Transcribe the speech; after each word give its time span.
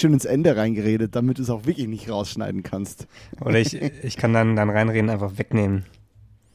schön 0.00 0.12
ins 0.12 0.24
Ende 0.24 0.56
reingeredet, 0.56 1.14
damit 1.14 1.38
du 1.38 1.42
es 1.42 1.50
auch 1.50 1.66
wirklich 1.66 1.88
nicht 1.88 2.10
rausschneiden 2.10 2.62
kannst. 2.62 3.06
Oder 3.40 3.58
ich, 3.58 3.74
ich 3.74 4.16
kann 4.16 4.32
dann, 4.32 4.56
dann 4.56 4.70
reinreden, 4.70 5.10
einfach 5.10 5.38
wegnehmen. 5.38 5.84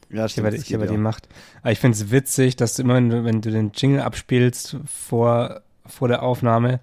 Ja, 0.09 0.25
Ich 0.25 0.37
habe 0.37 0.55
ich 0.55 0.73
habe 0.73 0.87
die 0.87 0.97
Macht. 0.97 1.27
Aber 1.61 1.71
ich 1.71 1.79
finde 1.79 1.97
es 1.97 2.11
witzig, 2.11 2.55
dass 2.55 2.75
du 2.75 2.83
immer, 2.83 2.95
wenn 2.95 3.09
du, 3.09 3.23
wenn 3.23 3.41
du 3.41 3.51
den 3.51 3.71
Jingle 3.73 4.01
abspielst 4.01 4.77
vor, 4.85 5.61
vor 5.85 6.07
der 6.07 6.23
Aufnahme, 6.23 6.79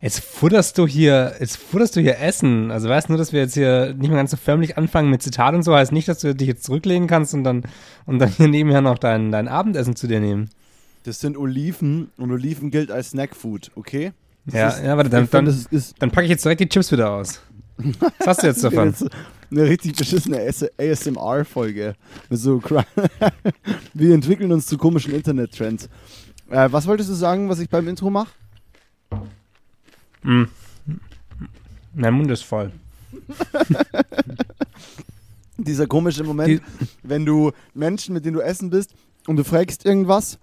jetzt 0.00 0.20
futterst 0.20 0.78
du 0.78 0.86
hier, 0.86 1.34
jetzt 1.40 1.56
futterst 1.56 1.96
du 1.96 2.00
hier 2.00 2.18
Essen. 2.20 2.70
Also 2.70 2.88
weißt 2.88 3.08
nur, 3.08 3.18
dass 3.18 3.32
wir 3.32 3.40
jetzt 3.40 3.54
hier 3.54 3.94
nicht 3.94 4.08
mehr 4.08 4.18
ganz 4.18 4.30
so 4.30 4.36
förmlich 4.36 4.76
anfangen 4.76 5.10
mit 5.10 5.22
Zitat 5.22 5.54
und 5.54 5.62
so, 5.62 5.74
heißt 5.74 5.92
nicht, 5.92 6.08
dass 6.08 6.20
du 6.20 6.34
dich 6.34 6.48
jetzt 6.48 6.64
zurücklehnen 6.64 7.08
kannst 7.08 7.34
und 7.34 7.44
dann, 7.44 7.64
und 8.06 8.18
dann 8.18 8.30
hier 8.30 8.48
nebenher 8.48 8.80
noch 8.80 8.98
dein, 8.98 9.32
dein 9.32 9.48
Abendessen 9.48 9.96
zu 9.96 10.06
dir 10.06 10.20
nehmen. 10.20 10.50
Das 11.04 11.20
sind 11.20 11.36
Oliven 11.36 12.10
und 12.16 12.30
Oliven 12.30 12.70
gilt 12.70 12.90
als 12.90 13.10
Snackfood, 13.10 13.70
okay? 13.76 14.12
Ja, 14.52 14.68
ist, 14.68 14.82
ja, 14.82 14.96
warte, 14.96 15.10
dann, 15.10 15.28
dann, 15.30 15.44
das 15.44 15.66
ist 15.66 15.94
dann 16.00 16.10
packe 16.10 16.24
ich 16.24 16.30
jetzt 16.30 16.44
direkt 16.44 16.60
die 16.60 16.68
Chips 16.68 16.90
wieder 16.92 17.10
aus. 17.10 17.40
Was 17.76 18.26
hast 18.26 18.42
du 18.42 18.46
jetzt 18.46 18.64
davon? 18.64 18.94
eine 19.50 19.64
richtig 19.64 19.96
beschissene 19.96 20.40
ASMR-Folge. 20.78 21.94
So, 22.30 22.62
wir 23.94 24.14
entwickeln 24.14 24.52
uns 24.52 24.66
zu 24.66 24.76
komischen 24.76 25.14
Internet-Trends. 25.14 25.88
Äh, 26.50 26.68
was 26.70 26.86
wolltest 26.86 27.10
du 27.10 27.14
sagen, 27.14 27.48
was 27.48 27.58
ich 27.58 27.68
beim 27.68 27.88
Intro 27.88 28.10
mache? 28.10 28.32
Mm. 30.22 30.44
Mein 31.94 32.14
Mund 32.14 32.30
ist 32.30 32.44
voll. 32.44 32.72
Dieser 35.56 35.86
komische 35.86 36.22
Moment, 36.24 36.62
wenn 37.02 37.24
du 37.24 37.52
Menschen, 37.74 38.14
mit 38.14 38.24
denen 38.24 38.36
du 38.36 38.40
essen 38.40 38.70
bist 38.70 38.94
und 39.26 39.36
du 39.36 39.44
fragst 39.44 39.84
irgendwas, 39.84 40.38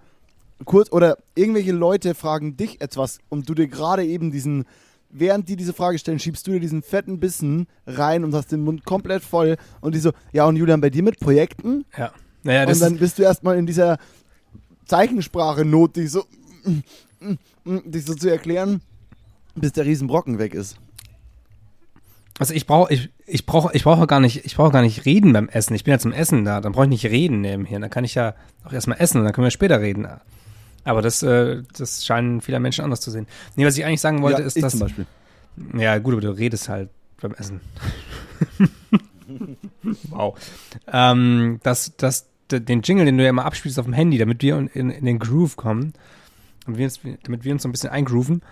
kurz 0.64 0.90
oder 0.90 1.18
irgendwelche 1.34 1.72
Leute 1.72 2.14
fragen 2.14 2.56
dich 2.56 2.80
etwas 2.80 3.18
und 3.28 3.48
du 3.48 3.54
dir 3.54 3.68
gerade 3.68 4.04
eben 4.04 4.30
diesen, 4.30 4.64
während 5.10 5.48
die 5.48 5.56
diese 5.56 5.72
Frage 5.72 5.98
stellen, 5.98 6.18
schiebst 6.18 6.46
du 6.46 6.52
dir 6.52 6.60
diesen 6.60 6.82
fetten 6.82 7.20
Bissen 7.20 7.66
rein 7.86 8.24
und 8.24 8.34
hast 8.34 8.52
den 8.52 8.62
Mund 8.62 8.84
komplett 8.84 9.22
voll 9.22 9.56
und 9.80 9.94
die 9.94 9.98
so, 9.98 10.12
ja 10.32 10.46
und 10.46 10.56
Julian, 10.56 10.80
bei 10.80 10.90
dir 10.90 11.02
mit 11.02 11.20
Projekten? 11.20 11.84
Ja. 11.96 12.12
Naja, 12.42 12.64
das 12.64 12.80
und 12.80 12.90
dann 12.90 12.98
bist 12.98 13.18
du 13.18 13.22
erstmal 13.22 13.58
in 13.58 13.66
dieser 13.66 13.98
Zeichensprache-Not, 14.86 15.96
die 15.96 16.06
so, 16.06 16.24
dich 17.64 18.04
so 18.04 18.14
zu 18.14 18.30
erklären, 18.30 18.80
bis 19.54 19.72
der 19.72 19.84
Riesenbrocken 19.84 20.38
weg 20.38 20.54
ist. 20.54 20.76
Also 22.38 22.52
ich 22.52 22.66
brauche 22.66 22.92
ich, 22.92 23.08
ich 23.26 23.46
brauche 23.46 23.74
ich 23.74 23.82
brauche 23.82 24.06
gar 24.06 24.20
nicht 24.20 24.44
ich 24.44 24.56
brauche 24.56 24.70
gar 24.70 24.82
nicht 24.82 25.06
reden 25.06 25.32
beim 25.32 25.48
Essen. 25.48 25.74
Ich 25.74 25.84
bin 25.84 25.92
ja 25.92 25.98
zum 25.98 26.12
Essen 26.12 26.44
da, 26.44 26.60
dann 26.60 26.72
brauche 26.72 26.84
ich 26.84 26.90
nicht 26.90 27.06
reden 27.06 27.40
nebenher. 27.40 27.80
Dann 27.80 27.90
kann 27.90 28.04
ich 28.04 28.14
ja 28.14 28.34
auch 28.64 28.72
erstmal 28.72 29.00
essen 29.00 29.18
und 29.18 29.24
dann 29.24 29.32
können 29.32 29.46
wir 29.46 29.50
später 29.50 29.80
reden. 29.80 30.06
Aber 30.86 31.02
das 31.02 31.22
äh, 31.22 31.62
das 31.76 32.06
scheinen 32.06 32.40
viele 32.40 32.60
Menschen 32.60 32.84
anders 32.84 33.00
zu 33.00 33.10
sehen. 33.10 33.26
Nee, 33.56 33.66
was 33.66 33.76
ich 33.76 33.84
eigentlich 33.84 34.00
sagen 34.00 34.22
wollte 34.22 34.40
ja, 34.40 34.46
ist, 34.46 34.62
dass 34.62 34.72
zum 34.72 34.80
Beispiel. 34.80 35.06
ja 35.76 35.98
gut, 35.98 36.14
aber 36.14 36.22
du 36.22 36.30
redest 36.30 36.68
halt 36.68 36.90
beim 37.20 37.32
Essen. 37.32 37.60
wow. 40.10 40.38
Ähm, 40.90 41.58
dass 41.64 41.96
dass 41.96 42.28
den 42.50 42.82
Jingle, 42.82 43.04
den 43.04 43.18
du 43.18 43.24
ja 43.24 43.30
immer 43.30 43.44
abspielst 43.44 43.78
auf 43.80 43.86
dem 43.86 43.94
Handy, 43.94 44.18
damit 44.18 44.40
wir 44.42 44.56
in, 44.56 44.68
in, 44.68 45.04
den 45.04 45.18
Groove 45.18 45.56
kommen 45.56 45.92
und 46.68 46.78
wir 46.78 46.84
uns, 46.84 47.00
damit 47.24 47.42
wir 47.42 47.52
uns 47.52 47.64
so 47.64 47.68
ein 47.68 47.72
bisschen 47.72 47.90
eingrooven, 47.90 48.42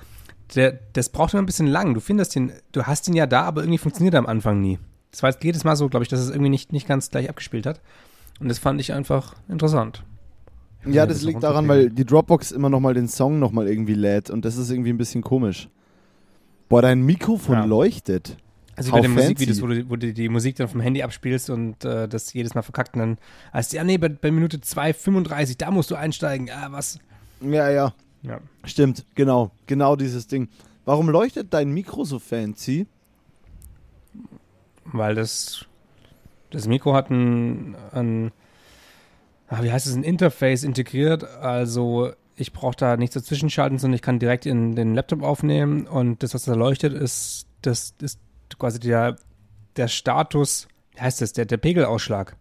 der, 0.57 0.81
das 0.95 1.11
braucht 1.11 1.33
immer 1.33 1.43
ein 1.43 1.47
bisschen 1.47 1.69
lang. 1.69 1.95
Du 1.95 2.01
findest 2.01 2.35
den, 2.35 2.53
du 2.73 2.83
hast 2.83 3.07
ihn 3.07 3.15
ja 3.15 3.27
da, 3.27 3.43
aber 3.43 3.63
irgendwie 3.63 3.79
funktioniert 3.79 4.15
er 4.15 4.19
am 4.19 4.27
Anfang 4.27 4.61
nie. 4.61 4.81
Das 5.13 5.23
war 5.23 5.31
jetzt 5.31 5.45
jedes 5.45 5.63
Mal 5.63 5.77
so, 5.77 5.89
glaube 5.89 6.03
ich, 6.03 6.09
dass 6.09 6.19
es 6.19 6.31
irgendwie 6.31 6.51
nicht, 6.51 6.73
nicht 6.73 6.89
ganz 6.89 7.11
gleich 7.11 7.31
abgespielt 7.31 7.67
hat. 7.67 7.81
Und 8.41 8.49
das 8.49 8.59
fand 8.59 8.81
ich 8.81 8.93
einfach 8.93 9.37
interessant. 9.49 10.03
Ja, 10.87 11.07
das 11.07 11.23
liegt 11.23 11.43
daran, 11.43 11.67
weil 11.69 11.91
die 11.91 12.05
Dropbox 12.05 12.53
immer 12.53 12.69
nochmal 12.69 12.95
den 12.95 13.09
Song 13.09 13.39
nochmal 13.39 13.69
irgendwie 13.69 13.95
lädt 13.95 14.31
und 14.31 14.45
das 14.45 14.57
ist 14.57 14.71
irgendwie 14.71 14.91
ein 14.91 14.99
bisschen 14.99 15.23
komisch. 15.23 15.69
Boah, 16.69 16.83
dein 16.83 17.03
Mikrofon 17.03 17.55
Ja. 17.57 17.65
leuchtet. 17.65 18.37
Also 18.77 18.91
How 18.91 18.99
bei 18.99 19.03
den 19.03 19.13
fancy. 19.15 19.23
Musikvideos, 19.35 19.63
wo 19.63 19.67
du, 19.69 19.89
wo 19.91 19.97
du 19.97 20.13
die 20.13 20.29
Musik 20.29 20.57
dann 20.57 20.67
vom 20.69 20.81
Handy 20.81 21.03
abspielst 21.03 21.49
und 21.51 21.85
äh, 21.85 22.09
das 22.09 22.33
jedes 22.33 22.55
Mal 22.55 22.63
verkackt 22.63 22.95
und 22.95 23.01
dann 23.01 23.19
heißt 23.53 23.73
ja, 23.73 23.85
nee, 23.85 23.99
bei, 23.99 24.09
bei 24.09 24.31
Minute 24.33 24.57
2,35, 24.59 25.59
da 25.59 25.71
musst 25.71 25.91
du 25.91 25.95
einsteigen. 25.95 26.51
Ah, 26.51 26.69
was? 26.71 26.99
Ja, 27.41 27.71
ja, 27.71 27.95
Ja. 28.23 28.41
stimmt, 28.65 29.05
genau, 29.15 29.53
genau 29.67 29.95
dieses 29.97 30.27
Ding. 30.27 30.49
Warum 30.85 31.09
leuchtet 31.09 31.55
dein 31.55 31.71
Mikro 31.71 32.05
so 32.05 32.19
fancy? 32.19 32.87
Weil 34.87 35.15
das, 35.15 35.65
das 36.51 36.67
Mikro 36.67 36.95
hat 36.95 37.11
ein, 37.11 37.75
ein 37.93 38.33
ah, 39.49 39.63
wie 39.63 39.73
heißt 39.73 39.87
es, 39.87 39.95
ein 39.95 40.03
Interface 40.05 40.63
integriert. 40.65 41.25
Also 41.25 42.13
ich 42.37 42.53
brauche 42.53 42.77
da 42.77 42.97
nichts 42.97 43.15
dazwischen 43.15 43.51
schalten, 43.51 43.79
sondern 43.79 43.95
ich 43.97 44.03
kann 44.03 44.19
direkt 44.19 44.47
in 44.47 44.75
den 44.75 44.95
Laptop 44.95 45.23
aufnehmen 45.23 45.87
und 45.87 46.23
das, 46.23 46.35
was 46.35 46.45
da 46.45 46.55
leuchtet, 46.55 46.93
ist, 46.93 47.47
das 47.63 47.95
ist 48.01 48.19
quasi 48.59 48.81
der, 48.81 49.17
der 49.77 49.89
Status, 49.89 50.69
wie 50.93 51.01
heißt 51.01 51.21
das, 51.21 51.33
der, 51.33 51.45
der 51.45 51.57
Pegelausschlag. 51.59 52.37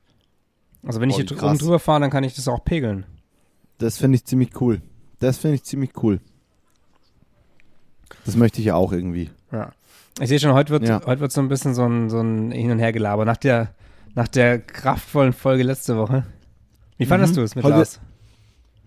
Also 0.86 1.00
wenn 1.00 1.10
ich 1.10 1.16
Voll 1.16 1.26
hier 1.28 1.38
krass. 1.38 1.50
oben 1.52 1.60
drüber 1.60 1.80
fahre, 1.80 2.02
dann 2.02 2.10
kann 2.10 2.24
ich 2.24 2.36
das 2.36 2.48
auch 2.48 2.64
pegeln. 2.66 3.06
Das 3.78 3.98
finde 3.98 4.16
ich 4.18 4.26
ziemlich 4.26 4.60
cool. 4.62 4.82
Das 5.20 5.38
finde 5.38 5.56
ich 5.56 5.64
ziemlich 5.64 5.92
cool. 6.04 6.20
Das 8.26 8.36
möchte 8.36 8.60
ich 8.60 8.66
ja 8.68 8.76
auch 8.76 8.92
irgendwie. 8.92 9.30
Ja. 9.52 9.72
Ich 10.20 10.30
sehe 10.30 10.40
schon, 10.40 10.54
heute 10.54 10.72
wird, 10.72 10.88
Ja. 10.88 11.02
heute 11.06 11.22
wird 11.22 11.32
so 11.32 11.42
ein 11.42 11.48
bisschen 11.50 11.74
so 11.74 11.86
ein, 11.86 12.10
so 12.10 12.20
ein 12.20 12.52
Hin- 12.52 12.72
und 12.72 12.80
Hergelaber. 12.80 13.26
Nach 13.26 13.38
der, 13.38 13.74
nach 14.16 14.28
der 14.28 14.60
kraftvollen 14.60 15.34
Folge 15.34 15.64
letzte 15.64 15.98
Woche. 15.98 16.24
Wie 17.04 17.08
fandest 17.08 17.34
Mhm. 17.34 17.38
du 17.38 17.42
es 17.44 17.56
mit 17.56 17.64
Heute- 17.66 17.76
Lars? 17.78 18.00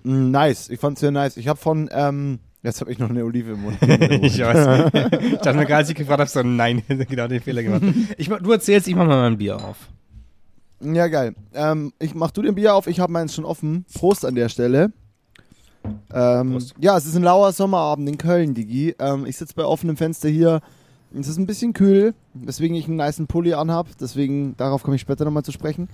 Mm, 0.05 0.31
Nice, 0.31 0.69
ich 0.71 0.81
fand's 0.81 1.01
sehr 1.01 1.11
nice. 1.11 1.37
Ich 1.37 1.49
habe 1.49 1.59
von, 1.59 1.89
ähm, 1.93 2.39
jetzt 2.63 2.81
habe 2.81 2.91
ich 2.93 2.99
noch 2.99 3.11
eine 3.11 3.25
Olive 3.25 3.53
im 3.53 3.63
Mund. 3.63 3.79
ich 3.83 4.39
weiß. 4.41 4.91
Ich 4.95 5.39
dachte 5.39 5.55
mir 5.55 5.67
gerade, 5.67 5.77
als 5.77 5.89
ich 5.91 5.95
gefragt 5.97 6.21
habe, 6.21 6.31
so 6.31 6.43
nein, 6.43 6.83
genau 7.09 7.27
den 7.29 7.41
Fehler 7.41 7.63
gemacht. 7.63 7.83
Ich, 8.17 8.29
du 8.29 8.53
erzählst, 8.53 8.89
ich 8.89 8.95
mach 8.95 9.07
mal 9.07 9.21
mein 9.29 9.39
Bier 9.39 9.57
auf. 9.57 9.77
Ja, 10.81 11.07
geil. 11.09 11.35
Ähm, 11.55 11.93
ich 11.99 12.15
mach 12.15 12.31
du 12.31 12.43
den 12.43 12.55
Bier 12.55 12.75
auf, 12.75 12.87
ich 12.87 13.01
habe 13.01 13.13
meins 13.13 13.35
schon 13.35 13.45
offen. 13.45 13.85
Prost 13.95 14.25
an 14.25 14.35
der 14.35 14.49
Stelle. 14.49 14.93
Ähm, 16.13 16.53
Prost. 16.53 16.75
ja, 16.81 16.97
es 16.97 17.07
ist 17.07 17.17
ein 17.17 17.23
lauer 17.23 17.53
Sommerabend 17.53 18.09
in 18.09 18.19
Köln, 18.19 18.55
Digi. 18.55 18.95
Ähm, 18.99 19.25
ich 19.27 19.37
sitze 19.37 19.55
bei 19.55 19.65
offenem 19.65 19.97
Fenster 19.97 20.29
hier. 20.29 20.61
Es 21.19 21.29
ist 21.29 21.39
ein 21.39 21.47
bisschen 21.47 21.73
kühl, 21.73 22.15
weswegen 22.35 22.77
ich 22.77 22.87
einen 22.89 22.97
niceen 22.97 23.27
Pulli 23.27 23.55
anhab. 23.55 23.87
Deswegen, 24.01 24.57
darauf 24.57 24.83
komme 24.83 24.97
ich 24.97 25.01
später 25.03 25.25
nochmal 25.25 25.45
zu 25.45 25.53
sprechen. 25.53 25.89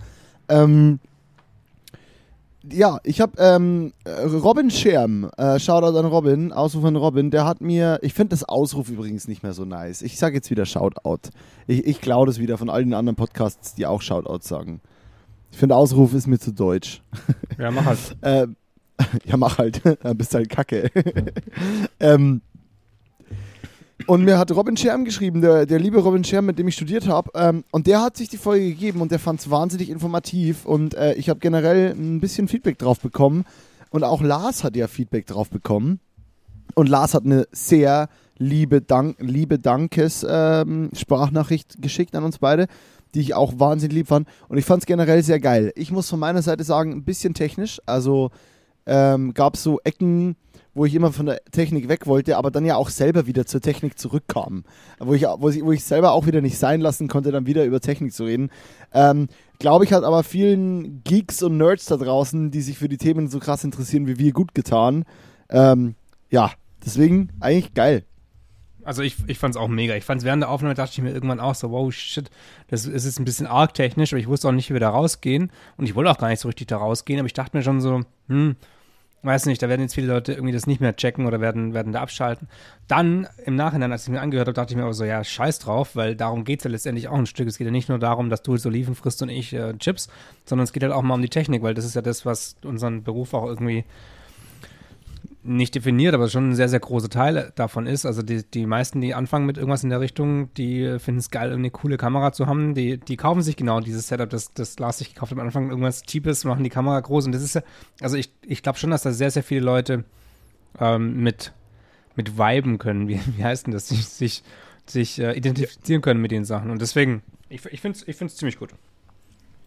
Ähm, 0.49 0.99
ja, 2.71 2.99
ich 3.05 3.21
habe 3.21 3.33
ähm, 3.39 3.93
äh, 4.05 4.11
Robin 4.11 4.71
Scherm, 4.71 5.31
äh, 5.37 5.59
Shoutout 5.59 5.99
an 5.99 6.07
Robin, 6.07 6.53
Ausruf 6.53 6.85
an 6.85 6.97
Robin, 6.97 7.31
der 7.31 7.45
hat 7.45 7.61
mir, 7.61 7.99
ich 8.03 8.15
finde 8.15 8.31
das 8.31 8.45
Ausruf 8.45 8.89
übrigens 8.89 9.29
nicht 9.29 9.43
mehr 9.43 9.53
so 9.53 9.65
nice. 9.65 10.03
Ich 10.03 10.19
sage 10.19 10.37
jetzt 10.37 10.51
wieder 10.51 10.67
Shoutout. 10.67 11.31
Ich, 11.67 11.87
ich 11.87 12.01
klaue 12.01 12.27
das 12.27 12.39
wieder 12.39 12.59
von 12.59 12.71
all 12.71 12.85
den 12.85 12.95
anderen 12.95 13.17
Podcasts, 13.17 13.75
die 13.75 13.87
auch 13.87 14.03
Shoutout 14.03 14.47
sagen. 14.47 14.81
Ich 15.51 15.59
finde 15.59 15.77
Ausruf 15.77 16.15
ist 16.15 16.27
mir 16.27 16.39
zu 16.39 16.53
deutsch. 16.53 17.03
Ja, 17.59 17.71
mach 17.71 17.85
halt. 17.85 17.99
Äh, 18.23 18.47
ja, 19.25 19.37
mach 19.37 19.59
halt. 19.59 19.83
Dann 20.03 20.17
bist 20.17 20.35
halt 20.35 20.49
kacke. 20.49 20.91
ähm, 22.01 22.43
und 24.07 24.25
mir 24.25 24.39
hat 24.39 24.51
Robin 24.53 24.77
Scherm 24.77 25.05
geschrieben, 25.05 25.41
der, 25.41 25.67
der 25.67 25.79
liebe 25.79 25.99
Robin 25.99 26.25
Scherm, 26.25 26.47
mit 26.47 26.59
dem 26.59 26.69
ich 26.69 26.75
studiert 26.75 27.09
habe. 27.09 27.31
Ähm, 27.35 27.65
und 27.71 27.87
der 27.87 28.03
hat 28.03 28.17
sich 28.17 28.29
die 28.29 28.37
Folge 28.37 28.67
gegeben 28.67 29.01
und 29.01 29.11
der 29.11 29.19
fand 29.19 29.41
es 29.41 29.51
wahnsinnig 29.51 29.91
informativ. 29.91 30.65
Und 30.65 30.95
äh, 30.95 31.15
ich 31.15 31.29
habe 31.29 31.41
generell 31.41 31.93
ein 31.93 32.21
bisschen 32.21 32.49
Feedback 32.49 32.79
drauf 32.79 33.01
bekommen. 33.01 33.45
Und 33.91 34.05
auch 34.05 34.23
Lars 34.23 34.65
hat 34.65 34.77
ja 34.77 34.89
Feedback 34.89 35.27
drauf 35.27 35.51
bekommen. 35.51 36.01
Und 36.75 36.89
Lars 36.89 37.15
hat 37.15 37.25
eine 37.25 37.47
sehr 37.53 38.09
liebe, 38.39 38.81
Dank, 38.81 39.17
liebe 39.21 39.59
Dankes 39.59 40.27
ähm, 40.29 40.91
geschickt 41.79 42.17
an 42.17 42.25
uns 42.25 42.39
beide, 42.39 42.67
die 43.15 43.21
ich 43.21 43.35
auch 43.35 43.55
wahnsinnig 43.59 43.95
lieb 43.95 44.09
fand. 44.09 44.27
Und 44.49 44.59
ich 44.59 44.65
fand 44.65 44.83
es 44.83 44.87
generell 44.87 45.23
sehr 45.23 45.41
geil. 45.41 45.73
Ich 45.77 45.93
muss 45.93 46.09
von 46.09 46.19
meiner 46.19 46.43
Seite 46.43 46.65
sagen, 46.65 46.93
ein 46.93 47.05
bisschen 47.05 47.35
technisch. 47.35 47.81
Also 47.85 48.31
ähm, 48.87 49.35
gab 49.35 49.55
es 49.55 49.63
so 49.63 49.79
Ecken, 49.85 50.37
wo 50.75 50.85
ich 50.85 50.95
immer 50.95 51.13
von 51.13 51.27
der 51.27 51.45
Technik 51.51 51.89
weg 51.89 52.07
wollte, 52.07 52.37
aber 52.37 52.51
dann 52.51 52.65
ja 52.65 52.77
auch 52.77 52.89
selber 52.89 53.27
wieder 53.27 53.47
zur 53.47 53.61
Technik 53.61 53.99
zurückkam. 53.99 54.65
Wo 54.99 55.15
ich, 55.15 55.23
wo 55.23 55.49
ich, 55.51 55.63
wo 55.65 55.73
ich 55.73 55.85
selber 55.85 56.13
auch 56.13 56.27
wieder 56.27 56.41
nicht 56.41 56.59
sein 56.59 56.81
lassen 56.81 57.09
konnte, 57.09 57.31
dann 57.31 57.47
wieder 57.47 57.65
über 57.65 57.81
Technik 57.81 58.13
zu 58.13 58.25
reden. 58.25 58.51
Ähm, 58.93 59.29
Glaube 59.63 59.85
ich, 59.85 59.93
hat 59.93 60.03
aber 60.03 60.25
vielen 60.25 61.05
Geeks 61.05 61.41
und 61.41 61.57
Nerds 61.57 61.87
da 61.87 61.97
draußen, 61.97 62.51
die 62.51 62.63
sich 62.63 62.79
für 62.79 62.89
die 62.89 62.97
Themen 62.97 63.29
so 63.29 63.39
krass 63.39 63.63
interessieren 63.63 64.09
wie 64.09 64.19
wir, 64.19 64.33
gut 64.33 64.57
getan. 64.57 65.05
Ähm, 65.51 65.95
ja, 66.31 66.51
deswegen 66.85 67.29
eigentlich 67.39 67.73
geil. 67.73 68.03
Also 68.83 69.03
ich, 69.03 69.17
ich 69.29 69.39
fand 69.39 69.55
es 69.55 69.61
auch 69.61 69.69
mega. 69.69 69.95
Ich 69.95 70.05
fand 70.05 70.21
es 70.21 70.25
während 70.25 70.43
der 70.43 70.51
Aufnahme, 70.51 70.75
dachte 70.75 70.91
ich 70.95 71.01
mir 71.01 71.13
irgendwann 71.13 71.39
auch 71.39 71.55
so, 71.55 71.71
wow, 71.71 71.93
shit, 71.93 72.29
das 72.67 72.87
ist 72.87 73.05
jetzt 73.05 73.21
ein 73.21 73.25
bisschen 73.25 73.47
arg 73.47 73.73
technisch, 73.75 74.13
aber 74.13 74.19
ich 74.19 74.27
wusste 74.27 74.49
auch 74.49 74.53
nicht, 74.53 74.69
wie 74.69 74.75
wir 74.75 74.81
da 74.81 74.91
rausgehen. 74.91 75.53
Und 75.77 75.85
ich 75.85 75.95
wollte 75.95 76.11
auch 76.11 76.19
gar 76.19 76.29
nicht 76.29 76.41
so 76.41 76.49
richtig 76.49 76.67
da 76.67 76.79
rausgehen, 76.79 77.21
aber 77.21 77.27
ich 77.27 77.33
dachte 77.33 77.57
mir 77.57 77.63
schon 77.63 77.81
so, 77.81 78.01
hm, 78.27 78.57
weiß 79.23 79.47
nicht, 79.47 79.63
da 79.63 79.69
werden 79.69 79.83
jetzt 79.83 79.95
viele 79.95 80.09
Leute 80.09 80.33
irgendwie 80.33 80.53
das 80.53 80.67
nicht 80.67 80.81
mehr 80.81 80.97
checken 80.97 81.27
oder 81.27 81.41
werden, 81.41 81.75
werden 81.75 81.93
da 81.93 82.01
abschalten. 82.01 82.49
Dann 82.89 83.29
im 83.45 83.55
Nachhinein, 83.55 83.93
als 83.93 84.05
ich 84.05 84.09
mir 84.09 84.21
angehört 84.21 84.49
habe, 84.49 84.55
dachte 84.55 84.73
ich 84.73 84.77
mir 84.77 84.83
aber 84.83 84.95
so, 84.95 85.05
ja, 85.05 85.23
scheiß 85.23 85.61
drauf, 85.61 85.95
weil 85.95 86.17
darum 86.17 86.45
geht 86.45 86.61
es 86.61 86.65
ja 86.65 86.71
letztendlich 86.71 87.09
auch 87.09 87.19
ein 87.19 87.27
Stück. 87.27 87.47
Es 87.47 87.59
geht 87.59 87.67
ja 87.67 87.71
nicht 87.71 87.89
nur 87.89 87.99
darum, 87.99 88.31
dass 88.31 88.43
du 88.43 88.55
jetzt 88.55 88.67
Oliven 88.67 88.95
frisst 88.95 89.23
und 89.23 89.29
ich 89.29 89.53
äh, 89.53 89.75
Chips, 89.79 90.09
sondern 90.45 90.65
es 90.65 90.73
geht 90.73 90.83
halt 90.83 90.93
auch 90.93 91.03
mal 91.03 91.15
um 91.15 91.23
die 91.23 91.29
Technik, 91.29 91.63
weil 91.63 91.75
das 91.75 91.85
ist 91.85 91.95
ja 91.95 92.03
das, 92.03 92.27
was 92.27 92.57
unseren 92.65 93.05
Beruf 93.05 93.33
auch 93.35 93.47
irgendwie 93.47 93.85
nicht 95.45 95.75
definiert, 95.75 96.15
aber 96.15 96.29
schon 96.29 96.51
ein 96.51 96.55
sehr, 96.55 96.69
sehr 96.69 96.79
großer 96.79 97.11
Teil 97.11 97.53
davon 97.57 97.87
ist. 97.87 98.07
Also 98.07 98.23
die, 98.23 98.45
die 98.49 98.67
meisten, 98.67 99.01
die 99.01 99.15
anfangen 99.15 99.45
mit 99.45 99.57
irgendwas 99.57 99.83
in 99.83 99.91
der 99.91 100.01
Richtung, 100.01 100.55
die 100.55 100.99
finden 101.01 101.19
es 101.19 101.31
geil, 101.31 101.53
eine 101.53 101.71
coole 101.71 101.97
Kamera 101.97 102.33
zu 102.33 102.47
haben. 102.47 102.75
Die, 102.75 102.99
die 102.99 103.17
kaufen 103.17 103.43
sich 103.43 103.57
genau 103.57 103.81
dieses 103.81 104.07
Setup, 104.07 104.31
das, 104.31 104.55
das 104.55 104.79
Lars 104.79 104.99
sich 104.99 105.15
gekauft 105.15 105.33
hat 105.33 105.39
am 105.39 105.45
Anfang, 105.45 105.69
irgendwas 105.69 106.03
Cheapes, 106.03 106.45
machen 106.45 106.63
die 106.63 106.71
Kamera 106.71 107.01
groß. 107.01 107.27
Und 107.27 107.33
das 107.33 107.43
ist 107.43 107.55
ja, 107.55 107.63
also 108.01 108.17
ich, 108.17 108.33
ich 108.43 108.63
glaube 108.63 108.79
schon, 108.79 108.91
dass 108.91 109.03
da 109.03 109.13
sehr, 109.13 109.33
sehr 109.33 109.43
viele 109.43 109.63
Leute 109.63 110.05
ähm, 110.79 111.23
mit, 111.23 111.53
mit 112.15 112.39
viben 112.39 112.79
können. 112.79 113.09
Wie, 113.09 113.21
wie 113.37 113.45
heißt 113.45 113.67
denn 113.67 113.73
das? 113.73 113.89
Sich, 113.89 114.07
sich, 114.07 114.43
sich 114.87 115.19
äh, 115.19 115.37
identifizieren 115.37 116.03
können 116.03 116.21
mit 116.21 116.31
den 116.31 116.45
Sachen. 116.45 116.71
Und 116.71 116.81
deswegen, 116.81 117.23
ich, 117.49 117.65
ich 117.67 117.81
finde 117.81 117.99
es 117.99 118.07
ich 118.07 118.17
find's 118.17 118.37
ziemlich 118.37 118.59
gut. 118.59 118.71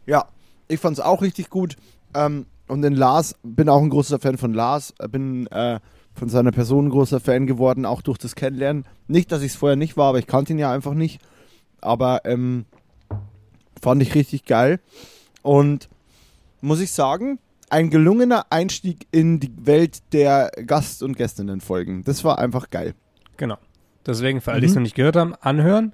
Ja, 0.06 0.30
ich 0.70 0.80
fand 0.80 0.98
es 0.98 1.04
auch 1.04 1.22
richtig 1.22 1.50
gut. 1.50 1.76
Ähm, 2.14 2.46
und 2.68 2.82
den 2.82 2.94
Lars, 2.94 3.36
bin 3.44 3.70
auch 3.70 3.82
ein 3.82 3.90
großer 3.90 4.20
Fan 4.20 4.38
von 4.38 4.54
Lars, 4.54 4.94
äh, 5.00 5.08
bin 5.08 5.48
äh, 5.48 5.80
von 6.14 6.30
seiner 6.30 6.52
Person 6.52 6.88
ein 6.88 6.90
großer 6.92 7.20
Fan 7.20 7.46
geworden, 7.48 7.86
auch 7.86 8.02
durch 8.02 8.18
das 8.18 8.36
Kennenlernen. 8.36 8.86
Nicht, 9.08 9.32
dass 9.32 9.42
ich 9.42 9.52
es 9.52 9.58
vorher 9.58 9.76
nicht 9.76 9.98
war, 9.98 10.10
aber 10.10 10.20
ich 10.20 10.28
kannte 10.28 10.54
ihn 10.54 10.60
ja 10.60 10.72
einfach 10.72 10.94
nicht. 10.94 11.22
Aber 11.82 12.22
ähm, 12.26 12.66
fand 13.82 14.02
ich 14.02 14.16
richtig 14.16 14.46
geil. 14.46 14.80
Und 15.42 15.90
muss 16.62 16.80
ich 16.80 16.92
sagen, 16.92 17.38
ein 17.70 17.90
gelungener 17.90 18.46
Einstieg 18.50 19.08
in 19.12 19.40
die 19.40 19.52
Welt 19.58 20.14
der 20.14 20.52
Gast- 20.66 21.04
und 21.04 21.18
Gästinnen-Folgen. 21.18 22.04
Das 22.04 22.24
war 22.24 22.40
einfach 22.40 22.70
geil. 22.70 22.96
Genau. 23.38 23.58
Deswegen, 24.06 24.40
für 24.42 24.52
alle, 24.52 24.62
die 24.62 24.68
es 24.68 24.72
Mhm. 24.72 24.78
noch 24.78 24.84
nicht 24.84 24.96
gehört 24.96 25.16
haben, 25.16 25.36
anhören. 25.36 25.94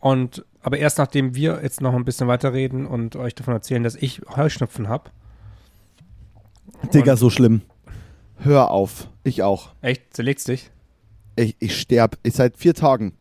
Und 0.00 0.44
aber 0.62 0.78
erst 0.78 0.98
nachdem 0.98 1.34
wir 1.34 1.60
jetzt 1.62 1.80
noch 1.80 1.94
ein 1.94 2.04
bisschen 2.04 2.26
weiterreden 2.28 2.86
und 2.86 3.16
euch 3.16 3.34
davon 3.34 3.54
erzählen, 3.54 3.82
dass 3.82 3.96
ich 3.96 4.22
Heuschnupfen 4.36 4.88
habe. 4.88 5.10
Digga, 6.92 7.16
so 7.16 7.30
schlimm. 7.30 7.62
Hör 8.38 8.70
auf. 8.70 9.08
Ich 9.22 9.42
auch. 9.42 9.70
Echt? 9.80 10.02
Zerlegst 10.14 10.48
dich? 10.48 10.70
Ich, 11.36 11.56
ich 11.60 11.78
sterb. 11.78 12.18
Ich 12.22 12.34
seit 12.34 12.56
vier 12.56 12.74
Tagen. 12.74 13.14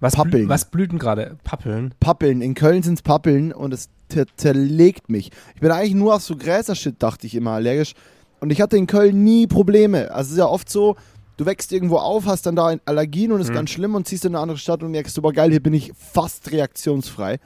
Was, 0.00 0.14
Pappeln. 0.16 0.44
blü 0.44 0.48
was 0.48 0.66
blüht 0.66 0.92
denn 0.92 0.98
gerade? 0.98 1.38
Pappeln? 1.44 1.94
Pappeln. 1.98 2.42
In 2.42 2.54
Köln 2.54 2.82
sind 2.82 2.94
es 2.94 3.02
Pappeln 3.02 3.52
und 3.52 3.72
es 3.72 3.88
zer- 4.10 4.26
zerlegt 4.36 5.08
mich. 5.08 5.30
Ich 5.54 5.60
bin 5.60 5.70
eigentlich 5.70 5.94
nur 5.94 6.14
auf 6.14 6.22
so 6.22 6.36
Gräsershit, 6.36 7.02
dachte 7.02 7.26
ich 7.26 7.34
immer, 7.34 7.52
allergisch. 7.52 7.94
Und 8.40 8.50
ich 8.50 8.60
hatte 8.60 8.76
in 8.76 8.86
Köln 8.86 9.24
nie 9.24 9.46
Probleme. 9.46 10.10
Also 10.10 10.28
es 10.28 10.32
ist 10.32 10.38
ja 10.38 10.46
oft 10.46 10.68
so, 10.68 10.96
du 11.38 11.46
wächst 11.46 11.72
irgendwo 11.72 11.96
auf, 11.96 12.26
hast 12.26 12.44
dann 12.46 12.54
da 12.56 12.74
Allergien 12.84 13.32
und 13.32 13.40
ist 13.40 13.48
Mhm. 13.50 13.54
ganz 13.54 13.70
schlimm 13.70 13.94
und 13.94 14.06
ziehst 14.06 14.24
in 14.26 14.34
eine 14.34 14.42
andere 14.42 14.58
Stadt 14.58 14.82
und 14.82 14.90
merkst, 14.90 15.14
super 15.14 15.32
geil, 15.32 15.50
hier 15.50 15.62
bin 15.62 15.72
ich 15.72 15.92
fast 15.96 16.52
reaktionsfrei. 16.52 17.38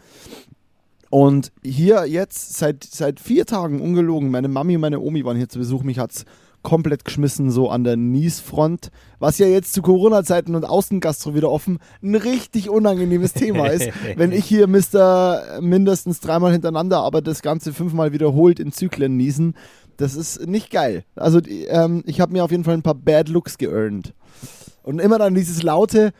Und 1.11 1.53
hier 1.63 2.07
jetzt 2.07 2.59
seit, 2.59 2.85
seit 2.85 3.21
vier 3.21 3.47
Tagen 3.47 3.81
ungelogen, 3.81 4.31
meine 4.31 4.49
Mami 4.49 4.75
und 4.77 4.83
meine 4.83 5.01
Omi 5.01 5.25
waren 5.25 5.37
hier 5.37 5.49
zu 5.49 5.59
Besuch, 5.59 5.83
mich 5.83 5.99
hat's 5.99 6.25
komplett 6.63 7.05
geschmissen, 7.05 7.51
so 7.51 7.71
an 7.71 7.85
der 7.85 7.97
Niesfront, 7.97 8.91
was 9.19 9.39
ja 9.39 9.47
jetzt 9.47 9.73
zu 9.73 9.81
Corona-Zeiten 9.81 10.55
und 10.55 10.65
Außengastro 10.65 11.35
wieder 11.35 11.51
offen 11.51 11.79
ein 12.03 12.15
richtig 12.15 12.69
unangenehmes 12.69 13.33
Thema 13.33 13.69
ist. 13.69 13.91
wenn 14.17 14.33
ich 14.33 14.45
hier 14.45 14.67
Mister 14.67 15.61
mindestens 15.61 16.21
dreimal 16.21 16.53
hintereinander, 16.53 16.99
aber 16.99 17.23
das 17.23 17.43
Ganze 17.43 17.73
fünfmal 17.73 18.13
wiederholt 18.13 18.61
in 18.61 18.73
Zyklen 18.73 19.17
niesen, 19.17 19.55
das 19.97 20.15
ist 20.15 20.47
nicht 20.47 20.71
geil. 20.71 21.05
Also 21.17 21.41
ähm, 21.47 22.03
ich 22.07 22.21
habe 22.21 22.33
mir 22.33 22.45
auf 22.45 22.51
jeden 22.51 22.65
Fall 22.65 22.75
ein 22.75 22.83
paar 22.83 22.95
Bad 22.95 23.29
Looks 23.29 23.57
geearnt. 23.57 24.15
Und 24.83 25.01
immer 25.01 25.19
dann 25.19 25.35
dieses 25.35 25.63
laute, 25.63 26.13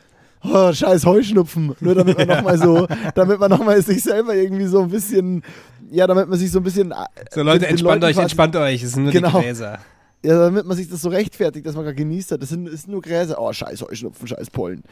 oh, 0.43 0.73
scheiß 0.73 1.05
Heuschnupfen, 1.05 1.75
nur 1.79 1.95
damit 1.95 2.17
man 2.17 2.27
nochmal 2.27 2.57
so, 2.57 2.87
damit 3.15 3.39
man 3.39 3.49
nochmal 3.49 3.81
sich 3.81 4.03
selber 4.03 4.35
irgendwie 4.35 4.65
so 4.65 4.81
ein 4.81 4.89
bisschen, 4.89 5.43
ja, 5.91 6.07
damit 6.07 6.29
man 6.29 6.37
sich 6.39 6.51
so 6.51 6.59
ein 6.59 6.63
bisschen... 6.63 6.91
äh, 6.91 6.95
So 7.31 7.41
Leute, 7.43 7.67
entspannt 7.67 8.03
euch, 8.03 8.17
entspannt 8.17 8.55
euch. 8.55 8.83
Es 8.83 8.93
sind 8.93 9.03
nur 9.03 9.11
Genau. 9.11 9.37
die 9.39 9.45
Gräser. 9.45 9.79
Ja, 10.21 10.37
damit 10.37 10.65
man 10.65 10.75
sich 10.75 10.89
das 10.89 11.01
so 11.01 11.09
rechtfertigt, 11.09 11.65
dass 11.65 11.75
man 11.75 11.85
gerade 11.85 11.95
genießt 11.95 12.31
hat. 12.33 12.41
Das 12.41 12.49
sind, 12.49 12.67
ist 12.67 12.87
nur 12.89 13.01
Gräser. 13.01 13.37
Oh, 13.39 13.53
scheiß 13.53 13.81
Heuschnupfen, 13.81 14.27
scheiß 14.27 14.49
Pollen. 14.49 14.83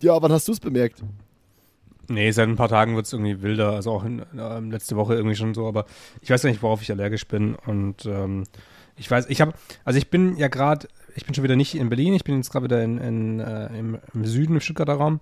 Ja, 0.00 0.20
wann 0.22 0.32
hast 0.32 0.48
du 0.48 0.52
es 0.52 0.60
bemerkt? 0.60 1.02
Nee, 2.08 2.30
seit 2.30 2.48
ein 2.48 2.56
paar 2.56 2.68
Tagen 2.68 2.94
wird 2.96 3.04
es 3.06 3.12
irgendwie 3.12 3.42
wilder. 3.42 3.72
Also 3.72 3.90
auch 3.90 4.04
in, 4.04 4.22
ähm, 4.38 4.70
letzte 4.70 4.96
Woche 4.96 5.14
irgendwie 5.14 5.36
schon 5.36 5.52
so. 5.54 5.66
Aber 5.66 5.84
ich 6.22 6.30
weiß 6.30 6.42
gar 6.42 6.50
nicht, 6.50 6.62
worauf 6.62 6.80
ich 6.80 6.90
allergisch 6.90 7.26
bin. 7.26 7.54
Und 7.66 8.06
ähm, 8.06 8.44
ich 8.96 9.10
weiß, 9.10 9.26
ich 9.28 9.40
habe, 9.40 9.52
also 9.84 9.98
ich 9.98 10.08
bin 10.08 10.36
ja 10.36 10.48
gerade, 10.48 10.88
ich 11.16 11.24
bin 11.24 11.34
schon 11.34 11.44
wieder 11.44 11.56
nicht 11.56 11.74
in 11.74 11.88
Berlin. 11.88 12.14
Ich 12.14 12.24
bin 12.24 12.36
jetzt 12.36 12.50
gerade 12.50 12.64
wieder 12.64 12.82
in, 12.82 12.98
in, 12.98 13.40
äh, 13.40 13.66
im, 13.78 13.98
im 14.14 14.24
Süden, 14.24 14.54
im 14.54 14.60
Stuttgarter 14.60 14.94
Raum. 14.94 15.20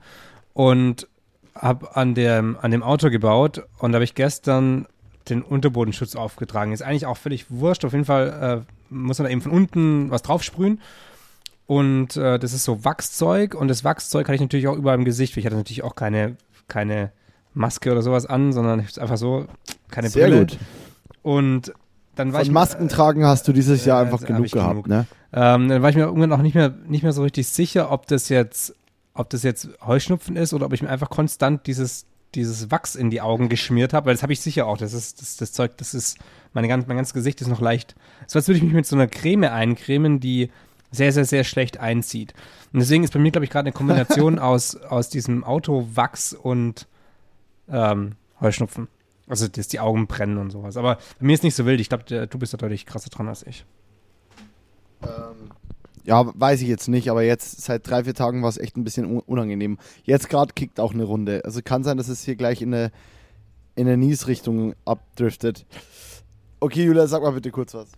Und 0.52 1.08
habe 1.54 1.96
an 1.96 2.14
dem, 2.14 2.56
an 2.60 2.70
dem 2.70 2.82
Auto 2.82 3.10
gebaut. 3.10 3.62
Und 3.78 3.92
da 3.92 3.96
habe 3.96 4.04
ich 4.04 4.14
gestern 4.14 4.86
den 5.28 5.42
Unterbodenschutz 5.42 6.16
aufgetragen. 6.16 6.72
Ist 6.72 6.82
eigentlich 6.82 7.06
auch 7.06 7.16
völlig 7.16 7.46
wurscht. 7.48 7.84
Auf 7.84 7.92
jeden 7.92 8.04
Fall 8.04 8.64
äh, 8.66 8.92
muss 8.92 9.18
man 9.18 9.24
da 9.24 9.30
eben 9.30 9.40
von 9.40 9.52
unten 9.52 10.10
was 10.10 10.22
draufsprühen. 10.22 10.80
Und 11.66 12.16
äh, 12.16 12.38
das 12.38 12.52
ist 12.52 12.64
so 12.64 12.84
Wachszeug. 12.84 13.54
Und 13.54 13.68
das 13.68 13.84
Wachszeug 13.84 14.26
hatte 14.26 14.34
ich 14.34 14.40
natürlich 14.40 14.68
auch 14.68 14.76
überall 14.76 14.98
im 14.98 15.04
Gesicht. 15.04 15.36
Ich 15.36 15.46
hatte 15.46 15.56
natürlich 15.56 15.84
auch 15.84 15.94
keine, 15.94 16.36
keine 16.68 17.12
Maske 17.54 17.92
oder 17.92 18.02
sowas 18.02 18.26
an, 18.26 18.52
sondern 18.52 18.80
ich 18.80 19.00
einfach 19.00 19.16
so, 19.16 19.46
keine 19.90 20.10
Sehr 20.10 20.26
Brille. 20.26 20.40
gut. 20.40 20.58
Und 21.22 21.72
dann 22.16 22.32
war 22.32 22.40
Von 22.40 22.46
ich 22.46 22.52
Masken 22.52 22.88
tragen 22.88 23.24
hast 23.24 23.48
du 23.48 23.52
dieses 23.52 23.84
Jahr 23.84 24.02
äh, 24.02 24.04
einfach 24.06 24.20
hab 24.20 24.26
genug 24.26 24.50
gehabt, 24.50 24.70
genug. 24.70 24.88
ne? 24.88 25.06
Ähm, 25.36 25.68
dann 25.68 25.82
war 25.82 25.90
ich 25.90 25.96
mir 25.96 26.02
irgendwann 26.02 26.32
auch 26.32 26.42
nicht 26.42 26.54
mehr, 26.54 26.72
nicht 26.86 27.02
mehr 27.02 27.12
so 27.12 27.22
richtig 27.22 27.48
sicher, 27.48 27.90
ob 27.90 28.06
das 28.06 28.28
jetzt, 28.28 28.76
ob 29.14 29.28
das 29.30 29.42
jetzt 29.42 29.68
Heuschnupfen 29.84 30.36
ist 30.36 30.54
oder 30.54 30.66
ob 30.66 30.72
ich 30.72 30.80
mir 30.80 30.88
einfach 30.88 31.10
konstant 31.10 31.66
dieses, 31.66 32.06
dieses 32.36 32.70
Wachs 32.70 32.94
in 32.94 33.10
die 33.10 33.20
Augen 33.20 33.48
geschmiert 33.48 33.92
habe, 33.92 34.06
weil 34.06 34.14
das 34.14 34.22
habe 34.22 34.32
ich 34.32 34.40
sicher 34.40 34.66
auch. 34.66 34.78
Das 34.78 34.92
ist 34.92 35.20
das, 35.20 35.36
das 35.36 35.52
Zeug, 35.52 35.76
das 35.76 35.92
ist, 35.92 36.18
meine 36.52 36.68
ganz, 36.68 36.86
mein 36.86 36.96
ganzes 36.96 37.14
Gesicht 37.14 37.40
ist 37.40 37.48
noch 37.48 37.60
leicht. 37.60 37.96
So 38.28 38.38
als 38.38 38.46
würde 38.46 38.58
ich 38.58 38.62
mich 38.62 38.74
mit 38.74 38.86
so 38.86 38.94
einer 38.94 39.08
Creme 39.08 39.44
eincremen, 39.44 40.20
die 40.20 40.50
sehr, 40.92 41.12
sehr, 41.12 41.24
sehr 41.24 41.42
schlecht 41.42 41.78
einzieht. 41.78 42.32
Und 42.72 42.78
deswegen 42.78 43.02
ist 43.02 43.12
bei 43.12 43.18
mir, 43.18 43.32
glaube 43.32 43.44
ich, 43.44 43.50
gerade 43.50 43.66
eine 43.66 43.72
Kombination 43.72 44.38
aus, 44.38 44.76
aus 44.76 45.08
diesem 45.08 45.42
Autowachs 45.42 46.32
und 46.32 46.86
ähm, 47.68 48.12
Heuschnupfen. 48.40 48.86
Also, 49.26 49.48
dass 49.48 49.66
die 49.66 49.80
Augen 49.80 50.06
brennen 50.06 50.38
und 50.38 50.50
sowas. 50.50 50.76
Aber 50.76 50.96
bei 51.18 51.26
mir 51.26 51.32
ist 51.32 51.42
nicht 51.42 51.56
so 51.56 51.66
wild. 51.66 51.80
Ich 51.80 51.88
glaube, 51.88 52.04
du 52.04 52.38
bist 52.38 52.52
da 52.52 52.58
deutlich 52.58 52.86
krasser 52.86 53.10
dran 53.10 53.26
als 53.26 53.44
ich. 53.44 53.64
Ja, 56.04 56.30
weiß 56.34 56.60
ich 56.60 56.68
jetzt 56.68 56.88
nicht, 56.88 57.10
aber 57.10 57.22
jetzt 57.22 57.62
seit 57.62 57.88
drei, 57.88 58.04
vier 58.04 58.12
Tagen 58.14 58.42
war 58.42 58.50
es 58.50 58.58
echt 58.58 58.76
ein 58.76 58.84
bisschen 58.84 59.06
un- 59.06 59.20
unangenehm. 59.20 59.78
Jetzt 60.02 60.28
gerade 60.28 60.52
kickt 60.52 60.78
auch 60.78 60.92
eine 60.92 61.04
Runde. 61.04 61.42
Also 61.44 61.60
kann 61.62 61.82
sein, 61.82 61.96
dass 61.96 62.08
es 62.08 62.22
hier 62.22 62.36
gleich 62.36 62.60
in 62.60 62.74
eine, 62.74 62.90
in 63.74 63.86
eine 63.86 63.96
Nies-Richtung 63.96 64.74
abdriftet. 64.84 65.64
Okay, 66.60 66.84
Julia, 66.84 67.06
sag 67.06 67.22
mal 67.22 67.32
bitte 67.32 67.50
kurz 67.50 67.72
was. 67.72 67.88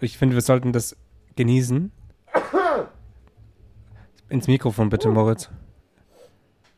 Ich 0.00 0.18
finde, 0.18 0.34
wir 0.34 0.42
sollten 0.42 0.72
das 0.72 0.96
genießen. 1.36 1.92
Ins 4.28 4.46
Mikrofon 4.48 4.88
bitte, 4.88 5.08
Moritz. 5.10 5.48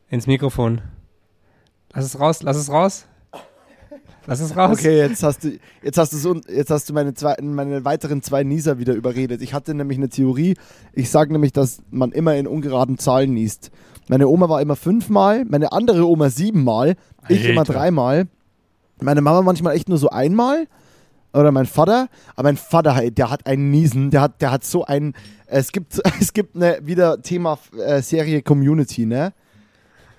Ins 0.09 0.27
Mikrofon. 0.27 0.83
Lass 1.95 2.05
es 2.05 2.19
raus, 2.21 2.43
lass 2.43 2.57
es 2.57 2.71
raus. 2.71 3.07
Lass 4.27 4.41
es 4.41 4.57
raus. 4.57 4.79
Okay, 4.79 4.99
jetzt 4.99 5.23
hast 5.23 5.45
du, 5.45 5.59
jetzt 5.83 5.99
hast 5.99 6.13
du 6.13 6.17
so, 6.17 6.41
jetzt 6.49 6.71
hast 6.71 6.89
du 6.89 6.93
meine 6.93 7.15
zwei, 7.15 7.37
meine 7.43 7.85
weiteren 7.85 8.23
zwei 8.23 8.45
Nieser 8.45 8.79
wieder 8.79 8.95
überredet. 8.95 9.43
Ich 9.43 9.53
hatte 9.53 9.75
nämlich 9.75 9.99
eine 9.99 10.09
Theorie. 10.09 10.55
Ich 10.93 11.11
sage 11.11 11.33
nämlich, 11.33 11.53
dass 11.53 11.83
man 11.91 12.13
immer 12.13 12.37
in 12.37 12.47
ungeraden 12.47 12.99
Zahlen 12.99 13.35
niest. 13.35 13.71
Meine 14.09 14.29
Oma 14.29 14.49
war 14.49 14.61
immer 14.61 14.77
fünfmal, 14.77 15.45
meine 15.45 15.73
andere 15.73 16.07
Oma 16.07 16.31
siebenmal, 16.31 16.97
ich 17.29 17.49
immer 17.49 17.65
dreimal. 17.65 18.27
Meine 19.01 19.21
Mama 19.21 19.43
manchmal 19.43 19.75
echt 19.75 19.89
nur 19.89 19.99
so 19.99 20.11
einmal. 20.11 20.67
Oder 21.33 21.51
mein 21.51 21.67
Vater. 21.67 22.09
Aber 22.37 22.49
mein 22.49 22.57
Vater, 22.57 23.11
der 23.11 23.31
hat 23.31 23.47
einen 23.47 23.71
Niesen, 23.71 24.11
der 24.11 24.21
hat, 24.21 24.43
der 24.43 24.51
hat 24.51 24.65
so 24.65 24.85
einen. 24.85 25.15
Es 25.47 25.73
gibt, 25.73 26.01
es 26.21 26.33
gibt 26.33 26.57
eine 26.57 26.79
wieder 26.83 27.23
Thema 27.23 27.59
äh, 27.79 28.03
Serie 28.03 28.43
Community, 28.43 29.07
ne? 29.07 29.33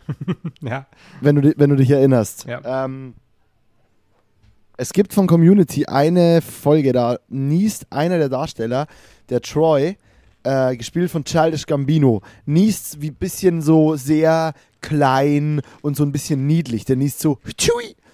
Ja. 0.61 0.85
wenn 1.21 1.37
du, 1.37 1.53
wenn 1.55 1.69
du 1.69 1.77
dich 1.77 1.89
erinnerst. 1.89 2.45
Ja. 2.45 2.85
Ähm, 2.85 3.13
es 4.77 4.93
gibt 4.93 5.13
von 5.13 5.27
Community 5.27 5.85
eine 5.85 6.41
Folge, 6.41 6.93
da 6.93 7.17
niest 7.29 7.85
einer 7.91 8.17
der 8.17 8.29
Darsteller, 8.29 8.87
der 9.29 9.41
Troy, 9.41 9.97
äh, 10.43 10.75
gespielt 10.75 11.11
von 11.11 11.23
Childish 11.23 11.65
Gambino, 11.65 12.21
niest 12.45 13.01
wie 13.01 13.11
bisschen 13.11 13.61
so 13.61 13.95
sehr 13.95 14.53
klein 14.81 15.61
und 15.81 15.95
so 15.95 16.03
ein 16.03 16.11
bisschen 16.11 16.47
niedlich. 16.47 16.85
Der 16.85 16.95
niest 16.95 17.19
so, 17.19 17.39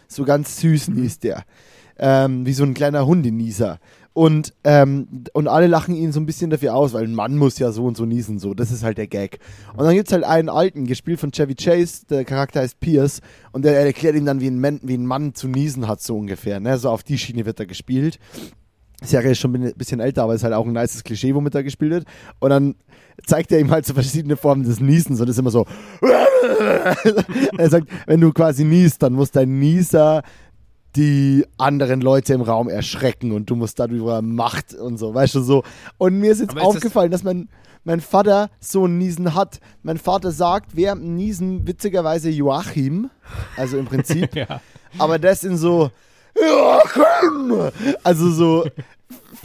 so 0.08 0.26
ganz 0.26 0.60
süß 0.60 0.90
niest 0.90 1.24
der. 1.24 1.44
Ähm, 1.98 2.46
wie 2.46 2.54
so 2.54 2.64
ein 2.64 2.74
kleiner 2.74 3.06
Hundenieser. 3.06 3.80
Und, 4.14 4.54
ähm, 4.64 5.08
und 5.34 5.48
alle 5.48 5.68
lachen 5.68 5.96
ihn 5.96 6.12
so 6.12 6.20
ein 6.20 6.26
bisschen 6.26 6.50
dafür 6.50 6.76
aus, 6.76 6.94
weil 6.94 7.04
ein 7.04 7.14
Mann 7.14 7.38
muss 7.38 7.60
ja 7.60 7.72
so 7.72 7.86
und 7.86 7.96
so 7.96 8.06
niesen, 8.06 8.40
so. 8.40 8.54
Das 8.54 8.72
ist 8.72 8.84
halt 8.84 8.98
der 8.98 9.08
Gag. 9.08 9.40
Und 9.78 9.86
dann 9.86 9.94
gibt 9.94 10.08
es 10.08 10.14
halt 10.14 10.24
einen 10.24 10.50
alten, 10.50 10.86
gespielt 10.86 11.20
von 11.20 11.32
Chevy 11.32 11.56
Chase, 11.56 12.06
der 12.10 12.26
Charakter 12.26 12.62
heißt 12.62 12.80
Pierce, 12.80 13.22
und 13.52 13.64
der 13.64 13.80
erklärt 13.80 14.16
ihm 14.16 14.26
dann, 14.26 14.42
wie 14.42 14.48
ein, 14.48 14.60
Mann, 14.60 14.80
wie 14.84 14.98
ein 14.98 15.06
Mann 15.06 15.36
zu 15.36 15.48
niesen 15.48 15.88
hat, 15.88 16.02
so 16.02 16.18
ungefähr. 16.18 16.60
Ne? 16.60 16.78
So 16.78 16.90
auf 16.90 17.04
die 17.04 17.18
Schiene 17.18 17.46
wird 17.46 17.60
er 17.60 17.66
gespielt. 17.66 18.20
Die 19.02 19.08
Serie 19.08 19.32
ist 19.32 19.40
schon 19.40 19.56
ein 19.56 19.74
bisschen 19.76 20.02
älter, 20.02 20.24
aber 20.24 20.36
ist 20.36 20.44
halt 20.44 20.54
auch 20.54 20.66
ein 20.66 20.74
nices 20.74 21.04
Klischee, 21.04 21.34
womit 21.34 21.56
er 21.56 21.64
gespielt 21.64 21.92
wird. 21.92 22.06
Und 22.40 22.50
dann 22.50 22.76
zeigt 23.26 23.52
er 23.52 23.60
ihm 23.60 23.72
halt 23.72 23.86
so 23.86 23.94
verschiedene 23.94 24.36
Formen 24.36 24.64
des 24.64 24.82
Niesens 24.82 25.22
und 25.22 25.30
ist 25.30 25.40
immer 25.40 25.52
so. 25.52 25.66
er 27.58 27.70
sagt, 27.70 27.88
wenn 28.06 28.20
du 28.20 28.34
quasi 28.34 28.66
niest, 28.66 29.02
dann 29.02 29.14
muss 29.14 29.32
dein 29.32 29.60
Nieser 29.60 30.24
die 30.96 31.46
anderen 31.58 32.02
Leute 32.02 32.34
im 32.34 32.42
Raum 32.42 32.68
erschrecken 32.70 33.32
und 33.32 33.50
du 33.50 33.56
musst 33.56 33.80
darüber 33.80 34.22
Macht 34.22 34.74
und 34.74 34.98
so, 34.98 35.14
weißt 35.14 35.36
du 35.36 35.42
so. 35.42 35.64
Und 35.98 36.20
mir 36.20 36.32
ist 36.32 36.40
jetzt 36.40 36.50
ist 36.50 36.58
das- 36.58 36.64
aufgefallen, 36.64 37.12
dass 37.12 37.24
mein, 37.24 37.48
mein 37.84 38.02
Vater 38.02 38.50
so 38.60 38.86
ein 38.86 38.98
Niesen 38.98 39.36
hat. 39.36 39.60
Mein 39.84 39.98
Vater 39.98 40.32
sagt 40.32 40.76
während 40.76 41.04
dem 41.04 41.16
Niesen 41.16 41.68
witzigerweise 41.68 42.30
Joachim, 42.30 43.10
also 43.56 43.78
im 43.78 43.86
Prinzip, 43.86 44.36
Ja. 44.36 44.62
aber 44.98 45.20
das 45.20 45.44
in 45.44 45.58
so 45.58 45.92
Joachim, 46.40 47.72
also 48.04 48.30
so 48.32 48.66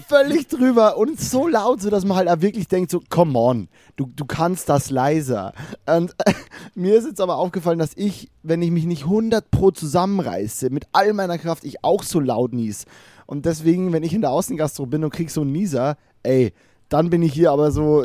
völlig 0.08 0.48
drüber 0.48 0.96
und 0.96 1.20
so 1.20 1.48
laut, 1.48 1.80
so 1.80 1.90
dass 1.90 2.04
man 2.04 2.16
halt 2.16 2.28
auch 2.28 2.40
wirklich 2.40 2.68
denkt 2.68 2.90
so, 2.90 3.00
come 3.08 3.38
on, 3.38 3.68
du, 3.96 4.10
du 4.14 4.24
kannst 4.24 4.68
das 4.68 4.90
leiser. 4.90 5.52
Und 5.86 6.14
äh, 6.24 6.32
mir 6.74 6.96
ist 6.96 7.06
jetzt 7.06 7.20
aber 7.20 7.36
aufgefallen, 7.36 7.78
dass 7.78 7.92
ich, 7.96 8.30
wenn 8.42 8.62
ich 8.62 8.70
mich 8.70 8.84
nicht 8.84 9.04
100 9.04 9.50
pro 9.50 9.70
zusammenreiße, 9.70 10.70
mit 10.70 10.86
all 10.92 11.12
meiner 11.12 11.38
Kraft, 11.38 11.64
ich 11.64 11.84
auch 11.84 12.02
so 12.02 12.20
laut 12.20 12.52
nies. 12.52 12.86
Und 13.26 13.46
deswegen, 13.46 13.92
wenn 13.92 14.02
ich 14.02 14.12
in 14.12 14.20
der 14.20 14.30
Außengastro 14.30 14.86
bin 14.86 15.04
und 15.04 15.10
krieg 15.10 15.30
so 15.30 15.40
einen 15.40 15.52
Nieser, 15.52 15.96
ey, 16.22 16.52
dann 16.88 17.10
bin 17.10 17.22
ich 17.22 17.32
hier 17.32 17.50
aber 17.50 17.70
so, 17.70 18.04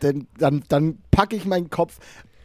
dann, 0.00 0.26
dann, 0.38 0.62
dann 0.68 0.98
packe 1.10 1.34
ich 1.36 1.44
meinen 1.44 1.70
Kopf, 1.70 1.98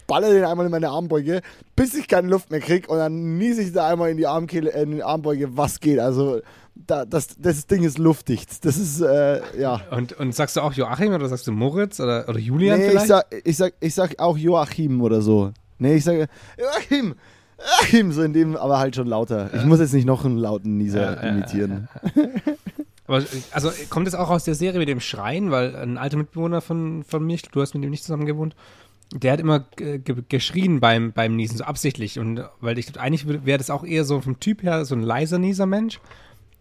baller 0.10 0.34
den 0.34 0.44
einmal 0.44 0.66
in 0.66 0.72
meine 0.72 0.90
Armbeuge, 0.90 1.42
bis 1.76 1.94
ich 1.94 2.10
keine 2.10 2.28
Luft 2.28 2.52
mehr 2.52 2.60
krieg 2.60 2.90
und 2.90 2.98
dann 2.98 3.38
niese 3.38 3.62
ich 3.62 3.72
da 3.72 3.88
einmal 3.88 4.10
in 4.10 4.18
die 4.18 4.28
Armkehle, 4.28 4.74
äh, 4.74 4.84
in 4.84 4.92
die 4.92 5.04
Armbeuge, 5.04 5.56
was 5.56 5.80
geht. 5.80 6.00
Also 6.00 6.42
da, 6.76 7.06
das, 7.06 7.28
das 7.38 7.68
Ding 7.68 7.84
ist 7.84 7.98
luftdicht. 7.98 8.66
Das 8.66 8.78
ist, 8.78 9.02
äh, 9.02 9.42
ja. 9.58 9.82
Und, 9.92 10.14
und 10.14 10.34
sagst 10.34 10.58
du 10.58 10.62
auch 10.62 10.74
Joachim 10.74 11.14
oder 11.14 11.30
sagst 11.30 11.48
du 11.48 11.52
Moritz 11.52 12.00
oder, 12.00 12.28
oder 12.28 12.40
Julian 12.40 12.80
Nee, 12.80 12.86
ich 12.86 12.92
vielleicht? 12.92 13.08
sag, 13.08 13.26
ich, 13.44 13.58
sag, 13.58 13.74
ich 13.80 13.94
sag 13.94 14.20
auch 14.20 14.38
Joachim 14.38 15.02
oder 15.02 15.22
so. 15.22 15.52
Nee, 15.78 15.96
ich 15.96 16.04
sage 16.04 16.28
Joachim. 16.58 17.16
Joachim, 17.58 18.12
so 18.12 18.24
in 18.24 18.34
dem, 18.34 18.56
aber 18.56 18.80
halt 18.80 18.96
schon 18.96 19.08
lauter. 19.08 19.54
Ich 19.54 19.66
muss 19.66 19.80
jetzt 19.80 19.94
nicht 19.94 20.06
noch 20.06 20.26
einen 20.26 20.38
lauten 20.38 20.78
Nieser 20.78 21.22
ja, 21.22 21.30
imitieren. 21.30 21.88
Aber 23.06 23.24
also 23.52 23.72
kommt 23.90 24.08
es 24.08 24.14
auch 24.14 24.30
aus 24.30 24.44
der 24.44 24.54
Serie 24.54 24.80
mit 24.80 24.88
dem 24.88 25.00
Schreien, 25.00 25.50
weil 25.50 25.76
ein 25.76 25.98
alter 25.98 26.18
Mitbewohner 26.18 26.62
von, 26.62 27.04
von 27.04 27.26
mir, 27.26 27.34
ich 27.34 27.42
du 27.42 27.60
hast 27.60 27.74
mit 27.74 27.84
dem 27.84 27.90
nicht 27.90 28.04
zusammen 28.04 28.28
gewohnt, 28.28 28.56
der 29.14 29.34
hat 29.34 29.40
immer 29.40 29.66
äh, 29.80 30.00
ge 30.00 30.24
geschrien 30.28 30.80
beim, 30.80 31.14
beim 31.14 31.36
Niesen, 31.36 31.58
so 31.58 31.64
absichtlich. 31.64 32.20
Und 32.20 32.44
weil 32.62 32.78
ich 32.78 32.88
glaube, 32.88 33.02
eigentlich 33.02 33.28
wäre 33.46 33.58
das 33.58 33.70
auch 33.70 33.84
eher 33.84 34.04
so 34.06 34.22
vom 34.22 34.40
Typ 34.40 34.64
her 34.64 34.86
so 34.86 34.96
ein 34.96 35.02
leiser 35.02 35.40
Nieser-Mensch. 35.40 36.00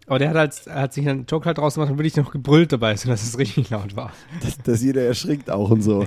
Aber 0.06 0.18
der 0.18 0.30
hat 0.30 0.36
halt, 0.36 0.66
hat 0.70 0.94
sich 0.94 1.06
einen 1.06 1.26
Joke 1.26 1.44
halt 1.44 1.58
draus 1.58 1.74
gemacht 1.74 1.90
und 1.90 1.98
wirklich 1.98 2.16
noch 2.16 2.30
gebrüllt 2.30 2.72
dabei, 2.72 2.96
sodass 2.96 3.22
es 3.22 3.36
richtig 3.36 3.68
laut 3.68 3.94
war. 3.94 4.12
dass, 4.42 4.56
dass 4.56 4.82
jeder 4.82 5.02
erschrickt 5.02 5.50
auch 5.50 5.70
und 5.70 5.82
so. 5.82 6.06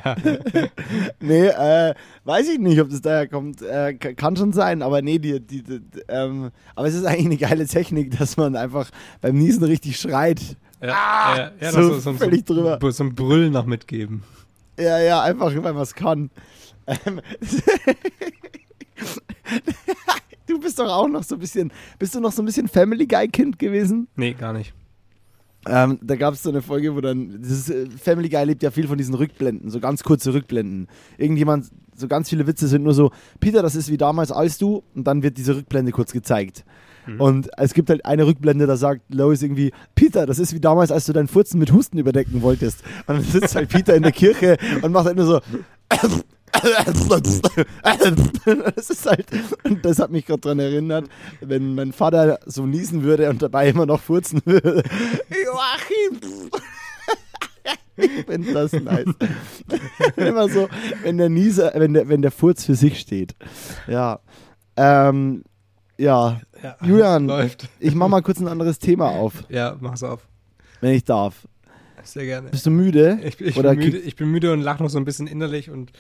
nee, 1.20 1.46
äh, 1.46 1.94
weiß 2.24 2.50
ich 2.50 2.58
nicht, 2.58 2.82
ob 2.82 2.90
das 2.90 3.02
daher 3.02 3.28
kommt. 3.28 3.62
Äh, 3.62 3.94
kann 3.94 4.36
schon 4.36 4.54
sein, 4.54 4.82
aber 4.82 5.04
nee, 5.04 5.20
die, 5.20 5.40
die, 5.40 5.62
die, 5.62 5.82
ähm, 6.08 6.50
aber 6.74 6.88
es 6.88 6.96
ist 6.96 7.06
eigentlich 7.06 7.26
eine 7.28 7.38
geile 7.38 7.68
Technik, 7.68 8.18
dass 8.18 8.38
man 8.38 8.56
einfach 8.56 8.90
beim 9.22 9.38
Niesen 9.38 9.64
richtig 9.64 10.00
schreit. 10.00 10.42
Ja, 10.82 11.36
ja, 11.38 11.52
ja, 11.62 11.72
so 11.72 12.14
völlig 12.14 12.48
so, 12.48 12.56
drüber. 12.56 12.80
So 12.92 13.04
ein 13.04 13.14
Brüllen 13.14 13.54
noch 13.54 13.68
mitgeben. 13.68 14.24
Ja, 14.80 15.00
ja, 15.00 15.22
einfach, 15.22 15.54
wenn 15.54 15.62
man 15.62 15.78
es 15.78 15.96
kann. 15.96 16.30
Ähm, 16.88 17.22
du 20.48 20.60
bist 20.60 20.80
doch 20.80 20.90
auch 20.90 21.08
noch 21.08 21.24
so 21.24 21.36
ein 21.36 21.40
bisschen, 21.40 21.72
bist 22.00 22.16
du 22.16 22.20
noch 22.20 22.32
so 22.32 22.42
ein 22.42 22.46
bisschen 22.46 22.68
Family 22.68 23.06
Guy 23.06 23.28
Kind 23.28 23.60
gewesen? 23.60 24.08
Nee, 24.16 24.34
gar 24.34 24.54
nicht. 24.54 24.74
Ähm, 25.68 26.00
da 26.02 26.16
gab 26.16 26.34
es 26.34 26.42
so 26.42 26.50
eine 26.50 26.64
Folge, 26.64 26.96
wo 26.96 27.02
dann, 27.02 27.42
ist, 27.42 27.70
äh, 27.70 27.88
Family 27.92 28.30
Guy 28.30 28.46
lebt 28.46 28.64
ja 28.64 28.72
viel 28.72 28.88
von 28.88 28.98
diesen 28.98 29.14
Rückblenden, 29.14 29.70
so 29.70 29.80
ganz 29.80 30.04
kurze 30.04 30.34
Rückblenden. 30.34 30.88
Irgendjemand, 31.18 31.70
so 31.96 32.08
ganz 32.08 32.30
viele 32.30 32.48
Witze 32.48 32.68
sind 32.68 32.84
nur 32.84 32.96
so, 32.96 33.12
Peter, 33.40 33.62
das 33.62 33.76
ist 33.76 33.92
wie 33.92 33.98
damals 33.98 34.32
als 34.32 34.58
du, 34.58 34.84
und 34.96 35.06
dann 35.06 35.22
wird 35.22 35.38
diese 35.38 35.56
Rückblende 35.56 35.92
kurz 35.92 36.14
gezeigt. 36.14 36.66
Und 37.18 37.50
es 37.58 37.74
gibt 37.74 37.90
halt 37.90 38.06
eine 38.06 38.26
Rückblende, 38.26 38.68
da 38.68 38.78
sagt 38.78 39.02
Lois 39.14 39.42
irgendwie, 39.42 39.72
Peter, 39.96 40.26
das 40.26 40.40
ist 40.40 40.54
wie 40.54 40.60
damals, 40.60 40.92
als 40.92 41.06
du 41.06 41.14
deinen 41.14 41.28
Furzen 41.28 41.60
mit 41.60 41.72
Husten 41.72 41.98
überdecken 41.98 42.42
wolltest. 42.42 42.84
Und 43.08 43.18
dann 43.18 43.24
sitzt 43.24 43.56
halt 43.56 43.70
Peter 43.70 43.96
in 43.96 44.04
der 44.04 44.12
Kirche 44.12 44.58
und 44.82 44.92
macht 44.92 45.06
halt 45.06 45.18
nur 45.18 45.26
so. 45.26 45.40
Das 48.76 48.90
ist 48.90 49.06
halt, 49.06 49.26
und 49.64 49.86
das 49.86 50.00
hat 50.00 50.12
mich 50.12 50.26
gerade 50.26 50.42
daran 50.42 50.60
erinnert, 50.60 51.06
wenn 51.40 51.76
mein 51.76 51.94
Vater 51.94 52.40
so 52.46 52.66
niesen 52.66 53.04
würde 53.04 53.30
und 53.30 53.42
dabei 53.42 53.70
immer 53.70 53.86
noch 53.86 54.02
furzen 54.02 54.42
würde. 54.46 54.84
Joachim! 55.30 56.52
Ich 57.98 58.26
finde 58.26 58.54
das 58.54 58.74
nice. 58.74 59.06
immer 60.16 60.50
so, 60.50 60.68
wenn 61.04 61.18
der 61.18 61.30
Nieser, 61.30 61.72
wenn 61.76 61.94
der, 61.94 62.10
wenn 62.10 62.22
der 62.22 62.32
Furz 62.32 62.66
für 62.66 62.76
sich 62.76 63.00
steht. 63.00 63.36
Ja. 63.88 64.20
Ähm, 64.76 65.44
ja. 66.02 66.42
Ja, 66.64 66.76
Julian. 66.82 67.28
Läuft. 67.28 67.70
Ich 67.80 67.96
mach 67.96 68.08
mal 68.08 68.22
kurz 68.22 68.40
ein 68.40 68.48
anderes 68.48 68.80
Thema 68.80 69.10
auf, 69.10 69.44
Ja, 69.50 69.76
mach's 69.80 70.04
auf. 70.04 70.28
wenn 70.82 70.94
ich 70.94 71.04
darf. 71.04 71.48
Sehr 72.04 72.26
gerne. 72.26 72.50
Bist 72.50 72.66
du 72.66 72.72
müde? 72.72 73.20
Ich, 73.24 73.40
ich, 73.40 73.58
Oder 73.58 73.72
bin 73.76 73.80
müde, 73.86 73.98
ich 74.00 74.16
bin 74.16 74.30
müde 74.30 74.52
und 74.54 74.62
lache 74.62 74.82
noch 74.82 74.90
so 74.90 74.98
ein 74.98 75.06
bisschen 75.06 75.28
innerlich 75.28 75.70
und 75.70 75.92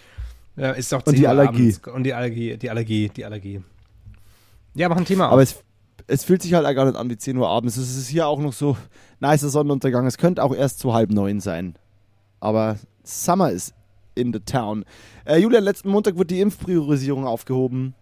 ja, 0.55 0.71
ist 0.71 0.91
doch 0.91 0.99
Und 0.99 1.13
10 1.13 1.15
die 1.15 1.27
Allergie. 1.27 1.73
abends. 1.73 1.87
Und 1.87 2.03
die 2.03 2.13
Allergie, 2.13 2.57
die 2.57 2.69
Allergie, 2.69 3.09
die 3.09 3.23
Allergie. 3.25 3.61
Ja, 4.73 4.89
mach 4.89 4.97
ein 4.97 5.05
Thema 5.05 5.25
Aber 5.27 5.35
auf. 5.35 5.41
es, 5.43 5.63
es 6.07 6.23
fühlt 6.23 6.41
sich 6.41 6.53
halt 6.55 6.65
auch 6.65 6.73
gar 6.73 6.85
nicht 6.85 6.97
an 6.97 7.09
wie 7.09 7.17
10 7.17 7.37
Uhr 7.37 7.47
abends. 7.47 7.77
Es 7.77 7.95
ist 7.95 8.07
hier 8.07 8.27
auch 8.27 8.39
noch 8.39 8.53
so 8.53 8.75
nicer 9.19 9.49
Sonnenuntergang. 9.49 10.05
Es 10.07 10.17
könnte 10.17 10.43
auch 10.43 10.55
erst 10.55 10.79
so 10.79 10.93
halb 10.93 11.11
neun 11.11 11.39
sein. 11.39 11.75
Aber 12.39 12.77
Summer 13.03 13.51
ist 13.51 13.73
in 14.15 14.33
the 14.33 14.39
town. 14.39 14.83
Äh, 15.25 15.37
Julian, 15.37 15.63
letzten 15.63 15.89
Montag 15.89 16.15
wurde 16.15 16.27
die 16.33 16.41
Impfpriorisierung 16.41 17.25
aufgehoben. 17.27 17.93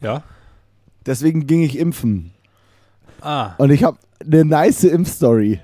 Ja? 0.00 0.22
Deswegen 1.06 1.46
ging 1.46 1.62
ich 1.62 1.78
impfen. 1.78 2.32
Ah, 3.20 3.54
Und 3.58 3.70
ich 3.70 3.84
habe 3.84 3.98
eine 4.24 4.44
nice 4.44 4.84
Impfstory. 4.84 5.60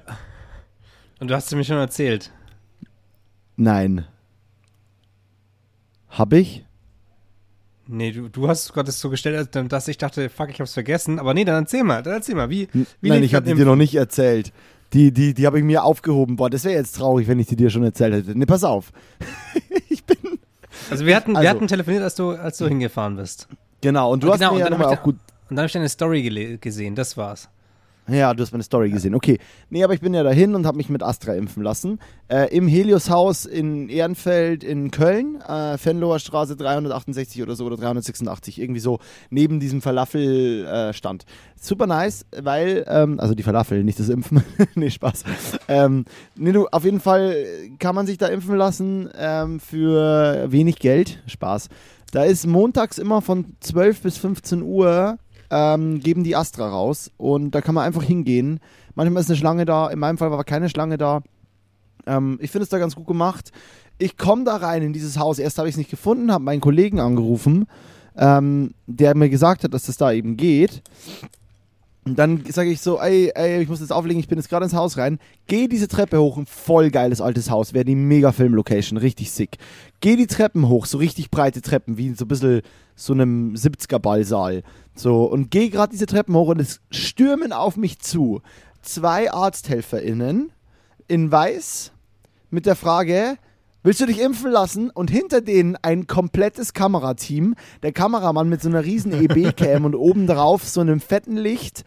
und 1.20 1.28
du 1.30 1.34
hast 1.34 1.46
es 1.46 1.54
mir 1.54 1.64
schon 1.64 1.76
erzählt. 1.78 2.30
Nein. 3.56 4.04
Hab 6.08 6.32
ich? 6.32 6.64
Nee, 7.88 8.10
du, 8.12 8.28
du 8.28 8.48
hast 8.48 8.72
gerade 8.72 8.86
das 8.86 8.98
so 9.00 9.10
gestellt, 9.10 9.54
dass- 9.54 9.88
ich 9.88 9.98
dachte, 9.98 10.28
fuck, 10.28 10.50
ich 10.50 10.60
hab's 10.60 10.74
vergessen. 10.74 11.18
Aber 11.18 11.34
nee, 11.34 11.44
dann 11.44 11.62
erzähl 11.64 11.84
mal, 11.84 12.02
dann 12.02 12.14
erzähl 12.14 12.34
mal. 12.34 12.50
Wie, 12.50 12.68
wie 13.00 13.08
Nein, 13.08 13.22
ich 13.22 13.34
habe 13.34 13.46
die 13.46 13.54
dir 13.54 13.64
noch 13.64 13.76
nicht 13.76 13.94
erzählt. 13.94 14.52
Die, 14.92 15.12
die, 15.12 15.34
die 15.34 15.46
habe 15.46 15.58
ich 15.58 15.64
mir 15.64 15.84
aufgehoben. 15.84 16.36
Boah, 16.36 16.50
das 16.50 16.64
wäre 16.64 16.74
jetzt 16.74 16.96
traurig, 16.96 17.28
wenn 17.28 17.38
ich 17.38 17.46
die 17.46 17.56
dir 17.56 17.70
schon 17.70 17.82
erzählt 17.84 18.14
hätte. 18.14 18.38
Ne, 18.38 18.46
pass 18.46 18.64
auf. 18.64 18.92
ich 19.88 20.04
bin. 20.04 20.16
Also 20.90 21.06
wir 21.06 21.14
hatten, 21.16 21.32
wir 21.32 21.38
Also- 21.38 21.50
hatten 21.50 21.66
telefoniert, 21.68 22.02
als 22.02 22.14
du, 22.16 22.30
als 22.30 22.58
du 22.58 22.66
hingefahren 22.66 23.16
bist. 23.16 23.48
Genau, 23.86 24.10
und 24.10 24.20
du 24.24 24.32
hast 24.32 24.40
genau, 24.40 24.50
mir 24.50 24.54
und 24.54 24.58
ja 24.58 24.68
dann 24.68 24.80
nochmal 24.80 24.96
auch 24.96 25.02
gut. 25.04 25.14
Und 25.48 25.50
dann 25.50 25.58
habe 25.58 25.66
ich 25.66 25.72
deine 25.72 25.88
Story 25.88 26.58
gesehen, 26.60 26.96
das 26.96 27.16
war's. 27.16 27.48
Ja, 28.08 28.34
du 28.34 28.42
hast 28.42 28.52
meine 28.52 28.62
Story 28.62 28.90
gesehen. 28.90 29.14
Okay. 29.14 29.38
Nee, 29.68 29.82
aber 29.82 29.94
ich 29.94 30.00
bin 30.00 30.14
ja 30.14 30.22
dahin 30.22 30.54
und 30.54 30.64
habe 30.64 30.76
mich 30.76 30.88
mit 30.88 31.02
Astra 31.02 31.34
impfen 31.34 31.62
lassen. 31.62 31.98
Äh, 32.28 32.54
Im 32.56 32.68
Helios-Haus 32.68 33.46
in 33.46 33.88
Ehrenfeld 33.88 34.62
in 34.62 34.90
Köln, 34.90 35.40
äh, 35.40 35.76
Fenloher 35.76 36.20
Straße 36.20 36.56
368 36.56 37.42
oder 37.42 37.56
so 37.56 37.66
oder 37.66 37.76
386, 37.76 38.60
irgendwie 38.60 38.80
so 38.80 39.00
neben 39.30 39.58
diesem 39.58 39.82
Falafel-Stand. 39.82 40.90
Äh, 40.90 40.92
stand. 40.92 41.24
Super 41.60 41.86
nice, 41.86 42.26
weil, 42.36 42.84
ähm, 42.86 43.18
also 43.18 43.34
die 43.34 43.42
Falafel, 43.42 43.82
nicht 43.82 43.98
das 43.98 44.08
Impfen. 44.08 44.44
nee, 44.74 44.90
Spaß. 44.90 45.24
Ähm, 45.68 46.04
nee, 46.36 46.52
du, 46.52 46.66
auf 46.68 46.84
jeden 46.84 47.00
Fall 47.00 47.44
kann 47.78 47.94
man 47.94 48.06
sich 48.06 48.18
da 48.18 48.26
impfen 48.28 48.56
lassen 48.56 49.08
ähm, 49.18 49.58
für 49.58 50.46
wenig 50.52 50.78
Geld. 50.78 51.22
Spaß. 51.26 51.68
Da 52.12 52.22
ist 52.22 52.46
montags 52.46 52.98
immer 52.98 53.20
von 53.20 53.56
12 53.60 54.02
bis 54.02 54.16
15 54.16 54.62
Uhr 54.62 55.18
ähm, 55.50 56.00
geben 56.00 56.24
die 56.24 56.36
Astra 56.36 56.68
raus 56.68 57.10
und 57.16 57.52
da 57.52 57.60
kann 57.60 57.74
man 57.74 57.84
einfach 57.84 58.02
hingehen. 58.02 58.60
Manchmal 58.94 59.22
ist 59.22 59.30
eine 59.30 59.36
Schlange 59.36 59.64
da, 59.64 59.88
in 59.88 59.98
meinem 59.98 60.18
Fall 60.18 60.30
war 60.30 60.44
keine 60.44 60.68
Schlange 60.68 60.98
da. 60.98 61.22
Ähm, 62.06 62.38
ich 62.40 62.50
finde 62.50 62.64
es 62.64 62.68
da 62.68 62.78
ganz 62.78 62.94
gut 62.94 63.06
gemacht. 63.06 63.50
Ich 63.98 64.16
komme 64.16 64.44
da 64.44 64.56
rein 64.56 64.82
in 64.82 64.92
dieses 64.92 65.18
Haus. 65.18 65.38
Erst 65.38 65.58
habe 65.58 65.68
ich 65.68 65.74
es 65.74 65.78
nicht 65.78 65.90
gefunden, 65.90 66.32
habe 66.32 66.44
meinen 66.44 66.60
Kollegen 66.60 67.00
angerufen, 67.00 67.66
ähm, 68.16 68.74
der 68.86 69.16
mir 69.16 69.30
gesagt 69.30 69.64
hat, 69.64 69.74
dass 69.74 69.84
das 69.86 69.96
da 69.96 70.12
eben 70.12 70.36
geht. 70.36 70.82
Und 72.06 72.20
dann 72.20 72.44
sage 72.48 72.70
ich 72.70 72.80
so, 72.80 73.00
ey, 73.00 73.32
ey, 73.34 73.60
ich 73.60 73.68
muss 73.68 73.80
jetzt 73.80 73.92
auflegen, 73.92 74.20
ich 74.20 74.28
bin 74.28 74.38
jetzt 74.38 74.48
gerade 74.48 74.64
ins 74.64 74.74
Haus 74.74 74.96
rein. 74.96 75.18
Geh 75.48 75.66
diese 75.66 75.88
Treppe 75.88 76.20
hoch, 76.20 76.36
ein 76.36 76.46
voll 76.46 76.90
geiles 76.90 77.20
altes 77.20 77.50
Haus, 77.50 77.74
wäre 77.74 77.84
die 77.84 77.96
mega 77.96 78.30
Film-Location, 78.30 78.96
richtig 78.96 79.32
sick. 79.32 79.58
Geh 79.98 80.14
die 80.14 80.28
Treppen 80.28 80.68
hoch, 80.68 80.86
so 80.86 80.98
richtig 80.98 81.32
breite 81.32 81.62
Treppen, 81.62 81.98
wie 81.98 82.14
so 82.14 82.24
ein 82.24 82.28
bisschen 82.28 82.62
so 82.94 83.12
einem 83.12 83.54
70er-Ballsaal. 83.54 84.62
So, 84.94 85.24
und 85.24 85.50
geh 85.50 85.68
gerade 85.68 85.90
diese 85.90 86.06
Treppen 86.06 86.36
hoch 86.36 86.46
und 86.46 86.60
es 86.60 86.80
stürmen 86.92 87.52
auf 87.52 87.76
mich 87.76 87.98
zu 87.98 88.40
zwei 88.82 89.32
ArzthelferInnen 89.32 90.52
in 91.08 91.32
weiß 91.32 91.90
mit 92.50 92.66
der 92.66 92.76
Frage, 92.76 93.36
willst 93.86 94.00
du 94.00 94.06
dich 94.06 94.20
impfen 94.20 94.50
lassen? 94.50 94.90
Und 94.90 95.10
hinter 95.10 95.40
denen 95.40 95.76
ein 95.80 96.08
komplettes 96.08 96.74
Kamerateam. 96.74 97.54
Der 97.84 97.92
Kameramann 97.92 98.48
mit 98.48 98.60
so 98.60 98.68
einer 98.68 98.84
riesen 98.84 99.12
EB-Cam 99.12 99.84
und 99.84 99.94
oben 99.94 100.26
drauf 100.26 100.64
so 100.64 100.80
einem 100.80 101.00
fetten 101.00 101.36
Licht. 101.36 101.84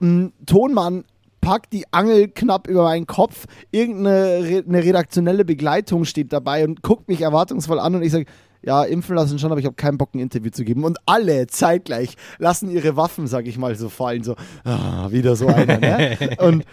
Ein 0.00 0.32
Tonmann 0.46 1.04
packt 1.40 1.72
die 1.72 1.92
Angel 1.92 2.28
knapp 2.28 2.68
über 2.68 2.84
meinen 2.84 3.06
Kopf. 3.06 3.46
Irgendeine 3.72 4.62
eine 4.66 4.84
redaktionelle 4.84 5.44
Begleitung 5.44 6.04
steht 6.04 6.32
dabei 6.32 6.64
und 6.64 6.82
guckt 6.82 7.08
mich 7.08 7.22
erwartungsvoll 7.22 7.80
an 7.80 7.96
und 7.96 8.02
ich 8.02 8.12
sage, 8.12 8.26
ja, 8.62 8.84
impfen 8.84 9.16
lassen 9.16 9.40
schon, 9.40 9.50
aber 9.50 9.58
ich 9.58 9.66
habe 9.66 9.74
keinen 9.74 9.98
Bock, 9.98 10.14
ein 10.14 10.20
Interview 10.20 10.50
zu 10.50 10.62
geben. 10.62 10.84
Und 10.84 10.98
alle 11.06 11.48
zeitgleich 11.48 12.14
lassen 12.38 12.70
ihre 12.70 12.96
Waffen, 12.96 13.26
sag 13.26 13.48
ich 13.48 13.58
mal, 13.58 13.74
so 13.74 13.88
fallen, 13.88 14.22
so, 14.22 14.36
ah, 14.62 15.10
wieder 15.10 15.34
so 15.34 15.48
einer, 15.48 15.78
ne? 15.78 16.16
Und 16.38 16.64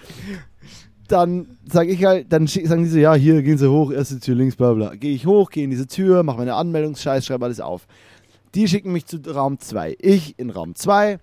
dann 1.11 1.57
sage 1.69 1.91
ich 1.91 2.03
halt, 2.05 2.31
dann 2.31 2.47
sagen 2.47 2.83
die 2.83 2.89
so, 2.89 2.97
ja, 2.97 3.13
hier 3.13 3.41
gehen 3.41 3.57
sie 3.57 3.69
hoch, 3.69 3.91
erste 3.91 4.19
Tür 4.19 4.35
links, 4.35 4.55
bla 4.55 4.73
bla. 4.73 4.95
Gehe 4.95 5.13
ich 5.13 5.25
hoch, 5.25 5.49
gehe 5.49 5.63
in 5.63 5.69
diese 5.69 5.87
Tür, 5.87 6.23
mache 6.23 6.37
meine 6.37 6.55
Anmeldungsscheiß, 6.55 7.25
schreibe 7.25 7.45
alles 7.45 7.59
auf. 7.59 7.87
Die 8.55 8.67
schicken 8.67 8.91
mich 8.91 9.05
zu 9.05 9.17
Raum 9.27 9.59
2. 9.59 9.97
Ich 9.99 10.37
in 10.39 10.49
Raum 10.49 10.75
2, 10.75 11.19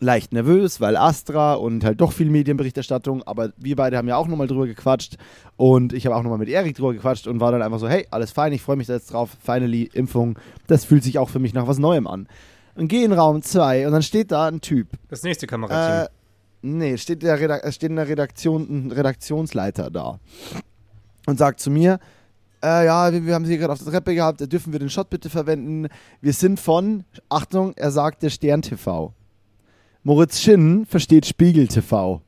leicht 0.00 0.32
nervös, 0.32 0.80
weil 0.80 0.96
Astra 0.96 1.54
und 1.54 1.84
halt 1.84 2.00
doch 2.00 2.12
viel 2.12 2.28
Medienberichterstattung, 2.28 3.22
aber 3.22 3.52
wir 3.56 3.76
beide 3.76 3.96
haben 3.96 4.08
ja 4.08 4.16
auch 4.16 4.26
nochmal 4.26 4.48
drüber 4.48 4.66
gequatscht 4.66 5.16
und 5.56 5.92
ich 5.92 6.04
habe 6.04 6.16
auch 6.16 6.22
nochmal 6.22 6.38
mit 6.38 6.48
Erik 6.48 6.76
drüber 6.76 6.92
gequatscht 6.92 7.26
und 7.26 7.40
war 7.40 7.52
dann 7.52 7.62
einfach 7.62 7.78
so, 7.78 7.88
hey, 7.88 8.06
alles 8.10 8.32
fein, 8.32 8.52
ich 8.52 8.62
freue 8.62 8.76
mich 8.76 8.88
da 8.88 8.94
jetzt 8.94 9.12
drauf, 9.12 9.30
finally, 9.42 9.88
Impfung, 9.94 10.38
das 10.66 10.84
fühlt 10.84 11.04
sich 11.04 11.18
auch 11.18 11.28
für 11.28 11.38
mich 11.38 11.54
nach 11.54 11.68
was 11.68 11.78
Neuem 11.78 12.06
an. 12.06 12.26
Und 12.74 12.88
gehe 12.88 13.04
in 13.04 13.12
Raum 13.12 13.42
2 13.42 13.86
und 13.86 13.92
dann 13.92 14.02
steht 14.02 14.32
da 14.32 14.48
ein 14.48 14.60
Typ. 14.60 14.88
Das 15.08 15.22
nächste 15.22 15.46
Kamerateam. 15.46 16.06
Äh, 16.06 16.21
nee, 16.62 16.96
steht 16.96 17.22
der, 17.22 17.38
Redak 17.38 17.72
steht 17.72 17.90
der 17.90 18.08
Redaktion 18.08 18.86
ein 18.86 18.92
Redaktionsleiter 18.92 19.90
da 19.90 20.18
und 21.26 21.38
sagt 21.38 21.60
zu 21.60 21.70
mir, 21.70 21.98
äh, 22.62 22.86
ja, 22.86 23.12
wir, 23.12 23.26
wir 23.26 23.34
haben 23.34 23.44
sie 23.44 23.58
gerade 23.58 23.72
auf 23.72 23.82
der 23.82 23.92
Treppe 23.92 24.14
gehabt, 24.14 24.40
dürfen 24.52 24.72
wir 24.72 24.80
den 24.80 24.90
Shot 24.90 25.10
bitte 25.10 25.28
verwenden? 25.28 25.88
Wir 26.20 26.32
sind 26.32 26.60
von, 26.60 27.04
Achtung, 27.28 27.72
er 27.76 27.90
sagt 27.90 28.22
der 28.22 28.30
Stern 28.30 28.62
TV. 28.62 29.12
Moritz 30.04 30.40
Schinn 30.40 30.86
versteht 30.86 31.26
Spiegel 31.26 31.68
TV. 31.68 32.22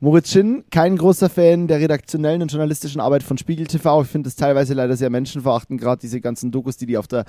Moritz 0.00 0.30
Schinn, 0.30 0.62
kein 0.70 0.96
großer 0.96 1.28
Fan 1.28 1.66
der 1.66 1.80
redaktionellen 1.80 2.40
und 2.40 2.52
journalistischen 2.52 3.00
Arbeit 3.00 3.24
von 3.24 3.36
Spiegel 3.36 3.66
TV. 3.66 4.02
Ich 4.02 4.08
finde 4.08 4.28
es 4.28 4.36
teilweise 4.36 4.74
leider 4.74 4.96
sehr 4.96 5.10
menschenverachtend, 5.10 5.80
gerade 5.80 6.00
diese 6.00 6.20
ganzen 6.20 6.52
Dokus, 6.52 6.76
die 6.76 6.86
die 6.86 6.96
auf 6.96 7.08
der 7.08 7.24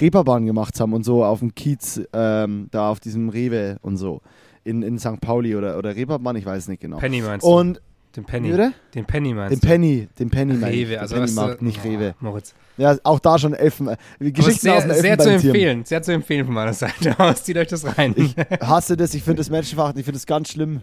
Reeperbahn 0.00 0.46
gemacht 0.46 0.80
haben 0.80 0.94
und 0.94 1.04
so 1.04 1.22
auf 1.22 1.40
dem 1.40 1.54
Kiez, 1.54 2.00
ähm, 2.14 2.68
da 2.70 2.88
auf 2.88 2.98
diesem 2.98 3.28
Rewe 3.28 3.76
und 3.82 3.98
so. 3.98 4.22
In, 4.64 4.82
in 4.82 4.98
St. 4.98 5.20
Pauli 5.20 5.54
oder, 5.56 5.76
oder 5.78 5.94
Reeperbahn, 5.94 6.36
ich 6.36 6.46
weiß 6.46 6.68
nicht 6.68 6.80
genau. 6.80 6.96
Penny 6.98 7.20
meinst 7.20 7.46
und 7.46 7.76
du? 7.76 7.80
Den 8.16 8.24
Penny. 8.24 8.52
Oder? 8.54 8.72
Den 8.94 9.04
Penny 9.06 9.34
meinst 9.34 9.52
Den 9.52 9.60
du? 9.60 9.66
Penny, 9.66 10.08
den 10.18 10.30
Penny 10.30 10.54
mein 10.54 10.70
Rewe, 10.72 11.00
also 11.00 11.16
Penny 11.16 11.26
du- 11.26 11.32
Markt, 11.34 11.62
nicht 11.62 11.80
Oh, 11.84 11.88
Rewe. 11.88 12.14
Moritz. 12.20 12.54
Ja, 12.76 12.96
auch 13.02 13.18
da 13.18 13.38
schon 13.38 13.54
Elfen, 13.54 13.88
äh, 13.88 13.96
Geschichten 14.20 14.60
sehr, 14.60 14.74
aus 14.76 14.84
dem 14.84 14.92
sehr 14.94 15.18
zu 15.18 15.30
empfehlen. 15.30 15.84
Sehr 15.84 16.00
zu 16.02 16.12
empfehlen 16.12 16.44
von 16.46 16.54
meiner 16.54 16.72
Seite 16.72 17.18
aus. 17.18 17.42
Zieht 17.44 17.56
euch 17.56 17.66
das 17.68 17.98
rein. 17.98 18.14
Ich 18.16 18.36
hasse 18.60 18.96
das, 18.96 19.14
ich 19.14 19.22
finde 19.22 19.38
das 19.40 19.50
menschenverachtend, 19.50 19.98
ich 19.98 20.04
finde 20.04 20.16
das 20.18 20.26
ganz 20.26 20.50
schlimm. 20.50 20.80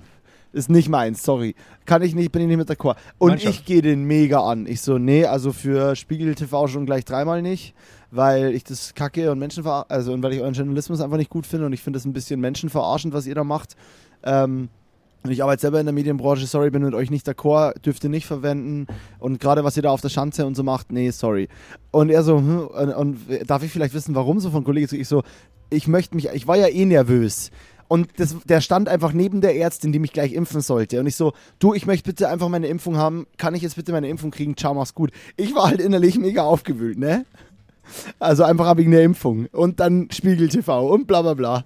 Ist 0.53 0.69
nicht 0.69 0.89
meins, 0.89 1.23
sorry. 1.23 1.55
Kann 1.85 2.01
ich 2.01 2.13
nicht, 2.13 2.31
bin 2.31 2.41
ich 2.41 2.47
nicht 2.47 2.57
mit 2.57 2.69
d'accord. 2.69 2.95
Und 3.17 3.29
Mannschaft. 3.29 3.59
ich 3.59 3.65
gehe 3.65 3.81
den 3.81 4.03
mega 4.03 4.41
an. 4.41 4.65
Ich 4.65 4.81
so, 4.81 4.97
nee, 4.97 5.25
also 5.25 5.53
für 5.53 5.95
Spiegel 5.95 6.35
TV 6.35 6.67
schon 6.67 6.85
gleich 6.85 7.05
dreimal 7.05 7.41
nicht, 7.41 7.73
weil 8.11 8.53
ich 8.53 8.65
das 8.65 8.93
kacke 8.93 9.31
und 9.31 9.39
Menschenver 9.39 9.85
also 9.89 10.11
und 10.11 10.21
weil 10.23 10.33
ich 10.33 10.41
euren 10.41 10.53
Journalismus 10.53 10.99
einfach 10.99 11.17
nicht 11.17 11.29
gut 11.29 11.45
finde 11.45 11.67
und 11.67 11.73
ich 11.73 11.81
finde 11.81 11.97
das 11.97 12.05
ein 12.05 12.11
bisschen 12.13 12.41
menschenverarschend, 12.41 13.13
was 13.13 13.27
ihr 13.27 13.35
da 13.35 13.45
macht. 13.45 13.75
Ähm, 14.23 14.67
und 15.23 15.29
ich 15.29 15.43
arbeite 15.43 15.61
selber 15.61 15.79
in 15.79 15.85
der 15.85 15.93
Medienbranche, 15.93 16.47
sorry, 16.47 16.71
bin 16.71 16.81
mit 16.81 16.95
euch 16.95 17.11
nicht 17.11 17.27
d'accord, 17.27 17.79
dürft 17.81 18.03
ihr 18.03 18.09
nicht 18.09 18.25
verwenden. 18.25 18.87
Und 19.19 19.39
gerade 19.39 19.63
was 19.63 19.77
ihr 19.77 19.83
da 19.83 19.91
auf 19.91 20.01
der 20.01 20.09
Schanze 20.09 20.45
und 20.47 20.55
so 20.55 20.63
macht, 20.63 20.91
nee, 20.91 21.11
sorry. 21.11 21.47
Und 21.91 22.09
er 22.09 22.23
so, 22.23 22.37
hm, 22.37 22.67
und, 22.67 22.93
und 22.93 23.17
darf 23.47 23.63
ich 23.63 23.71
vielleicht 23.71 23.93
wissen, 23.93 24.15
warum 24.15 24.39
so 24.39 24.49
von 24.49 24.63
Kollege 24.63 24.87
zu 24.87 24.97
ich 24.97 25.07
so, 25.07 25.21
ich 25.69 25.87
möchte 25.87 26.15
mich, 26.15 26.29
ich 26.33 26.47
war 26.47 26.57
ja 26.57 26.67
eh 26.67 26.85
nervös. 26.85 27.51
Und 27.91 28.07
das, 28.15 28.37
der 28.45 28.61
stand 28.61 28.87
einfach 28.87 29.11
neben 29.11 29.41
der 29.41 29.57
Ärztin, 29.57 29.91
die 29.91 29.99
mich 29.99 30.13
gleich 30.13 30.31
impfen 30.31 30.61
sollte. 30.61 31.01
Und 31.01 31.07
ich 31.07 31.17
so, 31.17 31.33
du, 31.59 31.73
ich 31.73 31.85
möchte 31.85 32.09
bitte 32.09 32.29
einfach 32.29 32.47
meine 32.47 32.67
Impfung 32.67 32.95
haben. 32.95 33.27
Kann 33.35 33.53
ich 33.53 33.63
jetzt 33.63 33.75
bitte 33.75 33.91
meine 33.91 34.07
Impfung 34.07 34.31
kriegen? 34.31 34.55
Ciao, 34.55 34.73
mach's 34.73 34.95
gut. 34.95 35.11
Ich 35.35 35.53
war 35.55 35.67
halt 35.67 35.81
innerlich 35.81 36.17
mega 36.17 36.43
aufgewühlt, 36.43 36.97
ne? 36.97 37.25
Also 38.17 38.45
einfach 38.45 38.77
wegen 38.77 38.91
der 38.91 39.03
Impfung. 39.03 39.47
Und 39.51 39.81
dann 39.81 40.07
Spiegel 40.09 40.47
TV 40.47 40.87
und 40.87 41.05
bla 41.05 41.21
bla 41.21 41.33
bla. 41.33 41.65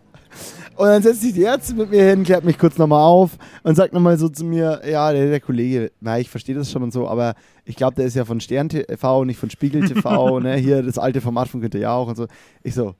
Und 0.76 0.88
dann 0.88 1.04
setzt 1.04 1.22
sich 1.22 1.34
die 1.34 1.44
Ärztin 1.44 1.78
mit 1.78 1.92
mir 1.92 2.04
hin, 2.04 2.24
klärt 2.24 2.44
mich 2.44 2.58
kurz 2.58 2.80
nochmal 2.80 3.04
auf 3.04 3.38
und 3.62 3.76
sagt 3.76 3.94
nochmal 3.94 4.18
so 4.18 4.28
zu 4.28 4.46
mir, 4.46 4.82
ja, 4.84 5.14
der, 5.14 5.30
der 5.30 5.40
Kollege, 5.42 5.92
na, 6.02 6.18
ich 6.18 6.32
verstehe 6.32 6.56
das 6.56 6.72
schon 6.72 6.82
und 6.82 6.92
so, 6.92 7.08
aber 7.08 7.36
ich 7.66 7.76
glaube, 7.76 7.98
der 7.98 8.06
ist 8.06 8.16
ja 8.16 8.26
von 8.26 8.42
Stern 8.42 8.70
TV, 8.70 9.26
nicht 9.26 9.38
von 9.38 9.52
Spiegel 9.52 9.88
TV, 9.88 10.40
ne? 10.40 10.56
Hier 10.56 10.82
das 10.82 10.98
alte 10.98 11.22
Format 11.22 11.50
von 11.50 11.62
Günther 11.62 11.82
Jauch 11.82 12.08
und 12.08 12.16
so. 12.16 12.26
Ich 12.64 12.74
so, 12.74 12.96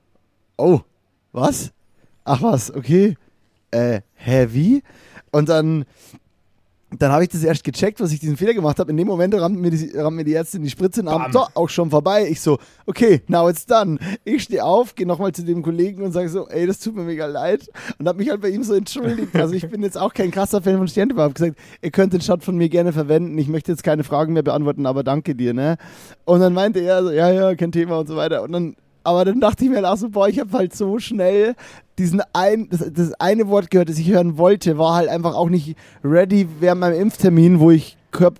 oh, 0.58 0.82
was? 1.32 1.72
Ach 2.26 2.42
was, 2.42 2.74
okay. 2.74 3.16
Äh, 3.70 4.02
hä, 4.16 4.48
wie? 4.52 4.82
Und 5.32 5.48
dann, 5.48 5.86
dann 6.98 7.12
habe 7.12 7.24
ich 7.24 7.30
das 7.30 7.44
erst 7.44 7.64
gecheckt, 7.64 8.00
was 8.00 8.12
ich 8.12 8.20
diesen 8.20 8.36
Fehler 8.36 8.56
gemacht 8.56 8.80
habe. 8.80 8.90
In 8.90 8.98
dem 8.98 9.08
Moment 9.08 9.36
rammt 9.36 9.60
mir 9.60 9.70
die, 9.70 9.96
rammt 9.96 10.18
mir 10.18 10.24
die 10.24 10.34
Ärztin 10.34 10.64
die 10.64 10.70
Spritze 10.72 11.02
in 11.02 11.06
den 11.06 11.14
Arm. 11.14 11.32
So, 11.32 11.46
auch 11.54 11.70
schon 11.70 11.92
vorbei. 11.92 12.28
Ich 12.28 12.42
so, 12.42 12.58
okay, 12.88 13.22
now 13.28 13.48
it's 13.48 13.68
done. 13.68 14.00
Ich 14.24 14.44
stehe 14.44 14.64
auf, 14.64 14.96
gehe 14.96 15.06
nochmal 15.06 15.34
zu 15.34 15.44
dem 15.44 15.62
Kollegen 15.62 16.02
und 16.04 16.14
sage 16.14 16.30
so, 16.30 16.48
ey, 16.48 16.66
das 16.66 16.80
tut 16.80 16.96
mir 16.96 17.04
mega 17.04 17.28
leid. 17.28 17.70
Und 18.00 18.08
habe 18.08 18.18
mich 18.18 18.30
halt 18.30 18.42
bei 18.42 18.50
ihm 18.50 18.64
so 18.64 18.74
entschuldigt. 18.74 19.34
Also 19.46 19.54
ich 19.54 19.70
bin 19.70 19.84
jetzt 19.84 19.98
auch 19.98 20.14
kein 20.14 20.32
krasser 20.32 20.62
Fan 20.64 20.78
von 20.78 20.88
Sterntebar. 20.88 21.26
habe 21.26 21.34
gesagt, 21.36 21.58
ihr 21.82 21.92
könnt 21.92 22.14
den 22.14 22.22
Shot 22.22 22.44
von 22.44 22.58
mir 22.58 22.70
gerne 22.70 22.92
verwenden. 22.92 23.38
Ich 23.38 23.48
möchte 23.48 23.72
jetzt 23.72 23.84
keine 23.84 24.04
Fragen 24.04 24.34
mehr 24.34 24.42
beantworten, 24.42 24.88
aber 24.88 25.04
danke 25.04 25.36
dir, 25.36 25.54
ne? 25.54 25.78
Und 26.24 26.40
dann 26.40 26.54
meinte 26.54 26.80
er 26.80 27.04
so, 27.04 27.12
ja, 27.12 27.30
ja, 27.32 27.54
kein 27.54 27.72
Thema 27.72 28.00
und 28.00 28.08
so 28.08 28.16
weiter. 28.16 28.42
Und 28.42 28.54
dann 28.54 28.76
aber 29.06 29.26
dann 29.26 29.40
dachte 29.40 29.64
ich 29.64 29.70
mir 29.70 29.78
halt 29.78 29.86
auch 29.86 29.98
so, 29.98 30.10
boah, 30.10 30.28
ich 30.28 30.40
habe 30.40 30.52
halt 30.52 30.76
so 30.76 31.00
schnell 31.00 31.56
diesen 31.98 32.22
ein, 32.34 32.68
das, 32.70 32.92
das 32.92 33.14
eine 33.14 33.48
Wort 33.48 33.72
gehört, 33.72 33.90
das 33.90 34.00
ich 34.00 34.10
hören 34.10 34.38
wollte, 34.38 34.78
war 34.78 34.96
halt 34.96 35.10
einfach 35.10 35.36
auch 35.36 35.50
nicht 35.50 35.78
ready 36.04 36.48
während 36.60 36.82
meinem 36.82 37.00
Impftermin, 37.00 37.60
wo 37.60 37.72
ich 37.72 37.98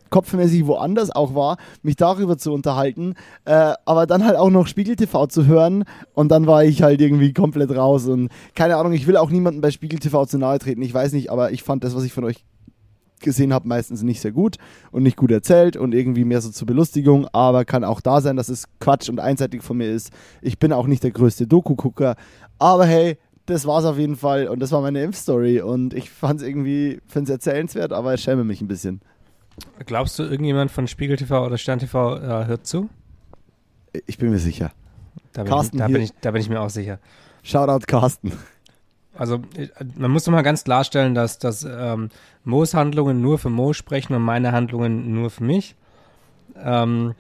kopfmäßig 0.10 0.68
woanders 0.68 1.12
auch 1.12 1.36
war, 1.36 1.58
mich 1.84 1.98
darüber 1.98 2.38
zu 2.38 2.54
unterhalten, 2.54 3.16
äh, 3.44 3.74
aber 3.86 4.08
dann 4.08 4.26
halt 4.26 4.38
auch 4.38 4.50
noch 4.50 4.68
Spiegel 4.68 4.96
TV 4.96 5.28
zu 5.28 5.46
hören 5.46 5.84
und 6.14 6.30
dann 6.30 6.48
war 6.48 6.64
ich 6.64 6.82
halt 6.82 7.02
irgendwie 7.02 7.34
komplett 7.34 7.72
raus 7.76 8.08
und 8.08 8.30
keine 8.56 8.78
Ahnung, 8.78 8.94
ich 8.94 9.06
will 9.06 9.18
auch 9.18 9.30
niemandem 9.30 9.62
bei 9.62 9.72
Spiegel 9.72 10.00
TV 10.00 10.26
zu 10.26 10.38
nahe 10.38 10.60
treten, 10.60 10.82
ich 10.82 10.94
weiß 10.94 11.12
nicht, 11.12 11.30
aber 11.30 11.52
ich 11.52 11.64
fand 11.64 11.84
das, 11.84 11.94
was 11.94 12.06
ich 12.06 12.14
von 12.14 12.24
euch 12.24 12.46
gesehen 13.26 13.54
habe, 13.54 13.68
meistens 13.68 14.04
nicht 14.04 14.22
sehr 14.22 14.32
gut 14.32 14.56
und 14.92 15.04
nicht 15.04 15.18
gut 15.18 15.32
erzählt 15.32 15.76
und 15.76 15.94
irgendwie 15.94 16.24
mehr 16.24 16.40
so 16.40 16.50
zur 16.50 16.66
Belustigung, 16.66 17.28
aber 17.34 17.66
kann 17.66 17.84
auch 17.84 18.00
da 18.00 18.22
sein, 18.22 18.38
dass 18.38 18.48
es 18.48 18.66
Quatsch 18.80 19.10
und 19.10 19.20
einseitig 19.20 19.62
von 19.62 19.76
mir 19.76 19.92
ist. 19.92 20.12
Ich 20.42 20.58
bin 20.58 20.72
auch 20.72 20.88
nicht 20.88 21.04
der 21.04 21.12
größte 21.12 21.48
Doku-Gucker, 21.48 22.16
aber 22.58 22.86
hey, 22.86 23.18
das 23.48 23.68
war's 23.68 23.86
auf 23.86 23.98
jeden 23.98 24.16
Fall 24.16 24.48
und 24.48 24.60
das 24.60 24.72
war 24.72 24.82
meine 24.82 25.04
Impfstory 25.04 25.62
und 25.62 25.94
ich 25.94 26.10
fand 26.10 26.40
es 26.40 26.48
irgendwie, 26.48 27.02
finde 27.08 27.26
es 27.26 27.30
erzählenswert, 27.32 27.92
aber 27.92 28.14
ich 28.14 28.22
schäme 28.22 28.46
mich 28.46 28.62
ein 28.62 28.68
bisschen. 28.68 29.02
Glaubst 29.86 30.18
du, 30.20 30.24
irgendjemand 30.24 30.72
von 30.72 30.88
Spiegel 30.88 31.18
TV 31.18 31.46
oder 31.46 31.58
Stern 31.58 31.80
TV 31.80 32.18
äh, 32.18 32.46
hört 32.46 32.66
zu? 32.66 32.90
Ich 34.06 34.18
bin 34.18 34.30
mir 34.30 34.40
sicher. 34.40 34.72
Da 35.34 35.44
bin, 35.44 35.50
Carsten 35.50 35.78
ich, 35.78 35.82
da, 35.82 35.88
bin 35.88 36.02
ich, 36.02 36.12
da 36.22 36.32
bin 36.32 36.42
ich 36.42 36.50
mir 36.50 36.62
auch 36.62 36.70
sicher. 36.70 37.00
Shoutout 37.44 37.86
Carsten. 37.88 38.32
Also 39.18 39.42
äh, 39.56 39.68
man 39.96 40.12
muss 40.12 40.26
doch 40.26 40.32
mal 40.32 40.42
ganz 40.42 40.64
klarstellen, 40.64 41.16
dass, 41.16 41.40
dass 41.40 41.64
ähm, 41.64 42.10
Moos 42.44 42.74
Handlungen 42.74 43.22
nur 43.22 43.40
für 43.40 43.50
Mo 43.50 43.74
sprechen 43.74 44.14
und 44.14 44.22
meine 44.22 44.52
Handlungen 44.52 45.14
nur 45.14 45.30
für 45.30 45.44
mich. 45.44 45.76
Ähm, 46.58 47.16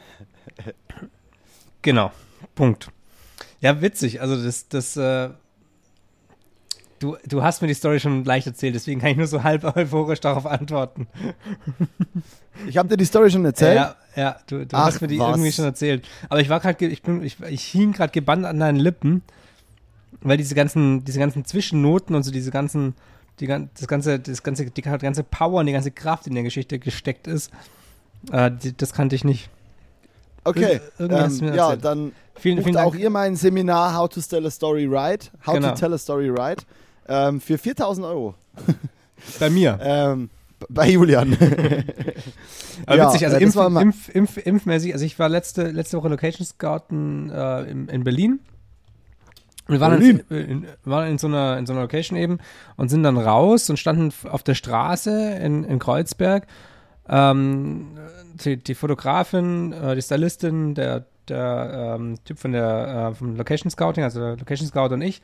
genau, 1.82 2.12
Punkt. 2.54 2.90
Ja, 3.62 3.82
witzig. 3.82 4.22
Also 4.22 4.42
das, 4.44 4.68
das, 4.68 4.98
äh, 4.98 5.30
du, 7.00 7.18
du 7.28 7.44
hast 7.44 7.62
mir 7.62 7.68
die 7.68 7.74
Story 7.74 8.00
schon 8.00 8.24
leicht 8.24 8.48
erzählt, 8.48 8.76
deswegen 8.76 9.00
kann 9.00 9.12
ich 9.12 9.18
nur 9.18 9.28
so 9.28 9.44
halb 9.44 9.64
euphorisch 9.76 10.20
darauf 10.20 10.46
antworten. 10.46 11.08
Ich 12.68 12.78
habe 12.78 12.88
dir 12.88 12.98
die 12.98 13.06
Story 13.06 13.30
schon 13.32 13.46
erzählt. 13.46 13.76
Ja, 13.76 13.96
ja, 14.16 14.38
du, 14.48 14.66
du 14.66 14.76
Ach, 14.76 14.86
hast 14.86 15.02
mir 15.02 15.08
die 15.08 15.20
was. 15.20 15.30
irgendwie 15.30 15.52
schon 15.52 15.66
erzählt. 15.66 16.08
Aber 16.30 16.40
ich 16.40 16.50
war 16.50 16.60
gerade, 16.60 16.86
ich 16.86 17.02
bin, 17.02 17.24
ich, 17.24 17.40
ich 17.42 17.64
hing 17.66 17.92
gerade 17.92 18.12
gebannt 18.12 18.46
an 18.46 18.60
deinen 18.60 18.80
Lippen, 18.80 19.24
weil 20.30 20.38
diese 20.38 20.56
ganzen, 20.56 21.04
diese 21.04 21.20
ganzen 21.20 21.46
Zwischennoten 21.46 22.16
und 22.16 22.24
so 22.24 22.32
diese 22.32 22.52
ganzen, 22.52 22.96
die, 23.40 23.48
das 23.48 23.88
ganze, 23.88 24.20
das 24.20 24.44
ganze, 24.44 24.66
die 24.66 24.82
ganze 24.82 25.24
Power 25.24 25.60
und 25.60 25.66
die 25.66 25.74
ganze 25.74 25.92
Kraft 25.92 26.28
in 26.28 26.34
der 26.34 26.44
Geschichte 26.44 26.80
gesteckt 26.80 27.28
ist. 27.28 27.52
Äh, 28.32 28.52
die, 28.52 28.76
das 28.76 28.94
kannte 28.94 29.16
ich 29.16 29.24
nicht. 29.24 29.50
Okay, 30.44 30.80
ähm, 31.00 31.54
ja, 31.56 31.76
dann 31.76 32.12
Vielen, 32.38 32.64
vielen 32.64 32.78
auch 32.78 32.92
Dank. 32.92 33.02
ihr 33.02 33.10
mein 33.10 33.36
Seminar 33.36 33.96
How 33.96 34.10
to 34.10 34.22
Tell 34.22 34.46
a 34.46 34.52
Story 34.52 34.86
Right. 34.86 35.32
How 35.46 35.56
Genau. 35.56 35.70
to 35.70 35.76
Tell 35.76 35.94
a 35.94 35.98
Story 35.98 36.30
Right. 36.30 36.66
Ähm, 37.08 37.40
für 37.40 37.58
4000 37.58 38.06
Euro. 38.06 38.36
Bei 39.40 39.50
mir. 39.50 39.80
Ähm, 39.82 40.30
bei 40.70 40.90
Julian. 40.90 41.34
Aber 42.86 42.98
ja, 42.98 43.08
witzig, 43.08 43.26
also 43.26 43.38
äh, 43.38 43.44
impf, 43.44 43.56
impf, 43.56 44.10
impf, 44.16 44.38
impfmäßig, 44.38 44.94
also 44.94 45.06
ich 45.06 45.18
war 45.20 45.30
letzte, 45.30 45.70
letzte 45.70 45.98
Woche 45.98 46.10
Location 46.10 46.46
Scouten 46.46 47.30
äh, 47.30 47.64
in, 47.64 47.88
in 47.88 48.04
Berlin. 48.04 48.40
Wir 49.68 49.80
waren? 49.80 50.02
In, 50.02 50.20
in, 50.30 50.68
waren 50.84 51.08
in, 51.08 51.18
so 51.18 51.28
einer, 51.28 51.58
in 51.58 51.66
so 51.66 51.74
einer 51.74 51.84
Location 51.84 52.18
eben 52.18 52.40
und 52.78 52.90
sind 52.90 53.04
dann 53.04 53.18
raus 53.18 53.70
und 53.70 53.78
standen 53.78 54.14
auf 54.30 54.44
der 54.44 54.54
Straße 54.54 55.36
in, 55.42 55.64
in 55.64 55.80
Kreuzberg. 55.80 56.46
Ähm, 57.08 57.98
die, 58.44 58.58
die 58.58 58.76
Fotografin, 58.76 59.74
äh, 59.74 59.96
die 59.96 60.02
Stylistin, 60.02 60.76
der, 60.76 61.06
der 61.28 61.96
ähm, 61.98 62.16
Typ 62.26 62.40
von 62.40 62.52
der 62.52 63.12
äh, 63.12 63.16
vom 63.16 63.36
Location 63.36 63.70
Scouting, 63.70 64.04
also 64.04 64.20
der 64.20 64.38
Location 64.38 64.68
Scout 64.68 64.94
und 64.94 65.02
ich, 65.02 65.22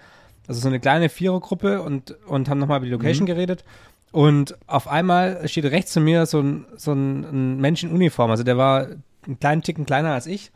also 0.48 0.62
so 0.62 0.68
eine 0.68 0.80
kleine 0.80 1.10
Vierergruppe 1.10 1.82
und, 1.82 2.12
und 2.26 2.50
haben 2.50 2.60
nochmal 2.60 2.78
über 2.78 2.86
die 2.86 2.92
Location 2.92 3.26
geredet. 3.26 3.64
Und 4.12 4.58
auf 4.68 4.88
einmal 4.88 5.48
steht 5.48 5.66
rechts 5.66 5.94
zu 5.94 6.02
mir 6.02 6.26
so 6.26 6.42
ein, 6.42 6.66
so 6.76 6.92
ein, 6.92 7.24
ein 7.24 7.62
Mensch 7.62 7.84
in 7.84 7.92
Uniform. 7.92 8.30
Also 8.30 8.44
der 8.44 8.58
war 8.58 8.88
einen 9.26 9.40
kleinen 9.40 9.62
Ticken 9.62 9.86
kleiner 9.86 10.14
als 10.14 10.28
ich. 10.28 10.52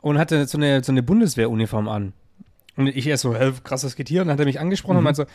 und 0.00 0.18
hatte 0.18 0.46
so 0.46 0.56
eine, 0.56 0.84
so 0.84 0.92
eine 0.92 1.02
Bundeswehruniform 1.02 1.88
an. 1.88 2.12
Und 2.76 2.88
ich 2.88 3.06
erst 3.06 3.22
so, 3.22 3.34
hä, 3.34 3.52
krass, 3.64 3.84
was 3.84 3.96
geht 3.96 4.08
hier? 4.08 4.22
Und 4.22 4.28
dann 4.28 4.34
hat 4.34 4.40
er 4.40 4.46
mich 4.46 4.60
angesprochen 4.60 4.98
und 4.98 5.04
meinte 5.04 5.22
so, 5.22 5.28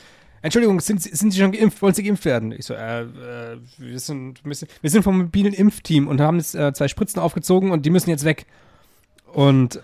Entschuldigung, 0.43 0.79
sind, 0.79 1.01
Sie- 1.01 1.15
sind 1.15 1.31
Sie 1.31 1.39
schon 1.39 1.51
geimpft? 1.51 1.81
Wollen 1.81 1.93
Sie 1.93 2.03
geimpft 2.03 2.25
werden? 2.25 2.51
Ich 2.51 2.65
so, 2.65 2.73
äh, 2.73 3.01
äh 3.01 3.57
wir, 3.77 3.99
sind, 3.99 4.43
wir, 4.43 4.55
sind, 4.55 4.71
wir 4.81 4.89
sind 4.89 5.03
vom 5.03 5.17
mobilen 5.17 5.53
Impfteam 5.53 6.07
und 6.07 6.19
haben 6.19 6.37
jetzt 6.37 6.55
äh, 6.55 6.73
zwei 6.73 6.87
Spritzen 6.87 7.21
aufgezogen 7.21 7.71
und 7.71 7.85
die 7.85 7.89
müssen 7.89 8.09
jetzt 8.09 8.25
weg. 8.25 8.45
Und, 9.33 9.81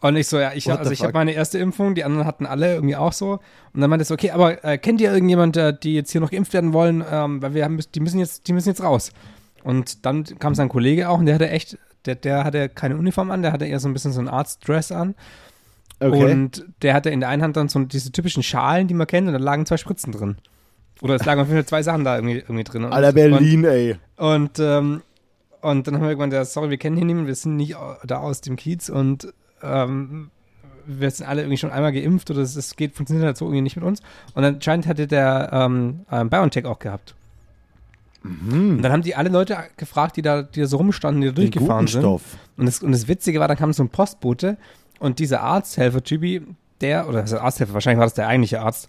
und 0.00 0.16
ich 0.16 0.26
so, 0.26 0.38
ja, 0.38 0.52
ich, 0.54 0.66
What 0.66 0.78
also 0.78 0.90
ich 0.90 1.02
habe 1.02 1.12
meine 1.12 1.32
erste 1.32 1.58
Impfung, 1.58 1.94
die 1.94 2.04
anderen 2.04 2.26
hatten 2.26 2.46
alle 2.46 2.74
irgendwie 2.74 2.96
auch 2.96 3.12
so. 3.12 3.40
Und 3.72 3.80
dann 3.80 3.88
meinte 3.90 4.02
er 4.02 4.06
so, 4.06 4.14
okay, 4.14 4.32
aber 4.32 4.64
äh, 4.64 4.76
kennt 4.78 5.00
ihr 5.00 5.12
irgendjemand, 5.12 5.56
äh, 5.56 5.72
die 5.76 5.94
jetzt 5.94 6.10
hier 6.10 6.20
noch 6.20 6.30
geimpft 6.30 6.52
werden 6.52 6.72
wollen? 6.72 7.04
Ähm, 7.08 7.40
weil 7.40 7.54
wir 7.54 7.64
haben, 7.64 7.78
die 7.94 8.00
müssen 8.00 8.18
jetzt, 8.18 8.48
die 8.48 8.52
müssen 8.52 8.68
jetzt 8.68 8.82
raus. 8.82 9.12
Und 9.62 10.04
dann 10.04 10.24
kam 10.24 10.54
sein 10.54 10.68
Kollege 10.68 11.08
auch 11.08 11.18
und 11.18 11.26
der 11.26 11.36
hatte 11.36 11.48
echt, 11.48 11.78
der, 12.06 12.16
der 12.16 12.42
hatte 12.42 12.68
keine 12.68 12.96
Uniform 12.96 13.30
an, 13.30 13.42
der 13.42 13.52
hatte 13.52 13.66
eher 13.66 13.78
so 13.78 13.88
ein 13.88 13.92
bisschen 13.92 14.12
so 14.12 14.20
ein 14.20 14.28
Arztdress 14.28 14.90
an. 14.90 15.14
Okay. 16.02 16.32
Und 16.32 16.64
der 16.82 16.94
hatte 16.94 17.10
in 17.10 17.20
der 17.20 17.28
einen 17.28 17.42
Hand 17.42 17.56
dann 17.56 17.68
so 17.68 17.78
diese 17.80 18.12
typischen 18.12 18.42
Schalen, 18.42 18.88
die 18.88 18.94
man 18.94 19.06
kennt, 19.06 19.26
und 19.26 19.32
da 19.32 19.38
lagen 19.38 19.66
zwei 19.66 19.76
Spritzen 19.76 20.12
drin. 20.12 20.36
Oder 21.00 21.16
es 21.16 21.24
lagen 21.24 21.40
auf 21.40 21.48
jeden 21.48 21.58
Fall 21.58 21.66
zwei 21.66 21.82
Sachen 21.82 22.04
da 22.04 22.16
irgendwie, 22.16 22.38
irgendwie 22.38 22.64
drin. 22.64 22.84
Und, 22.84 22.92
Aller 22.92 23.12
Berlin, 23.12 23.64
ey. 23.64 23.96
Und, 24.16 24.58
ähm, 24.60 25.02
und 25.60 25.86
dann 25.86 25.94
haben 25.94 26.02
wir 26.02 26.10
irgendwann 26.10 26.30
gesagt, 26.30 26.50
sorry, 26.50 26.70
wir 26.70 26.78
kennen 26.78 26.96
hier 26.96 27.04
niemanden, 27.04 27.26
wir 27.28 27.34
sind 27.34 27.56
nicht 27.56 27.76
da 28.04 28.18
aus 28.18 28.40
dem 28.40 28.56
Kiez 28.56 28.88
und 28.88 29.32
ähm, 29.62 30.30
wir 30.86 31.10
sind 31.10 31.26
alle 31.26 31.42
irgendwie 31.42 31.56
schon 31.56 31.70
einmal 31.70 31.92
geimpft 31.92 32.30
oder 32.30 32.40
es, 32.40 32.76
geht, 32.76 32.94
funktioniert 32.94 33.26
halt 33.26 33.36
so 33.36 33.46
irgendwie 33.46 33.62
nicht 33.62 33.76
mit 33.76 33.84
uns. 33.84 34.00
Und 34.34 34.44
anscheinend 34.44 34.86
hatte 34.86 35.06
der 35.06 35.50
ähm, 35.52 36.00
ähm, 36.10 36.30
BioNTech 36.30 36.64
auch 36.66 36.78
gehabt. 36.78 37.14
Mhm. 38.22 38.76
Und 38.76 38.82
dann 38.82 38.92
haben 38.92 39.02
die 39.02 39.14
alle 39.14 39.28
Leute 39.28 39.56
gefragt, 39.76 40.16
die 40.16 40.22
da, 40.22 40.42
die 40.42 40.60
da 40.60 40.66
so 40.66 40.76
rumstanden, 40.76 41.20
die 41.20 41.28
da 41.28 41.32
Den 41.32 41.50
durchgefahren 41.50 41.86
sind. 41.86 42.02
Stoff. 42.02 42.22
Und 42.56 42.66
das, 42.66 42.82
und 42.82 42.92
das 42.92 43.08
Witzige 43.08 43.40
war, 43.40 43.48
dann 43.48 43.56
kam 43.56 43.72
so 43.72 43.82
ein 43.82 43.88
Postbote 43.88 44.56
und 45.02 45.18
dieser 45.18 45.42
Arzthelfer-Typi, 45.42 46.42
der, 46.80 47.08
oder 47.08 47.20
das 47.22 47.32
ist 47.32 47.38
Arzthelfer, 47.38 47.74
wahrscheinlich 47.74 47.98
war 47.98 48.06
das 48.06 48.14
der 48.14 48.28
eigentliche 48.28 48.60
Arzt, 48.60 48.88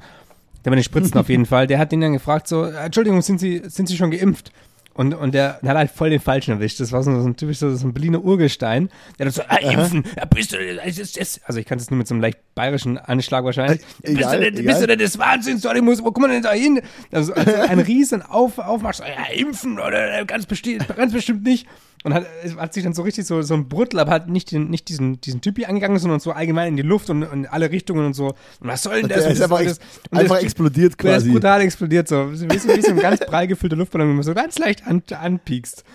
der 0.63 0.69
mit 0.71 0.77
den 0.79 0.83
Spritzen 0.83 1.17
auf 1.19 1.29
jeden 1.29 1.45
Fall, 1.53 1.67
der 1.67 1.79
hat 1.79 1.91
den 1.91 2.01
dann 2.01 2.13
gefragt, 2.13 2.47
so, 2.47 2.65
"Äh, 2.65 2.85
Entschuldigung, 2.85 3.21
sind 3.21 3.39
Sie, 3.39 3.61
sind 3.65 3.87
Sie 3.89 3.97
schon 3.97 4.11
geimpft? 4.11 4.51
Und, 4.95 5.15
und 5.15 5.33
der, 5.33 5.57
der 5.63 5.71
hat 5.71 5.77
halt 5.77 5.89
voll 5.91 6.11
den 6.11 6.19
Falschen 6.19 6.51
erwischt. 6.51 6.79
Das 6.79 6.91
war 6.91 7.01
so, 7.01 7.09
ein 7.09 7.35
typisch 7.35 7.57
so, 7.57 7.65
ein 7.67 7.93
Berliner 7.95 8.23
Urgestein. 8.23 8.89
Der 9.17 9.25
hat 9.25 9.33
so, 9.33 9.41
ah, 9.47 9.55
impfen, 9.55 10.03
ja, 10.15 10.25
bist 10.25 10.53
du, 10.53 10.57
denn- 10.57 10.77
es 10.85 10.99
ist, 10.99 11.17
es, 11.17 11.41
also 11.45 11.59
ich 11.59 11.65
kann 11.65 11.79
es 11.79 11.89
nur 11.89 11.97
mit 11.97 12.07
so 12.07 12.13
einem 12.13 12.21
leicht 12.21 12.37
bayerischen 12.53 12.99
Anschlag 12.99 13.43
wahrscheinlich. 13.43 13.81
Äh, 14.03 14.13
bist, 14.13 14.17
egal, 14.19 14.39
du 14.39 14.51
denn, 14.51 14.65
bist 14.65 14.81
du 14.83 14.85
denn 14.85 14.99
des 14.99 15.17
Wahnsinns? 15.17 15.63
Sorry, 15.63 15.81
muss, 15.81 15.99
wo 16.03 16.11
kommt 16.11 16.27
man 16.27 16.29
denn 16.29 16.43
da 16.43 16.51
hin? 16.51 16.79
Also, 17.11 17.33
also 17.33 17.55
ein 17.55 17.79
riesen 17.91 18.21
Auf, 18.21 18.59
Aufmarsch, 18.59 18.99
ja, 18.99 19.33
impfen 19.35 19.79
oder 19.79 20.25
ganz, 20.25 20.45
besti 20.45 20.77
ganz 20.95 21.11
bestimmt 21.11 21.43
nicht. 21.43 21.65
Und 22.03 22.13
hat, 22.13 22.25
hat 22.57 22.73
sich 22.73 22.83
dann 22.83 22.93
so 22.93 23.01
richtig 23.01 23.25
so, 23.25 23.41
so 23.41 23.53
ein 23.53 23.69
Brüttel, 23.69 23.99
aber 23.99 24.11
hat 24.11 24.27
nicht, 24.27 24.51
den, 24.51 24.69
nicht 24.69 24.89
diesen, 24.89 25.21
diesen 25.21 25.39
Typi 25.39 25.65
angegangen, 25.65 25.97
sondern 25.99 26.19
so 26.19 26.31
allgemein 26.33 26.67
in 26.67 26.75
die 26.75 26.83
Luft 26.83 27.09
und, 27.09 27.23
in 27.23 27.47
alle 27.47 27.71
Richtungen 27.71 28.05
und 28.05 28.13
so. 28.13 28.27
Und 28.27 28.67
was 28.67 28.83
soll 28.83 29.01
denn 29.01 29.09
das? 29.09 29.23
Der 29.23 29.31
ist 29.31 29.41
einfach, 29.41 29.61
ex 29.61 29.79
das? 29.79 30.19
Einfach 30.19 30.35
das- 30.35 30.43
explodiert 30.43 31.01
der 31.01 31.15
ist 31.15 31.23
quasi. 31.23 31.31
brutal 31.31 31.61
explodiert, 31.61 32.09
so 32.09 32.31
wie 32.33 32.57
so, 32.57 32.67
wie 32.75 32.81
so 32.81 32.91
ein 32.91 32.99
ganz 32.99 33.21
prall 33.21 33.47
gefüllter 33.47 33.77
Luftballon, 33.77 34.09
den 34.09 34.15
man 34.15 34.23
so 34.23 34.33
ganz 34.33 34.59
leicht 34.59 34.85
an, 34.85 35.01
anpiekst. 35.17 35.85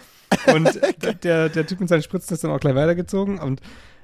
Und 0.54 0.80
der, 1.24 1.50
der 1.50 1.66
Typ 1.66 1.80
mit 1.80 1.90
seinen 1.90 2.02
Spritzen 2.02 2.34
ist 2.34 2.42
dann 2.42 2.52
auch 2.52 2.60
gleich 2.60 2.74
weitergezogen. 2.74 3.38
Und 3.38 3.60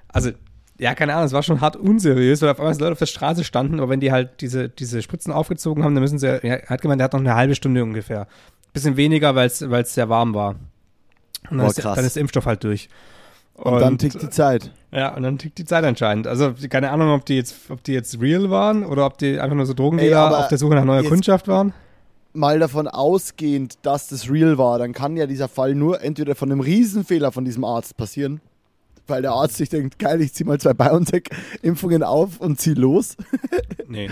also, 0.08 0.30
ja, 0.78 0.94
keine 0.94 1.14
Ahnung, 1.14 1.26
es 1.26 1.32
war 1.32 1.42
schon 1.42 1.62
hart 1.62 1.76
unseriös, 1.76 2.42
weil 2.42 2.50
auf 2.50 2.60
einmal 2.60 2.74
Leute 2.74 2.92
auf 2.92 2.98
der 2.98 3.06
Straße 3.06 3.44
standen, 3.44 3.80
aber 3.80 3.88
wenn 3.88 4.00
die 4.00 4.12
halt 4.12 4.42
diese, 4.42 4.68
diese 4.68 5.00
Spritzen 5.00 5.32
aufgezogen 5.32 5.84
haben, 5.84 5.94
dann 5.94 6.02
müssen 6.02 6.18
sie, 6.18 6.26
er 6.26 6.66
hat 6.66 6.82
gemeint, 6.82 7.00
der 7.00 7.04
hat 7.04 7.12
noch 7.14 7.20
eine 7.20 7.34
halbe 7.34 7.54
Stunde 7.54 7.82
ungefähr. 7.82 8.26
Bisschen 8.74 8.96
weniger, 8.96 9.34
weil 9.34 9.46
es 9.46 9.94
sehr 9.94 10.08
warm 10.08 10.34
war. 10.34 10.56
Und 11.50 11.58
dann, 11.58 11.66
Boah, 11.66 11.70
ist, 11.70 11.84
dann 11.84 12.04
ist 12.04 12.16
der 12.16 12.20
Impfstoff 12.20 12.46
halt 12.46 12.64
durch. 12.64 12.88
Und, 13.54 13.80
dann 13.80 13.98
tickt 13.98 14.20
die 14.20 14.30
Zeit. 14.30 14.72
Ja, 14.90 15.14
und 15.14 15.22
dann 15.22 15.38
tickt 15.38 15.58
die 15.58 15.64
Zeit 15.64 15.84
anscheinend. 15.84 16.26
Also, 16.26 16.54
keine 16.68 16.90
Ahnung, 16.90 17.10
ob 17.10 17.24
die 17.24 17.36
jetzt, 17.36 17.70
ob 17.70 17.84
die 17.84 17.92
jetzt 17.92 18.20
real 18.20 18.50
waren 18.50 18.84
oder 18.84 19.06
ob 19.06 19.18
die 19.18 19.38
einfach 19.38 19.56
nur 19.56 19.66
so 19.66 19.74
Drogendealer 19.74 20.38
auf 20.38 20.48
der 20.48 20.58
Suche 20.58 20.74
nach 20.74 20.84
neuer 20.84 21.04
Kundschaft 21.04 21.46
waren. 21.46 21.72
Mal 22.32 22.58
davon 22.58 22.88
ausgehend, 22.88 23.78
dass 23.82 24.08
das 24.08 24.28
real 24.28 24.58
war, 24.58 24.80
dann 24.80 24.92
kann 24.92 25.16
ja 25.16 25.26
dieser 25.26 25.46
Fall 25.46 25.76
nur 25.76 26.02
entweder 26.02 26.34
von 26.34 26.50
einem 26.50 26.60
Riesenfehler 26.60 27.30
von 27.30 27.44
diesem 27.44 27.62
Arzt 27.62 27.96
passieren, 27.96 28.40
weil 29.06 29.22
der 29.22 29.32
Arzt 29.32 29.56
sich 29.56 29.68
denkt, 29.68 30.00
geil, 30.00 30.20
ich 30.20 30.34
zieh 30.34 30.42
mal 30.42 30.58
zwei 30.58 30.74
BioNTech-Impfungen 30.74 32.02
auf 32.02 32.40
und 32.40 32.60
zieh 32.60 32.74
los. 32.74 33.16
Nee. 33.86 34.08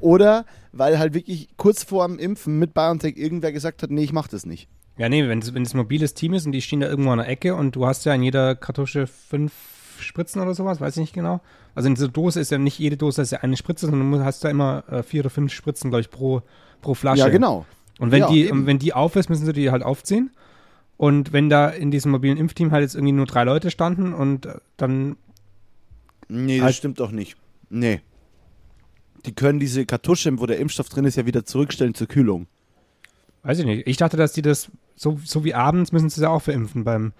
Oder 0.00 0.46
weil 0.72 0.98
halt 0.98 1.12
wirklich 1.12 1.50
kurz 1.58 1.84
vor 1.84 2.08
dem 2.08 2.18
Impfen 2.18 2.58
mit 2.58 2.74
BioNTech 2.74 3.16
irgendwer 3.16 3.52
gesagt 3.52 3.82
hat, 3.82 3.90
nee, 3.90 4.02
ich 4.02 4.12
mach 4.12 4.26
das 4.26 4.46
nicht. 4.46 4.68
Ja, 4.98 5.08
nee, 5.08 5.26
wenn 5.28 5.38
es 5.40 5.54
wenn 5.54 5.62
es 5.62 5.74
ein 5.74 5.78
mobiles 5.78 6.14
Team 6.14 6.34
ist 6.34 6.44
und 6.46 6.52
die 6.52 6.60
stehen 6.62 6.80
da 6.80 6.88
irgendwo 6.88 7.10
an 7.10 7.18
der 7.18 7.28
Ecke 7.28 7.54
und 7.54 7.74
du 7.76 7.86
hast 7.86 8.04
ja 8.04 8.14
in 8.14 8.22
jeder 8.22 8.54
Kartusche 8.54 9.06
fünf 9.06 9.52
Spritzen 10.00 10.42
oder 10.42 10.54
sowas, 10.54 10.80
weiß 10.80 10.96
ich 10.96 11.00
nicht 11.00 11.14
genau. 11.14 11.40
Also 11.74 11.88
in 11.88 11.94
dieser 11.94 12.08
Dose 12.08 12.40
ist 12.40 12.50
ja 12.50 12.58
nicht 12.58 12.78
jede 12.78 12.96
Dose 12.96 13.22
ist 13.22 13.30
ja 13.32 13.38
eine 13.40 13.56
Spritze, 13.56 13.86
sondern 13.86 14.10
du 14.12 14.24
hast 14.24 14.44
da 14.44 14.50
immer 14.50 14.84
äh, 14.90 15.02
vier 15.02 15.20
oder 15.22 15.30
fünf 15.30 15.52
Spritzen, 15.52 15.90
glaube 15.90 16.02
ich, 16.02 16.10
pro, 16.10 16.42
pro 16.82 16.94
Flasche. 16.94 17.20
Ja, 17.20 17.28
genau. 17.28 17.64
Und 17.98 18.10
wenn 18.10 18.20
Ja, 18.20 18.28
die, 18.28 18.46
eben. 18.46 18.66
wenn 18.66 18.78
die 18.78 18.92
auf 18.92 19.16
ist, 19.16 19.30
müssen 19.30 19.46
sie 19.46 19.52
die 19.52 19.70
halt 19.70 19.82
aufziehen. 19.82 20.30
Und 20.98 21.32
wenn 21.32 21.48
da 21.48 21.68
in 21.68 21.90
diesem 21.90 22.10
mobilen 22.12 22.36
Impfteam 22.36 22.70
halt 22.72 22.82
jetzt 22.82 22.94
irgendwie 22.94 23.12
nur 23.12 23.26
drei 23.26 23.44
Leute 23.44 23.70
standen 23.70 24.12
und 24.12 24.46
äh, 24.46 24.54
dann, 24.76 25.16
Nee, 26.28 26.58
das 26.58 26.64
Halt- 26.66 26.74
stimmt 26.76 27.00
doch 27.00 27.10
nicht. 27.12 27.36
Nee. 27.70 28.00
Die 29.24 29.32
können 29.34 29.58
diese 29.60 29.86
Kartusche, 29.86 30.38
wo 30.38 30.46
der 30.46 30.58
Impfstoff 30.58 30.88
drin 30.88 31.04
ist, 31.04 31.16
ja 31.16 31.26
wieder 31.26 31.44
zurückstellen 31.44 31.94
zur 31.94 32.08
Kühlung. 32.08 32.46
Weiß 33.42 33.58
ich 33.60 33.64
nicht. 33.66 33.86
Ich 33.86 33.96
dachte, 33.96 34.16
dass 34.16 34.32
die 34.32 34.42
das, 34.42 34.70
so, 34.96 35.18
so 35.24 35.44
wie 35.44 35.54
abends 35.54 35.92
müssen 35.92 36.08
sie 36.08 36.20
es 36.20 36.22
ja 36.22 36.28
auch 36.30 36.42
verimpfen 36.42 36.84
beim, 36.84 37.12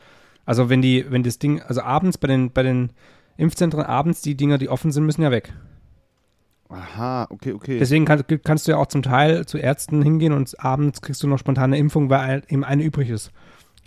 also 0.44 0.68
wenn 0.68 0.82
die, 0.82 1.06
wenn 1.10 1.22
das 1.22 1.38
Ding, 1.38 1.60
also 1.62 1.82
abends 1.82 2.18
bei 2.18 2.28
den, 2.28 2.52
bei 2.52 2.62
den 2.62 2.90
Impfzentren, 3.36 3.82
abends 3.82 4.22
die 4.22 4.34
Dinger, 4.36 4.58
die 4.58 4.68
offen 4.68 4.92
sind, 4.92 5.04
müssen 5.06 5.22
ja 5.22 5.30
weg. 5.30 5.52
Aha, 6.68 7.26
okay, 7.30 7.52
okay. 7.52 7.78
Deswegen 7.78 8.04
kann, 8.06 8.22
kannst 8.44 8.66
du 8.66 8.72
ja 8.72 8.78
auch 8.78 8.86
zum 8.86 9.02
Teil 9.02 9.44
zu 9.46 9.58
Ärzten 9.58 10.02
hingehen 10.02 10.32
und 10.32 10.58
abends 10.58 11.02
kriegst 11.02 11.22
du 11.22 11.26
noch 11.28 11.38
spontane 11.38 11.76
Impfung, 11.76 12.08
weil 12.08 12.42
eben 12.48 12.64
eine 12.64 12.82
übrig 12.82 13.10
ist. 13.10 13.30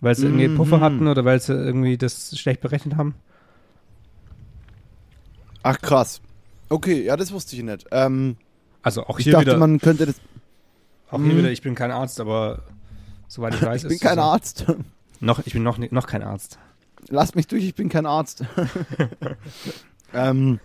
Weil 0.02 0.14
sie 0.14 0.26
irgendwie 0.26 0.50
Mhm. 0.50 0.56
Puffer 0.58 0.82
hatten 0.82 1.08
oder 1.08 1.26
weil 1.26 1.40
sie 1.40 1.54
irgendwie 1.54 1.98
das 1.98 2.38
schlecht 2.38 2.62
berechnet 2.62 2.96
haben. 2.96 3.16
Ach, 5.64 5.80
krass. 5.82 6.22
Okay, 6.70 7.04
ja, 7.04 7.18
das 7.18 7.32
wusste 7.32 7.56
ich 7.56 7.64
nicht. 7.64 7.88
Ähm, 7.92 8.38
Also 8.84 9.04
auch 9.08 9.18
ich 9.20 9.24
hier 9.24 9.34
dachte, 9.34 9.48
wieder, 9.48 9.58
man 9.58 9.80
könnte 9.80 10.06
das. 10.06 10.22
Auch 11.12 11.18
hier 11.20 11.34
Mhm. 11.34 11.38
wieder, 11.40 11.52
ich 11.52 11.62
bin 11.62 11.76
kein 11.76 11.92
Arzt, 11.92 12.20
aber 12.20 12.64
soweit 13.28 13.56
ich 13.56 13.62
weiß, 13.66 13.84
Ich 13.84 13.90
bin 13.90 14.00
kein 14.00 14.16
so. 14.16 14.22
Arzt. 14.22 14.66
Noch, 15.22 15.40
ich 15.46 15.54
bin 15.54 15.64
noch, 15.64 15.78
noch 15.78 16.08
kein 16.08 16.22
Arzt. 16.24 16.60
Lass 17.10 17.36
mich 17.36 17.48
durch, 17.48 17.64
ich 17.64 17.74
bin 17.76 17.88
kein 17.90 18.06
Arzt. 18.06 18.44
ähm, 20.14 20.60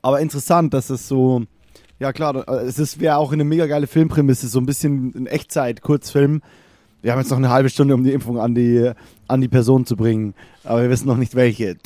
aber 0.00 0.20
interessant, 0.20 0.74
dass 0.74 0.90
es 0.90 1.06
so. 1.08 1.42
Ja, 1.98 2.12
klar, 2.12 2.48
äh, 2.48 2.64
es 2.64 2.78
ist- 2.78 2.98
wäre 2.98 3.16
auch 3.16 3.32
eine 3.32 3.44
mega 3.44 3.66
geile 3.66 3.86
Filmprämisse, 3.86 4.48
so 4.48 4.58
ein 4.58 4.66
bisschen 4.66 5.12
in 5.12 5.26
Echtzeit, 5.26 5.82
Kurzfilm. 5.82 6.42
Wir 7.02 7.12
haben 7.12 7.18
jetzt 7.20 7.30
noch 7.30 7.38
eine 7.38 7.50
halbe 7.50 7.68
Stunde, 7.68 7.94
um 7.94 8.04
die 8.04 8.12
Impfung 8.12 8.38
an 8.40 8.54
die, 8.54 8.90
an 9.28 9.40
die 9.40 9.48
Person 9.48 9.86
zu 9.86 9.96
bringen, 9.96 10.34
aber 10.64 10.82
wir 10.82 10.90
wissen 10.90 11.06
noch 11.08 11.16
nicht 11.16 11.34
welche. 11.34 11.72
Und 11.74 11.84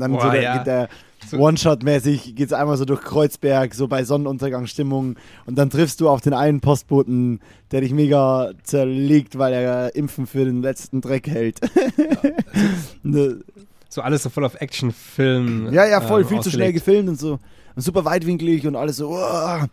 dann 0.00 0.10
so 0.12 0.18
Boah, 0.18 0.30
der, 0.32 0.42
ja. 0.42 0.56
geht 0.58 0.66
der 0.66 0.82
So- 0.82 0.88
One-Shot-mäßig, 1.32 2.34
geht 2.36 2.46
es 2.46 2.52
einmal 2.52 2.76
so 2.76 2.84
durch 2.84 3.00
Kreuzberg, 3.02 3.74
so 3.74 3.88
bei 3.88 4.04
Sonnenuntergangsstimmung 4.04 5.16
und 5.46 5.58
dann 5.58 5.68
triffst 5.70 6.00
du 6.00 6.08
auf 6.08 6.20
den 6.20 6.32
einen 6.32 6.60
Postboten, 6.60 7.40
der 7.70 7.80
dich 7.82 7.92
mega 7.92 8.52
zerlegt, 8.62 9.36
weil 9.38 9.52
er 9.52 9.94
Impfen 9.96 10.26
für 10.26 10.44
den 10.44 10.62
letzten 10.62 11.00
Dreck 11.00 11.26
hält. 11.28 11.60
Ne- 13.02 13.40
So 13.88 14.02
alles 14.02 14.22
so 14.22 14.28
voll 14.30 14.44
auf 14.44 14.60
Actionfilm. 14.60 15.72
ja, 15.72 15.86
ja, 15.86 16.00
voll, 16.00 16.22
ähm, 16.22 16.28
viel 16.28 16.40
zu 16.40 16.50
schnell 16.50 16.68
ausgelegt. 16.68 16.84
gefilmt 16.86 17.08
und 17.08 17.18
so. 17.18 17.38
Und 17.74 17.82
super 17.82 18.04
weitwinklig 18.04 18.66
und 18.66 18.76
alles 18.76 18.96
so. 18.96 19.10
uah. 19.10 19.66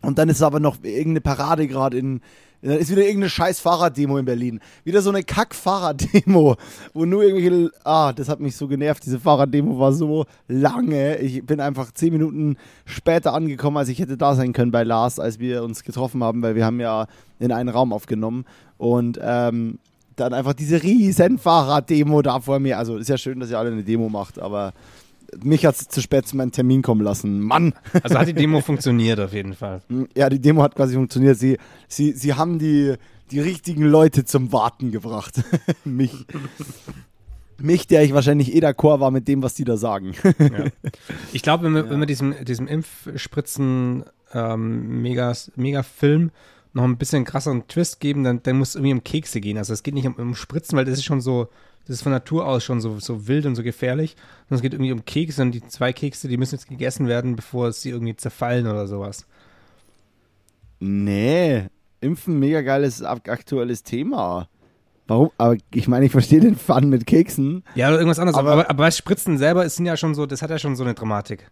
Und 0.00 0.18
dann 0.18 0.28
ist 0.28 0.42
aber 0.42 0.58
noch 0.60 0.76
irgendeine 0.82 1.20
Parade 1.20 1.66
gerade 1.68 1.98
in. 1.98 2.20
Dann 2.62 2.78
ist 2.78 2.90
wieder 2.90 3.02
irgendeine 3.02 3.28
scheiß 3.28 3.60
Fahrraddemo 3.60 4.18
in 4.18 4.24
Berlin. 4.24 4.60
Wieder 4.84 5.02
so 5.02 5.10
eine 5.10 5.24
Kack-Fahrraddemo, 5.24 6.56
wo 6.94 7.04
nur 7.04 7.24
irgendwelche. 7.24 7.70
Ah, 7.84 8.12
das 8.12 8.28
hat 8.28 8.40
mich 8.40 8.56
so 8.56 8.68
genervt. 8.68 9.04
Diese 9.04 9.18
Fahrraddemo 9.18 9.78
war 9.78 9.92
so 9.92 10.26
lange. 10.46 11.18
Ich 11.18 11.44
bin 11.44 11.60
einfach 11.60 11.90
zehn 11.92 12.12
Minuten 12.12 12.56
später 12.84 13.34
angekommen, 13.34 13.76
als 13.76 13.88
ich 13.88 13.98
hätte 13.98 14.16
da 14.16 14.34
sein 14.34 14.52
können 14.52 14.70
bei 14.70 14.84
Lars, 14.84 15.18
als 15.18 15.40
wir 15.40 15.64
uns 15.64 15.82
getroffen 15.82 16.22
haben, 16.22 16.42
weil 16.42 16.54
wir 16.54 16.64
haben 16.64 16.80
ja 16.80 17.06
in 17.40 17.50
einen 17.50 17.68
Raum 17.68 17.92
aufgenommen. 17.92 18.44
Und 18.78 19.18
ähm, 19.20 19.78
dann 20.16 20.32
einfach 20.32 20.52
diese 20.52 20.82
riesen 20.82 21.38
Fahrraddemo 21.38 22.22
da 22.22 22.40
vor 22.40 22.60
mir. 22.60 22.78
Also 22.78 22.96
ist 22.96 23.08
ja 23.08 23.18
schön, 23.18 23.40
dass 23.40 23.50
ihr 23.50 23.58
alle 23.58 23.72
eine 23.72 23.82
Demo 23.82 24.08
macht, 24.08 24.38
aber 24.38 24.72
mich 25.42 25.64
hat 25.66 25.76
es 25.76 25.88
zu 25.88 26.00
spät 26.00 26.26
zu 26.26 26.36
meinem 26.36 26.52
Termin 26.52 26.82
kommen 26.82 27.00
lassen. 27.00 27.40
Mann! 27.40 27.74
Also 28.02 28.18
hat 28.18 28.28
die 28.28 28.34
Demo 28.34 28.60
funktioniert 28.60 29.20
auf 29.20 29.32
jeden 29.32 29.54
Fall. 29.54 29.82
Ja, 30.16 30.28
die 30.28 30.40
Demo 30.40 30.62
hat 30.62 30.74
quasi 30.74 30.94
funktioniert. 30.94 31.38
Sie, 31.38 31.58
sie, 31.88 32.12
sie 32.12 32.34
haben 32.34 32.58
die, 32.58 32.94
die 33.30 33.40
richtigen 33.40 33.84
Leute 33.84 34.24
zum 34.24 34.52
Warten 34.52 34.90
gebracht. 34.90 35.42
mich. 35.84 36.26
Mich, 37.58 37.86
der 37.86 38.02
ich 38.02 38.12
wahrscheinlich 38.12 38.54
eh 38.54 38.60
d'accord 38.60 39.00
war 39.00 39.10
mit 39.10 39.28
dem, 39.28 39.42
was 39.42 39.54
die 39.54 39.64
da 39.64 39.76
sagen. 39.76 40.14
Ja. 40.38 40.64
Ich 41.32 41.42
glaube, 41.42 41.64
wenn 41.64 41.74
wir, 41.74 41.90
wenn 41.90 42.00
wir 42.00 42.06
diesem, 42.06 42.34
diesem 42.44 42.66
Impfspritzen 42.66 44.04
ähm, 44.34 45.02
mega, 45.02 45.32
mega 45.56 45.82
Film 45.82 46.30
noch 46.74 46.84
ein 46.84 46.96
bisschen 46.96 47.24
krasseren 47.24 47.66
Twist 47.68 48.00
geben, 48.00 48.24
dann, 48.24 48.42
dann 48.42 48.58
muss 48.58 48.70
es 48.70 48.74
irgendwie 48.76 48.92
um 48.92 49.04
Kekse 49.04 49.40
gehen. 49.40 49.58
Also 49.58 49.72
es 49.72 49.82
geht 49.82 49.94
nicht 49.94 50.06
um, 50.06 50.14
um 50.14 50.34
Spritzen, 50.34 50.76
weil 50.76 50.84
das 50.84 50.98
ist 50.98 51.04
schon 51.04 51.20
so, 51.20 51.48
das 51.86 51.96
ist 51.96 52.02
von 52.02 52.12
Natur 52.12 52.46
aus 52.46 52.62
schon 52.64 52.80
so, 52.80 52.98
so 53.00 53.26
wild 53.28 53.44
und 53.46 53.54
so 53.56 53.62
gefährlich. 53.62 54.16
Und 54.48 54.56
es 54.56 54.62
geht 54.62 54.72
irgendwie 54.72 54.92
um 54.92 55.04
Kekse 55.04 55.42
und 55.42 55.52
die 55.52 55.66
zwei 55.66 55.92
Kekse, 55.92 56.28
die 56.28 56.36
müssen 56.36 56.54
jetzt 56.54 56.68
gegessen 56.68 57.08
werden, 57.08 57.36
bevor 57.36 57.72
sie 57.72 57.90
irgendwie 57.90 58.14
zerfallen 58.16 58.66
oder 58.66 58.86
sowas. 58.86 59.26
Nee, 60.80 61.66
Impfen, 62.00 62.38
mega 62.38 62.60
geiles 62.62 63.02
ak- 63.02 63.28
aktuelles 63.28 63.82
Thema. 63.82 64.48
Warum? 65.06 65.30
Aber 65.38 65.56
ich 65.72 65.88
meine, 65.88 66.06
ich 66.06 66.12
verstehe 66.12 66.40
den 66.40 66.56
Fun 66.56 66.88
mit 66.88 67.06
Keksen. 67.06 67.64
Ja, 67.74 67.88
oder 67.88 67.98
irgendwas 67.98 68.18
anderes. 68.18 68.36
Aber- 68.38 68.52
Aber, 68.52 68.70
aber, 68.70 68.74
bei 68.84 68.90
Spritzen 68.90 69.38
selber 69.38 69.64
ist 69.64 69.78
ja 69.78 69.96
schon 69.96 70.14
so, 70.14 70.26
das 70.26 70.42
hat 70.42 70.50
ja 70.50 70.58
schon 70.58 70.74
so 70.76 70.84
eine 70.84 70.94
Dramatik. 70.94 71.50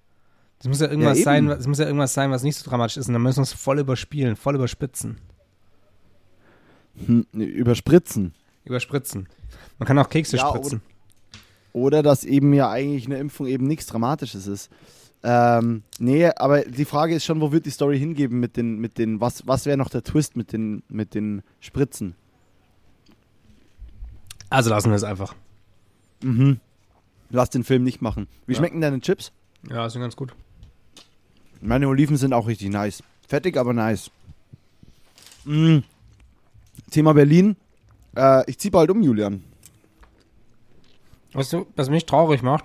Das 0.58 0.68
muss 0.68 0.80
ja 0.80 0.88
irgendwas 0.88 1.18
eben. 1.18 1.24
sein, 1.24 1.46
das 1.46 1.66
muss 1.66 1.78
ja 1.78 1.86
irgendwas 1.86 2.12
sein, 2.14 2.30
was 2.30 2.42
nicht 2.42 2.56
so 2.56 2.68
dramatisch 2.68 2.96
ist. 2.96 3.06
Und 3.08 3.14
dann 3.14 3.22
müssen 3.22 3.38
wir 3.38 3.42
es 3.44 3.52
voll 3.52 3.78
überspielen, 3.78 4.36
voll 4.36 4.54
überspitzen. 4.56 5.18
Hm, 7.06 7.26
überspritzen. 7.32 8.34
Überspritzen. 8.64 9.28
Man 9.80 9.86
kann 9.88 9.98
auch 9.98 10.08
Kekse 10.08 10.36
Ja, 10.36 10.48
spritzen. 10.48 10.80
Oder 11.72 12.02
dass 12.04 12.24
eben 12.24 12.52
ja 12.54 12.70
eigentlich 12.70 13.06
eine 13.06 13.18
Impfung 13.18 13.46
eben 13.46 13.66
nichts 13.66 13.86
Dramatisches 13.86 14.46
ist. 14.46 14.70
Ähm, 15.22 15.82
nee, 15.98 16.26
aber 16.36 16.62
die 16.62 16.84
Frage 16.84 17.14
ist 17.14 17.24
schon, 17.24 17.40
wo 17.40 17.50
wird 17.52 17.66
die 17.66 17.70
Story 17.70 17.98
hingeben 17.98 18.38
mit 18.40 18.56
den, 18.56 18.78
mit 18.78 18.98
den, 18.98 19.20
was, 19.20 19.46
was 19.46 19.66
wäre 19.66 19.76
noch 19.76 19.88
der 19.88 20.02
Twist 20.04 20.36
mit 20.36 20.52
den, 20.52 20.82
mit 20.88 21.14
den 21.14 21.42
Spritzen? 21.60 22.14
Also 24.48 24.70
lassen 24.70 24.90
wir 24.90 24.96
es 24.96 25.04
einfach. 25.04 25.34
Mhm. 26.22 26.60
Lass 27.30 27.50
den 27.50 27.64
Film 27.64 27.84
nicht 27.84 28.02
machen. 28.02 28.26
Wie 28.46 28.52
Ja. 28.52 28.58
schmecken 28.58 28.80
deine 28.80 29.00
Chips? 29.00 29.32
Ja, 29.68 29.86
ist 29.86 29.94
ganz 29.94 30.16
gut. 30.16 30.34
Meine 31.60 31.88
Oliven 31.88 32.16
sind 32.16 32.32
auch 32.32 32.46
richtig 32.48 32.70
nice. 32.70 33.02
Fettig, 33.28 33.56
aber 33.56 33.72
nice. 33.72 34.10
Mm. 35.44 35.78
Thema 36.90 37.12
Berlin. 37.12 37.56
Äh, 38.16 38.50
ich 38.50 38.58
ziehe 38.58 38.72
bald 38.72 38.90
um, 38.90 39.02
Julian. 39.02 39.44
Weißt 41.32 41.52
du, 41.52 41.66
was 41.76 41.90
mich 41.90 42.06
traurig 42.06 42.42
macht? 42.42 42.64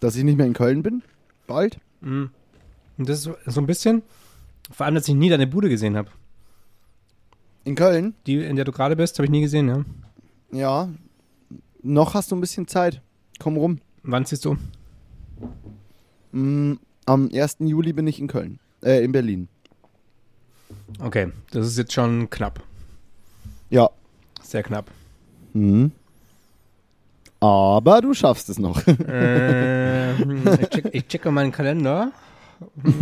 Dass 0.00 0.16
ich 0.16 0.24
nicht 0.24 0.36
mehr 0.36 0.46
in 0.46 0.52
Köln 0.54 0.82
bin. 0.82 1.02
Bald. 1.46 1.78
Mhm. 2.00 2.30
Und 2.98 3.08
das 3.08 3.18
ist 3.26 3.36
so- 3.46 3.60
ein 3.60 3.66
bisschen, 3.66 4.02
vor 4.70 4.86
allem, 4.86 4.94
dass 4.94 5.08
ich 5.08 5.14
nie 5.14 5.28
deine 5.28 5.46
Bude 5.46 5.68
gesehen 5.68 5.96
habe. 5.96 6.10
In 7.64 7.74
Köln? 7.74 8.14
Die, 8.26 8.36
in 8.42 8.56
der 8.56 8.64
du 8.64 8.72
gerade 8.72 8.96
bist, 8.96 9.18
habe 9.18 9.24
ich 9.26 9.30
nie 9.30 9.40
gesehen, 9.42 9.68
ja. 9.68 9.84
Ja. 10.52 10.88
Noch 11.82 12.14
hast 12.14 12.30
du 12.30 12.36
ein 12.36 12.40
bisschen 12.40 12.66
Zeit. 12.68 13.02
Komm 13.38 13.56
rum. 13.56 13.80
Wann 14.02 14.24
ziehst 14.24 14.44
du? 14.44 14.56
Mm, 16.32 16.74
am 17.06 17.28
1. 17.32 17.56
Juli 17.60 17.92
bin 17.92 18.06
ich 18.06 18.18
in 18.20 18.28
Köln. 18.28 18.58
Äh, 18.82 19.04
in 19.04 19.12
Berlin. 19.12 19.48
Okay, 21.00 21.32
das 21.50 21.66
ist 21.66 21.78
jetzt 21.78 21.92
schon 21.92 22.30
knapp. 22.30 22.62
Ja. 23.70 23.90
Sehr 24.42 24.62
knapp. 24.62 24.90
Mhm. 25.52 25.92
Aber 27.46 28.00
du 28.00 28.12
schaffst 28.14 28.48
es 28.48 28.58
noch. 28.58 28.82
ähm, 29.08 30.42
ich, 30.60 30.68
check, 30.68 30.88
ich 30.92 31.06
checke 31.06 31.30
meinen 31.30 31.52
Kalender. 31.52 32.10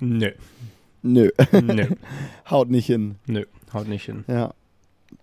Nö, 0.00 0.30
Nö. 1.02 1.30
nö, 1.52 1.86
Haut 2.48 2.70
nicht 2.70 2.86
hin. 2.86 3.16
nö, 3.26 3.44
haut 3.72 3.88
nicht 3.88 4.04
hin. 4.04 4.24
Ja. 4.28 4.54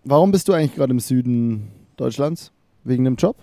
Warum 0.04 0.32
bist 0.32 0.48
du 0.48 0.54
eigentlich 0.54 0.76
gerade 0.76 0.92
im 0.92 1.00
Süden 1.00 1.70
Deutschlands? 1.96 2.52
Wegen 2.84 3.06
dem 3.06 3.16
Job? 3.16 3.38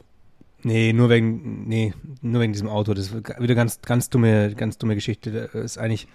Nee, 0.62 0.92
nur 0.92 1.08
wegen, 1.10 1.66
nee, 1.68 1.92
nur 2.22 2.40
wegen 2.42 2.52
diesem 2.52 2.68
Auto. 2.68 2.92
Das 2.94 3.06
ist 3.06 3.14
wieder 3.40 3.54
ganz, 3.54 3.80
ganz 3.82 4.10
dumme, 4.10 4.54
ganz 4.54 4.78
dumme 4.78 4.94
Geschichte. 4.94 5.30
Das 5.30 5.54
ist 5.54 5.78
eigentlich, 5.78 6.06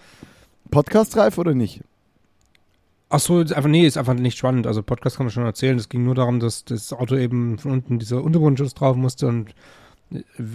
Podcastreif 0.71 1.37
oder 1.37 1.53
nicht? 1.55 1.81
Ach 3.09 3.19
so, 3.19 3.39
einfach, 3.39 3.67
nee, 3.67 3.85
ist 3.85 3.97
einfach 3.97 4.13
nicht 4.13 4.37
spannend. 4.37 4.67
Also 4.67 4.83
Podcast 4.83 5.17
kann 5.17 5.25
man 5.25 5.31
schon 5.31 5.45
erzählen. 5.45 5.77
Es 5.77 5.89
ging 5.89 6.03
nur 6.03 6.15
darum, 6.15 6.39
dass 6.39 6.65
das 6.65 6.93
Auto 6.93 7.15
eben 7.15 7.57
von 7.59 7.71
unten 7.71 7.99
dieser 7.99 8.23
Unterbodenschutz 8.23 8.73
drauf 8.73 8.95
musste 8.95 9.27
und 9.27 9.53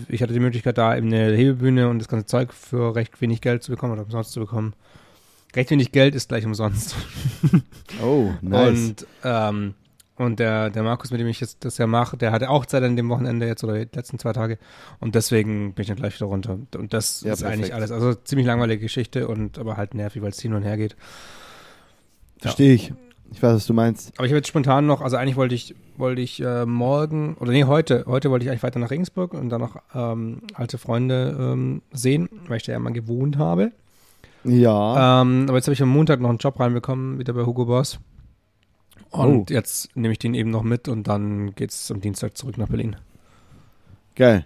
ich 0.08 0.20
hatte 0.22 0.32
die 0.32 0.40
Möglichkeit, 0.40 0.78
da 0.78 0.96
eben 0.96 1.06
eine 1.12 1.32
Hebebühne 1.36 1.88
und 1.88 2.00
das 2.00 2.08
ganze 2.08 2.26
Zeug 2.26 2.52
für 2.52 2.96
recht 2.96 3.20
wenig 3.20 3.40
Geld 3.40 3.62
zu 3.62 3.70
bekommen 3.70 3.92
oder 3.92 4.02
umsonst 4.02 4.32
zu 4.32 4.40
bekommen. 4.40 4.74
Recht 5.54 5.70
wenig 5.70 5.92
Geld 5.92 6.16
ist 6.16 6.28
gleich 6.28 6.44
umsonst. 6.44 6.96
Oh, 8.02 8.32
Und, 8.42 9.06
ähm, 9.22 9.74
und 10.16 10.40
der, 10.40 10.70
der 10.70 10.82
Markus, 10.82 11.12
mit 11.12 11.20
dem 11.20 11.28
ich 11.28 11.40
jetzt 11.40 11.64
das 11.64 11.78
ja 11.78 11.86
mache, 11.86 12.16
der 12.16 12.32
hatte 12.32 12.50
auch 12.50 12.66
Zeit 12.66 12.82
an 12.82 12.96
dem 12.96 13.08
Wochenende 13.08 13.46
jetzt 13.46 13.62
oder 13.62 13.74
die 13.84 13.96
letzten 13.96 14.18
zwei 14.18 14.32
Tage. 14.32 14.58
Und 14.98 15.14
deswegen 15.14 15.74
bin 15.74 15.82
ich 15.82 15.88
dann 15.88 15.96
gleich 15.96 16.14
wieder 16.16 16.26
runter. 16.26 16.58
Und 16.76 16.92
das 16.92 17.20
Ja, 17.20 17.34
ist 17.34 17.40
perfekt. 17.42 17.60
eigentlich 17.60 17.74
alles. 17.74 17.92
Also 17.92 18.14
ziemlich 18.14 18.46
langweilige 18.48 18.82
Geschichte 18.82 19.28
und 19.28 19.58
aber 19.58 19.76
halt 19.76 19.94
nervig, 19.94 20.22
weil 20.22 20.30
es 20.30 20.40
hin 20.40 20.54
und 20.54 20.62
her 20.64 20.76
geht. 20.76 20.96
Verstehe 22.38 22.74
ich. 22.74 22.92
Ich 23.32 23.42
weiß, 23.42 23.54
was 23.54 23.66
du 23.66 23.74
meinst. 23.74 24.12
Aber 24.16 24.26
ich 24.26 24.30
habe 24.30 24.38
jetzt 24.38 24.48
spontan 24.48 24.86
noch, 24.86 25.00
also 25.00 25.16
eigentlich 25.16 25.34
wollte 25.34 25.56
ich, 25.56 25.74
wollte 25.96 26.20
ich 26.20 26.40
äh, 26.40 26.66
morgen, 26.66 27.34
oder 27.40 27.50
nee, 27.50 27.64
heute, 27.64 28.04
heute 28.06 28.30
wollte 28.30 28.44
ich 28.44 28.50
eigentlich 28.50 28.62
weiter 28.62 28.78
nach 28.78 28.90
Regensburg 28.90 29.34
und 29.34 29.48
dann 29.48 29.60
noch 29.60 29.76
ähm, 29.92 30.42
alte 30.54 30.78
Freunde 30.78 31.36
ähm, 31.38 31.82
sehen, 31.92 32.28
weil 32.46 32.58
ich 32.58 32.62
da 32.62 32.72
ja 32.72 32.78
mal 32.78 32.92
gewohnt 32.92 33.36
habe. 33.36 33.72
Ja. 34.44 35.22
Ähm, 35.22 35.46
aber 35.48 35.56
jetzt 35.56 35.66
habe 35.66 35.72
ich 35.72 35.82
am 35.82 35.88
Montag 35.88 36.20
noch 36.20 36.28
einen 36.28 36.38
Job 36.38 36.60
reinbekommen, 36.60 37.18
wieder 37.18 37.32
bei 37.32 37.44
Hugo 37.44 37.64
Boss. 37.64 37.98
Und 39.10 39.50
jetzt 39.50 39.96
nehme 39.96 40.12
ich 40.12 40.18
den 40.18 40.34
eben 40.34 40.50
noch 40.50 40.62
mit 40.62 40.88
und 40.88 41.08
dann 41.08 41.54
geht's 41.54 41.90
am 41.90 42.00
Dienstag 42.00 42.36
zurück 42.36 42.58
nach 42.58 42.68
Berlin. 42.68 42.96
Geil. 44.16 44.44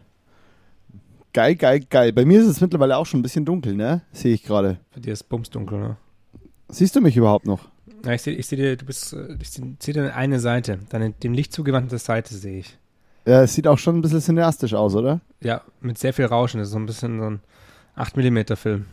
Geil, 1.32 1.56
geil, 1.56 1.80
geil. 1.88 2.12
Bei 2.12 2.24
mir 2.24 2.40
ist 2.40 2.46
es 2.46 2.60
mittlerweile 2.60 2.96
auch 2.96 3.06
schon 3.06 3.20
ein 3.20 3.22
bisschen 3.22 3.44
dunkel, 3.44 3.74
ne? 3.74 4.02
Sehe 4.12 4.32
ich 4.32 4.42
gerade. 4.42 4.78
Für 4.90 5.00
dir 5.00 5.12
ist 5.12 5.28
bumsdunkel, 5.28 5.78
ne? 5.78 5.96
Siehst 6.68 6.96
du 6.96 7.00
mich 7.00 7.16
überhaupt 7.16 7.46
noch? 7.46 7.68
Ja, 8.04 8.12
ich 8.12 8.22
sehe 8.22 8.34
ich 8.34 8.46
seh 8.46 8.56
dir, 8.56 8.76
du 8.76 8.84
bist, 8.84 9.12
äh, 9.12 9.36
ich 9.40 9.50
sehe 9.50 9.76
seh 9.80 9.92
dir 9.92 10.14
eine 10.14 10.40
Seite, 10.40 10.78
deine 10.88 11.10
dem 11.10 11.32
Licht 11.32 11.52
zugewandte 11.52 11.98
Seite 11.98 12.34
sehe 12.34 12.60
ich. 12.60 12.78
Ja, 13.26 13.42
es 13.42 13.54
sieht 13.54 13.66
auch 13.66 13.78
schon 13.78 13.96
ein 13.98 14.02
bisschen 14.02 14.20
cineastisch 14.20 14.74
aus, 14.74 14.94
oder? 14.94 15.20
Ja, 15.42 15.62
mit 15.80 15.98
sehr 15.98 16.12
viel 16.12 16.26
Rauschen, 16.26 16.58
das 16.58 16.68
ist 16.68 16.72
so 16.72 16.78
ein 16.78 16.86
bisschen 16.86 17.18
so 17.18 17.26
ein 17.26 17.40
8mm 17.96 18.56
Film. 18.56 18.86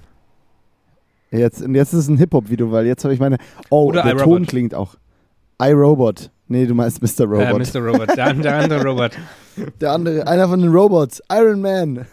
Jetzt, 1.31 1.61
und 1.61 1.75
jetzt 1.75 1.93
ist 1.93 1.99
es 2.01 2.07
ein 2.07 2.17
Hip-Hop-Video, 2.17 2.71
weil 2.71 2.85
jetzt 2.85 3.03
habe 3.03 3.13
ich 3.13 3.19
meine. 3.19 3.37
Oh, 3.69 3.85
Oder 3.85 4.03
der. 4.03 4.17
Ton 4.17 4.45
klingt 4.45 4.73
auch. 4.73 4.95
iRobot. 5.61 6.31
Nee, 6.47 6.67
du 6.67 6.75
meinst 6.75 7.01
Mr. 7.01 7.25
Robot. 7.25 7.75
Äh, 7.75 7.79
Mr. 7.79 7.83
Robot, 7.83 8.15
der, 8.15 8.33
der 8.33 8.57
andere 8.57 8.83
Robot. 8.83 9.11
Der 9.79 9.93
andere, 9.93 10.27
einer 10.27 10.49
von 10.49 10.59
den 10.59 10.69
Robots, 10.69 11.23
Iron 11.31 11.61
Man. 11.61 12.05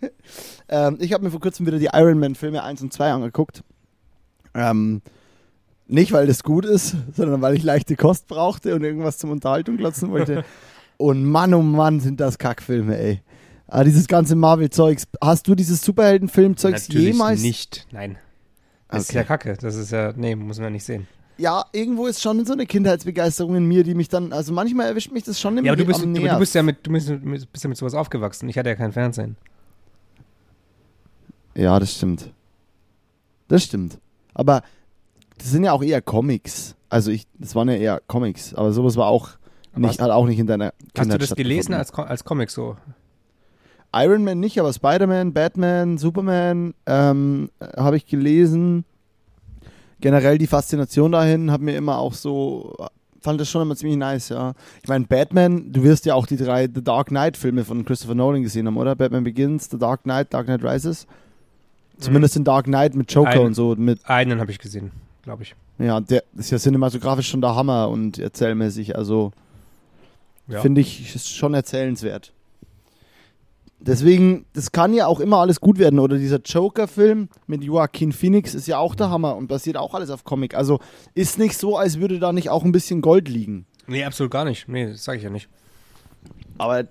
ähm, 0.70 0.96
ich 0.98 1.12
habe 1.12 1.22
mir 1.22 1.30
vor 1.30 1.40
kurzem 1.40 1.66
wieder 1.66 1.78
die 1.78 1.90
Iron 1.92 2.18
Man 2.18 2.34
Filme 2.34 2.62
1 2.62 2.80
und 2.80 2.90
2 2.90 3.12
angeguckt. 3.12 3.62
Ähm, 4.54 5.02
nicht, 5.88 6.12
weil 6.12 6.26
das 6.26 6.42
gut 6.42 6.64
ist, 6.64 6.96
sondern 7.14 7.40
weil 7.40 7.54
ich 7.54 7.62
leichte 7.62 7.96
Kost 7.96 8.26
brauchte 8.26 8.74
und 8.74 8.82
irgendwas 8.82 9.18
zum 9.18 9.30
Unterhaltung 9.30 9.76
glotzen 9.76 10.10
wollte. 10.10 10.44
und 10.96 11.24
Mann, 11.24 11.54
oh 11.54 11.62
Mann, 11.62 12.00
sind 12.00 12.20
das 12.20 12.38
Kackfilme, 12.38 12.98
ey. 12.98 13.22
Ah, 13.68 13.82
dieses 13.84 14.06
ganze 14.06 14.36
Marvel-Zeugs. 14.36 15.06
Hast 15.20 15.48
du 15.48 15.54
dieses 15.54 15.82
Superhelden-Film-Zeugs 15.82 16.88
jemals? 16.88 17.40
nicht, 17.42 17.86
nein. 17.90 18.16
Das 18.88 19.02
ist 19.02 19.10
Okay. 19.10 19.18
ja 19.18 19.24
kacke, 19.24 19.56
das 19.60 19.74
ist 19.74 19.90
ja, 19.90 20.12
nee, 20.16 20.36
muss 20.36 20.58
man 20.58 20.64
ja 20.66 20.70
nicht 20.70 20.84
sehen. 20.84 21.08
Ja, 21.38 21.64
irgendwo 21.72 22.06
ist 22.06 22.22
schon 22.22 22.46
so 22.46 22.52
eine 22.52 22.64
Kindheitsbegeisterung 22.64 23.56
in 23.56 23.66
mir, 23.66 23.82
die 23.82 23.94
mich 23.94 24.08
dann, 24.08 24.32
also 24.32 24.52
manchmal 24.52 24.86
erwischt 24.86 25.10
mich 25.12 25.24
das 25.24 25.40
schon 25.40 25.58
immer 25.58 25.66
Ja, 25.66 25.72
aber 25.72 25.82
du 25.82 25.84
bist, 25.86 26.02
du, 26.02 26.12
du 26.12 26.38
bist 26.38 26.54
ja 26.54 26.62
mit, 26.62 26.86
du 26.86 26.92
bist, 26.92 27.08
du 27.08 27.18
bist 27.18 27.64
ja 27.64 27.68
mit 27.68 27.76
sowas 27.76 27.94
aufgewachsen. 27.94 28.48
Ich 28.48 28.56
hatte 28.56 28.68
ja 28.70 28.74
kein 28.76 28.92
Fernsehen. 28.92 29.36
Ja, 31.54 31.78
das 31.78 31.94
stimmt. 31.94 32.30
Das 33.48 33.64
stimmt. 33.64 33.98
Aber 34.34 34.62
das 35.38 35.50
sind 35.50 35.64
ja 35.64 35.72
auch 35.72 35.82
eher 35.82 36.02
Comics. 36.02 36.74
Also 36.88 37.10
ich, 37.10 37.26
das 37.38 37.54
waren 37.54 37.68
ja 37.68 37.74
eher 37.74 38.00
Comics, 38.06 38.54
aber 38.54 38.72
sowas 38.72 38.96
war 38.96 39.06
auch 39.06 39.30
nicht, 39.74 40.00
hat 40.00 40.10
auch 40.10 40.26
nicht 40.26 40.38
in 40.38 40.46
deiner 40.46 40.70
Kindheit 40.94 40.98
Hast 40.98 41.12
du 41.12 41.18
das 41.18 41.34
gelesen 41.36 41.74
als, 41.74 41.92
als 41.92 42.24
Comic 42.24 42.50
so? 42.50 42.76
Iron 43.94 44.24
Man 44.24 44.40
nicht, 44.40 44.58
aber 44.58 44.72
Spider-Man, 44.72 45.32
Batman, 45.32 45.98
Superman 45.98 46.74
ähm, 46.86 47.50
habe 47.76 47.96
ich 47.96 48.06
gelesen. 48.06 48.84
Generell 50.00 50.38
die 50.38 50.46
Faszination 50.46 51.12
dahin 51.12 51.50
hat 51.50 51.60
mir 51.60 51.76
immer 51.76 51.98
auch 51.98 52.12
so, 52.12 52.76
fand 53.20 53.40
das 53.40 53.48
schon 53.50 53.62
immer 53.62 53.76
ziemlich 53.76 53.96
nice, 53.96 54.28
ja. 54.28 54.52
Ich 54.82 54.88
meine, 54.88 55.06
Batman, 55.06 55.72
du 55.72 55.82
wirst 55.82 56.04
ja 56.04 56.14
auch 56.14 56.26
die 56.26 56.36
drei 56.36 56.68
The 56.72 56.82
Dark 56.82 57.08
Knight 57.08 57.36
Filme 57.36 57.64
von 57.64 57.84
Christopher 57.84 58.14
Nolan 58.14 58.42
gesehen 58.42 58.66
haben, 58.66 58.76
oder? 58.76 58.94
Batman 58.94 59.24
Begins, 59.24 59.68
The 59.70 59.78
Dark 59.78 60.02
Knight, 60.02 60.32
Dark 60.34 60.46
Knight 60.46 60.62
Rises. 60.62 61.06
Zumindest 61.98 62.36
in 62.36 62.44
Dark 62.44 62.66
Knight 62.66 62.94
mit 62.94 63.10
Joker 63.10 63.30
Einen. 63.30 63.46
und 63.46 63.54
so, 63.54 63.74
mit 63.76 64.06
Einen 64.08 64.40
habe 64.40 64.50
ich 64.50 64.58
gesehen, 64.58 64.90
glaube 65.26 65.42
ich. 65.42 65.54
Ja, 65.78 66.00
der 66.00 66.22
ist 66.36 66.50
ja 66.50 66.58
cinematografisch 66.58 67.28
schon 67.28 67.40
der 67.40 67.54
Hammer 67.56 67.88
und 67.88 68.18
erzählmäßig. 68.18 68.96
Also 68.96 69.32
Ja. 70.48 70.60
finde 70.60 70.80
ich 70.80 71.14
ist 71.14 71.28
schon 71.34 71.52
erzählenswert. 71.52 72.32
Deswegen, 73.78 74.46
das 74.54 74.72
kann 74.72 74.94
ja 74.94 75.06
auch 75.06 75.20
immer 75.20 75.38
alles 75.38 75.60
gut 75.60 75.78
werden. 75.78 75.98
Oder 75.98 76.16
dieser 76.16 76.40
Joker-Film 76.40 77.28
mit 77.46 77.62
Joaquin 77.62 78.12
Phoenix 78.12 78.54
ist 78.54 78.66
ja 78.68 78.78
auch 78.78 78.94
der 78.94 79.10
Hammer 79.10 79.36
und 79.36 79.48
basiert 79.48 79.76
auch 79.76 79.94
alles 79.94 80.10
auf 80.10 80.24
Comic. 80.24 80.54
Also 80.54 80.78
ist 81.14 81.38
nicht 81.38 81.58
so, 81.58 81.76
als 81.76 82.00
würde 82.00 82.18
da 82.18 82.32
nicht 82.32 82.48
auch 82.48 82.64
ein 82.64 82.72
bisschen 82.72 83.02
Gold 83.02 83.28
liegen. 83.28 83.66
Nee, 83.86 84.04
absolut 84.04 84.30
gar 84.32 84.44
nicht. 84.44 84.66
Nee, 84.68 84.86
das 84.92 85.04
sage 85.04 85.18
ich 85.18 85.24
ja 85.24 85.30
nicht. 85.30 85.48
Aber 86.58 86.86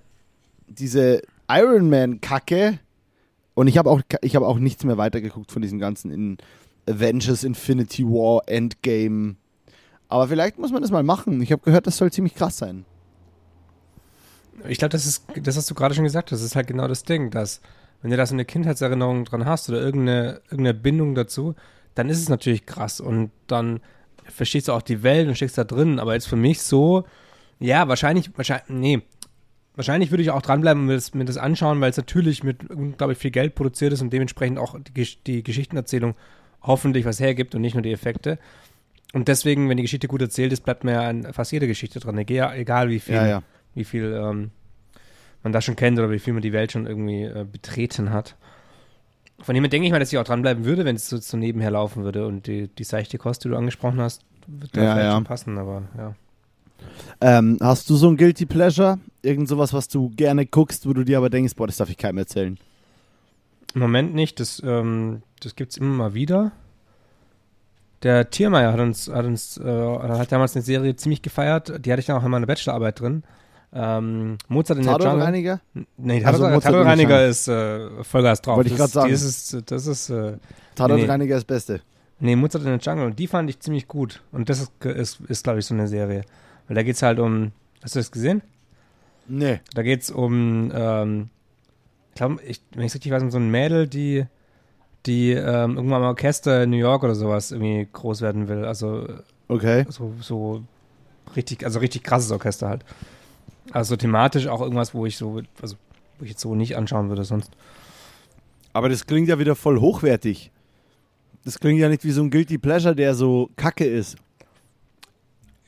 diese 0.68 1.22
Iron 1.50 1.90
Man-Kacke 1.90 2.78
und 3.54 3.66
ich 3.66 3.78
habe 3.78 3.90
auch, 3.90 4.02
ich 4.22 4.36
hab 4.36 4.42
auch 4.42 4.58
nichts 4.58 4.84
mehr 4.84 4.96
weitergeguckt 4.98 5.50
von 5.50 5.62
diesen 5.62 5.78
ganzen 5.78 6.10
in 6.10 6.38
Avengers 6.88 7.44
Infinity 7.44 8.04
War 8.04 8.42
Endgame. 8.46 9.36
Aber 10.08 10.28
vielleicht 10.28 10.58
muss 10.58 10.72
man 10.72 10.82
das 10.82 10.90
mal 10.90 11.02
machen. 11.02 11.40
Ich 11.42 11.52
habe 11.52 11.62
gehört, 11.62 11.86
das 11.86 11.96
soll 11.96 12.12
ziemlich 12.12 12.34
krass 12.34 12.58
sein. 12.58 12.84
Ich 14.68 14.78
glaube, 14.78 14.92
das 14.92 15.06
ist, 15.06 15.26
das 15.42 15.56
hast 15.56 15.70
du 15.70 15.74
gerade 15.74 15.94
schon 15.94 16.04
gesagt, 16.04 16.32
das 16.32 16.42
ist 16.42 16.56
halt 16.56 16.66
genau 16.66 16.88
das 16.88 17.02
Ding, 17.02 17.30
dass 17.30 17.60
wenn 18.02 18.10
du 18.10 18.16
da 18.16 18.26
so 18.26 18.34
eine 18.34 18.44
Kindheitserinnerung 18.44 19.24
dran 19.24 19.44
hast 19.44 19.68
oder 19.68 19.80
irgendeine, 19.80 20.40
irgendeine 20.44 20.74
Bindung 20.74 21.14
dazu, 21.14 21.54
dann 21.94 22.08
ist 22.08 22.20
es 22.20 22.28
natürlich 22.28 22.66
krass 22.66 23.00
und 23.00 23.30
dann 23.46 23.80
verstehst 24.24 24.68
du 24.68 24.72
auch 24.72 24.82
die 24.82 25.02
Welt 25.02 25.28
und 25.28 25.34
steckst 25.34 25.58
da 25.58 25.64
drin. 25.64 25.98
Aber 25.98 26.14
jetzt 26.14 26.28
für 26.28 26.36
mich 26.36 26.62
so, 26.62 27.04
ja, 27.58 27.88
wahrscheinlich, 27.88 28.36
wahrscheinlich, 28.36 28.68
nee, 28.68 29.02
wahrscheinlich 29.74 30.10
würde 30.10 30.22
ich 30.22 30.30
auch 30.30 30.42
dranbleiben 30.42 30.82
und 30.82 30.86
mir 30.86 30.94
das, 30.94 31.14
mir 31.14 31.24
das 31.24 31.36
anschauen, 31.36 31.80
weil 31.80 31.90
es 31.90 31.96
natürlich 31.96 32.42
mit 32.42 32.70
unglaublich 32.70 33.18
viel 33.18 33.30
Geld 33.30 33.54
produziert 33.54 33.92
ist 33.92 34.02
und 34.02 34.12
dementsprechend 34.12 34.58
auch 34.58 34.76
die, 34.78 35.16
die 35.26 35.42
Geschichtenerzählung 35.42 36.14
hoffentlich 36.62 37.04
was 37.04 37.20
hergibt 37.20 37.54
und 37.54 37.60
nicht 37.60 37.74
nur 37.74 37.82
die 37.82 37.92
Effekte. 37.92 38.38
Und 39.12 39.28
deswegen, 39.28 39.68
wenn 39.68 39.76
die 39.76 39.82
Geschichte 39.84 40.08
gut 40.08 40.20
erzählt 40.20 40.52
ist, 40.52 40.62
bleibt 40.64 40.84
mir 40.84 40.92
ja 40.92 41.08
an 41.08 41.32
fast 41.32 41.52
jede 41.52 41.66
Geschichte 41.66 42.00
dran, 42.00 42.18
egal, 42.18 42.90
wie 42.90 43.00
viel, 43.00 43.14
Ja, 43.14 43.26
ja. 43.26 43.42
wie 43.74 43.84
viel 43.84 44.12
ähm, 44.12 44.50
man 45.42 45.52
da 45.52 45.60
schon 45.60 45.76
kennt 45.76 45.98
oder 45.98 46.10
wie 46.10 46.18
viel 46.18 46.32
man 46.32 46.42
die 46.42 46.52
Welt 46.52 46.72
schon 46.72 46.86
irgendwie 46.86 47.22
äh, 47.22 47.46
betreten 47.50 48.10
hat. 48.10 48.36
Von 49.38 49.54
dem 49.54 49.64
her 49.64 49.70
denke 49.70 49.86
ich 49.86 49.92
mal, 49.92 50.00
dass 50.00 50.12
ich 50.12 50.18
auch 50.18 50.24
dranbleiben 50.24 50.64
würde, 50.64 50.84
wenn 50.84 50.96
es 50.96 51.08
so, 51.08 51.18
so 51.18 51.36
nebenher 51.36 51.70
laufen 51.70 52.04
würde. 52.04 52.26
Und 52.26 52.46
die, 52.46 52.68
die 52.68 52.84
seichte 52.84 53.18
Kost, 53.18 53.44
die 53.44 53.48
du 53.48 53.56
angesprochen 53.56 54.00
hast, 54.00 54.22
wird 54.46 54.76
da 54.76 54.82
Ja, 54.82 54.94
vielleicht 54.94 55.12
schon 55.12 55.24
passen, 55.24 55.58
aber 55.58 55.82
ja. 55.96 56.14
Ähm, 57.20 57.58
hast 57.60 57.88
du 57.88 57.96
so 57.96 58.08
ein 58.08 58.16
Guilty 58.16 58.46
Pleasure? 58.46 58.98
Irgend 59.22 59.48
sowas, 59.48 59.72
was 59.72 59.88
du 59.88 60.10
gerne 60.10 60.46
guckst, 60.46 60.86
wo 60.86 60.92
du 60.92 61.04
dir 61.04 61.18
aber 61.18 61.30
denkst, 61.30 61.54
boah, 61.54 61.66
das 61.66 61.76
darf 61.76 61.90
ich 61.90 61.96
keinem 61.96 62.18
erzählen. 62.18 62.58
Im 63.76 63.82
Moment 63.82 64.14
nicht, 64.14 64.40
das, 64.40 64.62
ähm, 64.64 65.20
das 65.40 65.54
gibt 65.54 65.72
es 65.72 65.76
immer 65.76 65.94
mal 65.94 66.14
wieder. 66.14 66.52
Der 68.02 68.30
Tiermeier 68.30 68.72
hat 68.72 68.80
uns, 68.80 69.06
hat 69.12 69.26
uns, 69.26 69.58
äh, 69.58 69.62
hat 69.64 70.32
damals 70.32 70.56
eine 70.56 70.62
Serie 70.62 70.96
ziemlich 70.96 71.20
gefeiert, 71.20 71.84
die 71.84 71.92
hatte 71.92 72.00
ich 72.00 72.06
dann 72.06 72.16
auch 72.16 72.24
in 72.24 72.30
meiner 72.30 72.46
Bachelorarbeit 72.46 73.00
drin. 73.00 73.22
Ähm, 73.74 74.38
Mozart 74.48 74.78
in 74.78 74.86
der 74.86 74.92
Jungle. 74.94 75.08
Tatortreiniger? 75.08 75.60
Nee, 75.98 76.24
Also 76.24 76.46
in 76.46 76.52
der 76.52 76.60
Tatortreiniger 76.62 77.16
Jungle. 77.16 77.28
ist 77.28 77.48
äh, 77.48 78.02
Vollgas 78.02 78.40
drauf. 78.40 78.56
Wollte 78.56 78.70
ich 78.70 78.76
grad 78.78 78.88
sagen. 78.88 79.10
Das 79.10 79.20
ist, 79.20 79.70
das 79.70 79.86
ist 79.86 80.08
äh, 80.08 80.38
Tatortreiniger 80.74 81.36
ist 81.36 81.42
das 81.42 81.44
Beste. 81.44 81.82
Nee, 82.18 82.34
Mozart 82.34 82.64
in 82.64 82.70
der 82.70 82.78
Jungle. 82.78 83.04
Und 83.04 83.18
die 83.18 83.26
fand 83.26 83.50
ich 83.50 83.60
ziemlich 83.60 83.86
gut. 83.88 84.22
Und 84.32 84.48
das 84.48 84.62
ist, 84.62 84.72
ist, 84.86 85.20
ist 85.28 85.44
glaube 85.44 85.58
ich, 85.58 85.66
so 85.66 85.74
eine 85.74 85.86
Serie. 85.86 86.22
Weil 86.66 86.76
da 86.76 86.82
geht 86.82 86.96
es 86.96 87.02
halt 87.02 87.18
um. 87.18 87.52
Hast 87.82 87.94
du 87.94 87.98
das 87.98 88.10
gesehen? 88.10 88.40
Nee. 89.28 89.60
Da 89.74 89.82
geht 89.82 90.00
es 90.00 90.10
um. 90.10 90.72
Ähm, 90.74 91.28
glaube, 92.16 92.42
ich, 92.42 92.60
wenn 92.72 92.82
ich 92.82 92.90
es 92.90 92.94
richtig 92.94 93.12
weiß, 93.12 93.22
um 93.22 93.30
so 93.30 93.38
ein 93.38 93.50
Mädel, 93.50 93.86
die, 93.86 94.26
die 95.06 95.32
ähm, 95.32 95.76
irgendwann 95.76 96.02
mal 96.02 96.08
Orchester 96.08 96.64
in 96.64 96.70
New 96.70 96.76
York 96.76 97.04
oder 97.04 97.14
sowas 97.14 97.52
irgendwie 97.52 97.86
groß 97.92 98.20
werden 98.20 98.48
will. 98.48 98.64
Also 98.64 99.06
Okay. 99.48 99.86
so, 99.88 100.12
so 100.20 100.62
richtig, 101.36 101.64
also 101.64 101.78
richtig 101.78 102.02
krasses 102.02 102.30
Orchester 102.30 102.68
halt. 102.68 102.84
Also 103.72 103.96
thematisch 103.96 104.46
auch 104.46 104.60
irgendwas, 104.60 104.94
wo 104.94 105.06
ich 105.06 105.16
so, 105.16 105.42
also 105.62 105.76
wo 106.18 106.24
ich 106.24 106.30
jetzt 106.30 106.40
so 106.40 106.54
nicht 106.54 106.76
anschauen 106.76 107.08
würde 107.08 107.24
sonst. 107.24 107.50
Aber 108.72 108.88
das 108.88 109.06
klingt 109.06 109.28
ja 109.28 109.38
wieder 109.38 109.54
voll 109.54 109.80
hochwertig. 109.80 110.50
Das 111.44 111.60
klingt 111.60 111.80
ja 111.80 111.88
nicht 111.88 112.04
wie 112.04 112.10
so 112.10 112.22
ein 112.22 112.30
Guilty 112.30 112.58
Pleasure, 112.58 112.94
der 112.94 113.14
so 113.14 113.50
kacke 113.56 113.84
ist. 113.84 114.16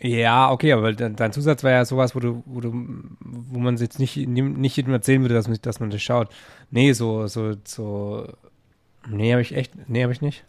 Ja, 0.00 0.52
okay, 0.52 0.72
aber 0.72 0.92
dein, 0.92 1.32
Zusatz 1.32 1.64
war 1.64 1.72
ja 1.72 1.84
sowas, 1.84 2.14
wo 2.14 2.20
du, 2.20 2.42
wo 2.46 2.60
du, 2.60 2.70
wo 3.20 3.58
man 3.58 3.76
jetzt 3.78 3.98
nicht, 3.98 4.16
nicht 4.16 4.76
jedem 4.76 4.92
erzählen 4.92 5.20
würde, 5.22 5.34
dass 5.34 5.48
man, 5.48 5.58
dass 5.60 5.80
man 5.80 5.90
das 5.90 6.00
schaut. 6.02 6.28
Nee, 6.70 6.92
so, 6.92 7.26
so, 7.26 7.54
so. 7.64 8.28
Nee, 9.08 9.32
habe 9.32 9.42
ich 9.42 9.56
echt, 9.56 9.72
nee, 9.88 10.02
habe 10.02 10.12
ich 10.12 10.20
nicht. 10.20 10.44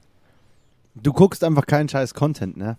Du 0.94 1.14
guckst 1.14 1.44
einfach 1.44 1.66
keinen 1.66 1.90
scheiß 1.90 2.14
Content, 2.14 2.58
ne? 2.58 2.78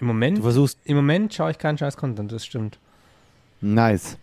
Im 0.00 0.06
Moment, 0.06 0.38
Du 0.38 0.42
versuchst. 0.42 0.78
im 0.84 0.96
Moment 0.96 1.32
schaue 1.34 1.50
ich 1.50 1.58
keinen 1.58 1.78
scheiß 1.78 1.96
Content, 1.96 2.30
das 2.30 2.44
stimmt. 2.44 2.78
Nice. 3.60 4.18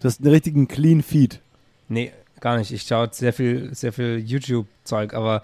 Du 0.00 0.08
hast 0.08 0.20
einen 0.20 0.30
richtigen 0.30 0.68
Clean 0.68 1.02
Feed. 1.02 1.40
Nee, 1.88 2.12
gar 2.40 2.56
nicht. 2.58 2.70
Ich 2.72 2.82
schaue 2.82 3.08
sehr 3.12 3.32
viel, 3.32 3.74
sehr 3.74 3.92
viel 3.92 4.18
YouTube-Zeug, 4.18 5.14
aber, 5.14 5.42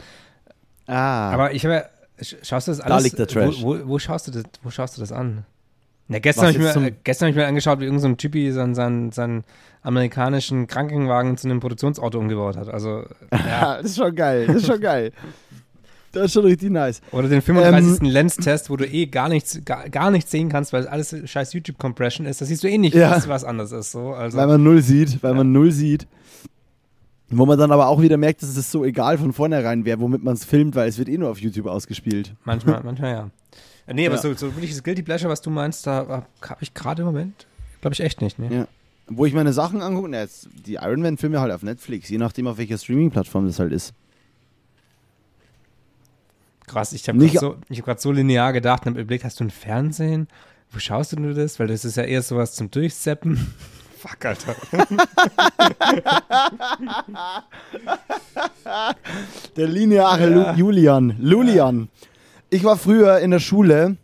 Ah. 0.87 1.33
aber 1.33 1.55
ich 1.55 1.65
habe 1.65 1.75
ja, 1.75 1.85
schaust 2.23 2.69
du 2.69 2.73
das 2.73 2.79
Da 2.79 2.85
alles? 2.87 3.05
liegt 3.05 3.19
der 3.19 3.27
Trash. 3.27 3.63
Wo, 3.63 3.79
wo, 3.79 3.89
wo 3.89 3.99
schaust 3.99 4.29
du 4.29 4.33
das, 4.33 4.45
wo 4.63 4.71
schaust 4.71 4.97
du 4.97 5.01
das 5.01 5.13
an? 5.13 5.45
Na, 6.09 6.19
gestern 6.19 6.47
habe 6.47 6.53
ich, 6.53 6.59
mir- 6.77 6.87
äh, 6.89 6.93
gestern 7.05 7.27
hab 7.27 7.31
ich 7.31 7.37
mir 7.37 7.47
angeschaut, 7.47 7.79
wie 7.81 7.85
irgendein 7.85 8.11
so 8.11 8.17
Typi 8.17 8.51
seinen, 8.53 8.75
seinen, 8.75 9.13
seinen 9.13 9.45
amerikanischen 9.83 10.67
Krankenwagen 10.67 11.37
zu 11.37 11.49
einem 11.49 11.61
Produktionsauto 11.61 12.19
umgebaut 12.19 12.57
hat. 12.57 12.69
Also, 12.69 13.05
ja. 13.33 13.39
ja, 13.47 13.77
das 13.83 13.93
ist 13.93 13.97
schon 13.97 14.15
geil. 14.15 14.47
Das 14.47 14.57
ist 14.57 14.67
schon 14.67 14.81
geil. 14.81 15.13
Das 16.13 16.25
ist 16.25 16.33
schon 16.33 16.45
richtig 16.45 16.71
nice. 16.71 17.01
Oder 17.13 17.29
den 17.29 17.41
35. 17.41 18.03
Lens-Test, 18.11 18.69
wo 18.69 18.77
du 18.77 18.85
eh 18.85 19.07
gar 19.07 19.29
nichts, 19.29 19.61
gar, 19.65 19.89
gar 19.89 20.11
nichts 20.11 20.33
sehen 20.33 20.49
kannst, 20.49 20.73
weil 20.73 20.89
alles 20.89 21.15
scheiß 21.25 21.53
YouTube-Compression 21.53 22.27
ist. 22.27 22.41
Da 22.41 22.47
siehst 22.47 22.65
du 22.65 22.69
eh 22.69 22.79
nicht, 22.79 22.97
Ja. 22.97 23.13
was, 23.13 23.29
was 23.29 23.45
anders 23.45 23.71
ist. 23.71 23.93
So. 23.93 24.13
Also, 24.15 24.37
Weil 24.37 24.49
man 24.49 24.61
null 24.65 24.83
sieht, 24.83 25.23
weil 25.23 25.35
man 25.35 25.53
null 25.53 25.71
sieht. 25.71 26.09
Wo 27.33 27.47
man 27.47 27.59
dann 27.59 27.71
aber 27.71 27.87
auch 27.87 28.01
wieder 28.03 28.17
merkt, 28.17 28.43
dass 28.43 28.57
es 28.57 28.71
so 28.73 28.85
egal 28.85 29.17
von 29.17 29.33
vornherein 29.33 29.85
wäre, 29.85 30.01
womit 30.01 30.23
man 30.25 30.35
es 30.35 30.45
filmt, 30.45 30.75
weil 30.75 30.89
es 30.89 30.99
wird 30.99 31.09
eh 31.09 31.17
nur 31.17 31.31
auf 31.31 31.39
YouTube 31.39 31.67
ausgespielt. 31.67 32.35
manchmal, 32.45 32.83
manchmal 32.85 33.11
ja. 33.13 33.31
Äh, 33.87 33.95
Nee, 33.95 34.07
aber 34.07 34.17
Ja. 34.17 34.23
so, 34.23 34.35
so 34.35 34.55
wirklich 34.55 34.73
das 34.73 34.83
Guilty 34.83 35.03
Pleasure, 35.03 35.31
was 35.31 35.41
du 35.41 35.51
meinst, 35.51 35.87
da 35.87 36.25
habe 36.43 36.59
ich 36.61 36.75
gerade 36.75 37.03
im 37.03 37.07
Moment, 37.07 37.47
glaube 37.81 37.95
ich, 37.95 38.01
echt 38.01 38.21
nicht. 38.21 38.39
Ne? 38.39 38.53
Ja. 38.55 38.69
Wo 39.07 39.27
ich 39.27 39.33
meine 39.35 39.53
Sachen 39.53 39.81
angucke, 39.83 40.09
na, 40.09 40.21
jetzt 40.21 40.49
die 40.67 40.75
Iron 40.75 41.03
Man-Filme 41.03 41.41
halt 41.41 41.53
auf 41.53 41.63
Netflix, 41.63 42.09
je 42.09 42.19
nachdem, 42.19 42.47
auf 42.47 42.59
welcher 42.59 42.79
Streaming-Plattform 42.79 43.47
das 43.47 43.59
halt 43.59 43.73
ist. 43.73 43.93
Krass, 46.67 46.93
ich 46.93 47.09
habe 47.09 47.19
gerade 47.19 47.39
so, 47.39 47.57
ich 47.69 47.79
hab 47.79 47.87
grad 47.87 48.01
so 48.01 48.13
linear 48.13 48.53
gedacht 48.53 48.87
und 48.87 48.95
hab 48.95 49.01
überlegt, 49.01 49.25
hast 49.25 49.41
du 49.41 49.45
ein 49.45 49.51
Fernsehen? 49.51 50.29
Wo 50.71 50.79
schaust 50.79 51.13
du 51.13 51.17
nur 51.17 51.35
das? 51.35 51.59
Weil 51.59 51.67
das 51.67 51.85
ist 51.85 51.97
ja 51.97 52.05
eher 52.05 52.23
sowas 52.23 52.55
zum 52.55 52.71
Durchseppen. 52.71 53.53
Fuck, 54.01 54.25
Alter. 54.25 54.57
Der 59.57 59.69
lineare 59.69 60.23
Ja. 60.23 60.29
Lu 60.53 60.57
Julian. 60.57 61.17
Lulian. 61.21 61.91
Ich 62.49 62.65
war 62.65 62.79
früher 62.79 63.19
in 63.19 63.31
der 63.31 63.41
Schule, 63.41 63.99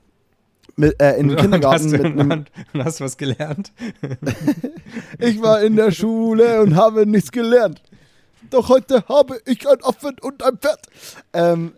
mit, 0.76 1.00
äh, 1.00 1.16
im 1.16 1.30
Und 1.30 1.36
Kindergarten 1.36 1.84
hast 1.84 1.92
du, 1.92 2.08
mit 2.10 2.30
und, 2.30 2.50
und 2.74 2.84
hast 2.84 3.00
was 3.00 3.16
gelernt? 3.16 3.72
Ich 5.18 5.40
war 5.40 5.62
in 5.62 5.76
der 5.76 5.92
Schule 5.92 6.60
und 6.60 6.76
habe 6.76 7.06
nichts 7.06 7.32
gelernt. 7.32 7.80
Doch 8.50 8.68
heute 8.68 9.02
habe 9.08 9.40
ich 9.46 9.66
ein 9.66 9.82
Affen 9.82 10.16
und 10.20 10.42
ein 10.42 10.58
Pferd. 10.58 10.80
Ähm, 11.32 11.72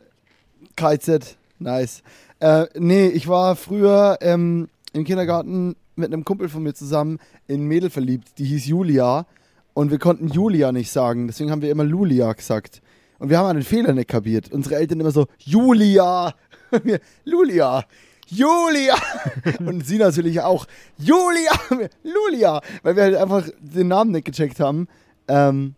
KZ, 0.75 1.37
nice. 1.61 2.03
Äh, 2.41 2.67
nee, 2.75 3.07
ich 3.07 3.29
war 3.29 3.55
früher 3.55 4.19
ähm, 4.23 4.69
im 4.93 5.05
Kindergarten 5.05 5.77
mit 5.99 6.13
einem 6.13 6.25
Kumpel 6.25 6.49
von 6.49 6.63
mir 6.63 6.75
zusammen 6.75 7.19
in 7.47 7.63
ein 7.63 7.67
Mädel 7.67 7.91
verliebt, 7.91 8.39
die 8.39 8.45
hieß 8.45 8.67
Julia. 8.67 9.27
Und 9.75 9.91
wir 9.91 9.99
konnten 9.99 10.29
Julia 10.29 10.73
nicht 10.73 10.91
sagen, 10.91 11.27
deswegen 11.29 11.51
haben 11.51 11.63
wir 11.63 11.71
immer 11.71 11.85
Lulia 11.85 12.33
gesagt. 12.33 12.81
Und 13.19 13.31
wir 13.31 13.39
haben 13.39 13.47
einen 13.49 13.63
Fehler 13.63 13.93
nicht 13.93 14.09
kapiert. 14.09 14.51
Unsere 14.53 14.77
Eltern 14.77 15.01
immer 15.01 15.11
so, 15.11 15.27
Julia. 15.39 16.35
Und 16.71 16.85
wir, 16.85 17.01
Lulia. 17.25 17.85
Julia! 18.31 18.95
Und 19.61 19.87
sie 19.87 19.97
natürlich 19.97 20.41
auch, 20.43 20.67
Julia! 20.99 21.53
Lulia! 22.03 22.61
Weil 22.83 22.95
wir 22.97 23.03
halt 23.05 23.15
einfach 23.17 23.49
den 23.59 23.89
Namen 23.89 24.11
nicht 24.13 24.27
gecheckt 24.27 24.61
haben. 24.61 24.87
Ähm, 25.29 25.75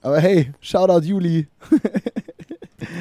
aber 0.00 0.20
hey, 0.20 0.52
Shoutout 0.60 1.04
Juli. 1.04 1.48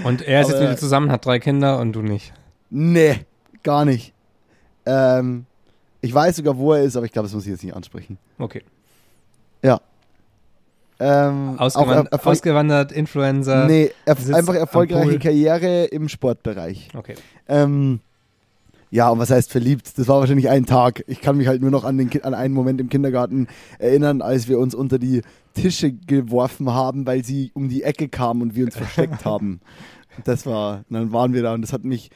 Und 0.03 0.23
er 0.23 0.41
ist 0.41 0.47
jetzt 0.47 0.56
Aber- 0.58 0.65
wieder 0.65 0.77
zusammen, 0.77 1.12
hat 1.12 1.25
drei 1.25 1.38
Kinder 1.39 1.80
und 1.80 1.93
du 1.93 2.01
nicht. 2.01 2.34
Nee, 2.71 3.19
gar 3.63 3.86
nicht. 3.86 4.13
Ähm, 4.86 5.45
ich 6.01 6.13
weiß 6.13 6.38
sogar, 6.38 6.57
wo 6.57 6.73
er 6.73 6.83
ist, 6.83 6.95
aber 6.95 7.05
ich 7.05 7.12
glaube, 7.12 7.27
das 7.27 7.33
muss 7.33 7.45
ich 7.45 7.51
jetzt 7.51 7.63
nicht 7.63 7.75
ansprechen. 7.75 8.17
Okay. 8.38 8.63
Ja. 9.63 9.81
Ähm, 10.99 11.60
Ausgewand 11.60 11.89
auch 11.89 12.06
er, 12.06 12.12
Erfolg, 12.12 12.37
ausgewandert, 12.37 12.91
Influencer. 12.91 13.67
nee, 13.67 13.91
erf 14.06 14.33
einfach 14.33 14.56
erfolgreiche. 14.56 15.19
Karriere 15.19 15.85
im 15.85 16.10
Sportbereich. 16.10 16.89
Okay. 16.95 17.15
Ähm, 17.48 18.00
ja, 18.89 19.10
und 19.10 19.19
was 19.19 19.29
heißt 19.29 19.52
verliebt? 19.52 19.98
Das 19.98 20.08
war 20.08 20.19
wahrscheinlich 20.19 20.50
ein 20.50 20.65
Tag. 20.65 21.04
Ich 21.08 21.21
kann 21.21 21.37
mich 21.37 21.48
halt 21.48 21.62
nur 21.62 21.71
noch 21.71 21.83
an, 21.83 21.98
den, 21.98 22.23
an 22.23 22.33
einen 22.33 22.54
Moment 22.54 22.79
im 22.79 22.89
Kindergarten 22.89 23.48
erinnern, 23.79 24.21
als 24.21 24.48
wir 24.48 24.60
uns 24.60 24.73
unter 24.73 24.98
die 24.98 25.21
Tische 25.54 25.91
geworfen 25.91 26.73
haben, 26.73 27.06
weil 27.06 27.23
sie 27.23 27.52
um 27.54 27.67
die 27.67 27.83
Ecke 27.83 28.08
kam 28.08 28.41
und 28.41 28.56
wir 28.56 28.65
uns 28.65 28.77
versteckt 28.77 29.25
haben. 29.25 29.60
Das 30.23 30.45
war, 30.45 30.83
dann 30.89 31.12
waren 31.12 31.33
wir 31.33 31.43
da 31.43 31.54
und 31.54 31.62
das 31.62 31.73
hat 31.73 31.83
mich, 31.83 32.10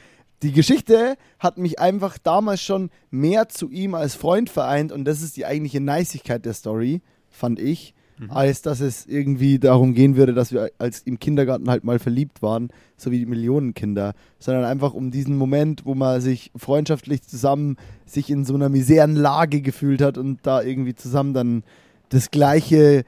die 0.44 0.52
Geschichte 0.52 1.18
hat 1.40 1.58
mich 1.58 1.80
einfach 1.80 2.18
damals 2.18 2.62
schon 2.62 2.90
mehr 3.10 3.50
zu 3.50 3.70
ihm 3.70 3.94
als 3.94 4.16
Freund 4.16 4.50
vereint 4.50 4.92
und 4.92 5.06
das 5.06 5.22
ist 5.22 5.38
die 5.38 5.46
eigentliche 5.46 5.82
Niceigkeit 5.82 6.46
der 6.46 6.54
Story, 6.54 7.02
fand 7.30 7.60
ich, 7.60 7.94
als 8.30 8.62
dass 8.62 8.82
es 8.82 9.08
irgendwie 9.08 9.58
darum 9.58 9.94
gehen 9.94 10.16
würde, 10.16 10.34
dass 10.34 10.52
wir 10.52 10.72
als 10.78 11.02
im 11.02 11.20
Kindergarten 11.20 11.70
halt 11.70 11.84
mal 11.84 11.98
verliebt 11.98 12.42
waren, 12.42 12.70
so 12.96 13.12
wie 13.12 13.18
die 13.18 13.26
Millionen 13.26 13.74
Kinder, 13.74 14.14
sondern 14.38 14.64
einfach 14.66 14.94
um 14.94 15.10
diesen 15.10 15.36
Moment, 15.38 15.86
wo 15.86 15.96
man 15.96 16.22
sich 16.22 16.52
freundschaftlich 16.56 17.24
zusammen 17.24 17.78
sich 18.06 18.30
in 18.30 18.46
so 18.46 18.54
einer 18.54 18.70
miseren 18.70 19.16
Lage 19.16 19.62
gefühlt 19.62 20.02
hat 20.02 20.18
und 20.18 20.40
da 20.44 20.62
irgendwie 20.62 20.94
zusammen 20.94 21.34
dann 21.34 21.64
das 22.10 22.30
gleiche 22.30 23.06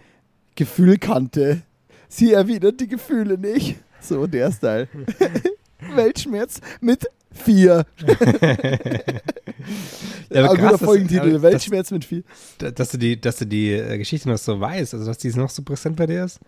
Gefühl 0.55 0.97
kannte. 0.97 1.61
Sie 2.09 2.33
erwidert 2.33 2.79
die 2.79 2.87
Gefühle 2.87 3.37
nicht. 3.37 3.77
So 3.99 4.27
der 4.27 4.51
Style. 4.51 4.87
Weltschmerz 5.95 6.59
mit 6.81 7.07
vier. 7.33 7.85
Ja, 10.29 10.45
aber 10.45 10.55
guter 10.57 10.77
Folgentitel, 10.77 11.29
aber 11.29 11.41
Weltschmerz 11.43 11.91
mit 11.91 12.05
viel. 12.05 12.23
dass, 12.57 12.89
du 12.89 12.97
die, 12.97 13.19
dass 13.19 13.37
du 13.37 13.45
die 13.45 13.71
äh, 13.71 13.97
Geschichte 13.97 14.27
noch 14.29 14.37
so 14.37 14.59
weißt, 14.59 14.93
also 14.93 15.05
dass 15.05 15.17
die 15.19 15.29
noch 15.29 15.49
so 15.49 15.61
präsent 15.61 15.95
bei 15.95 16.07
dir 16.07 16.25
ist. 16.25 16.39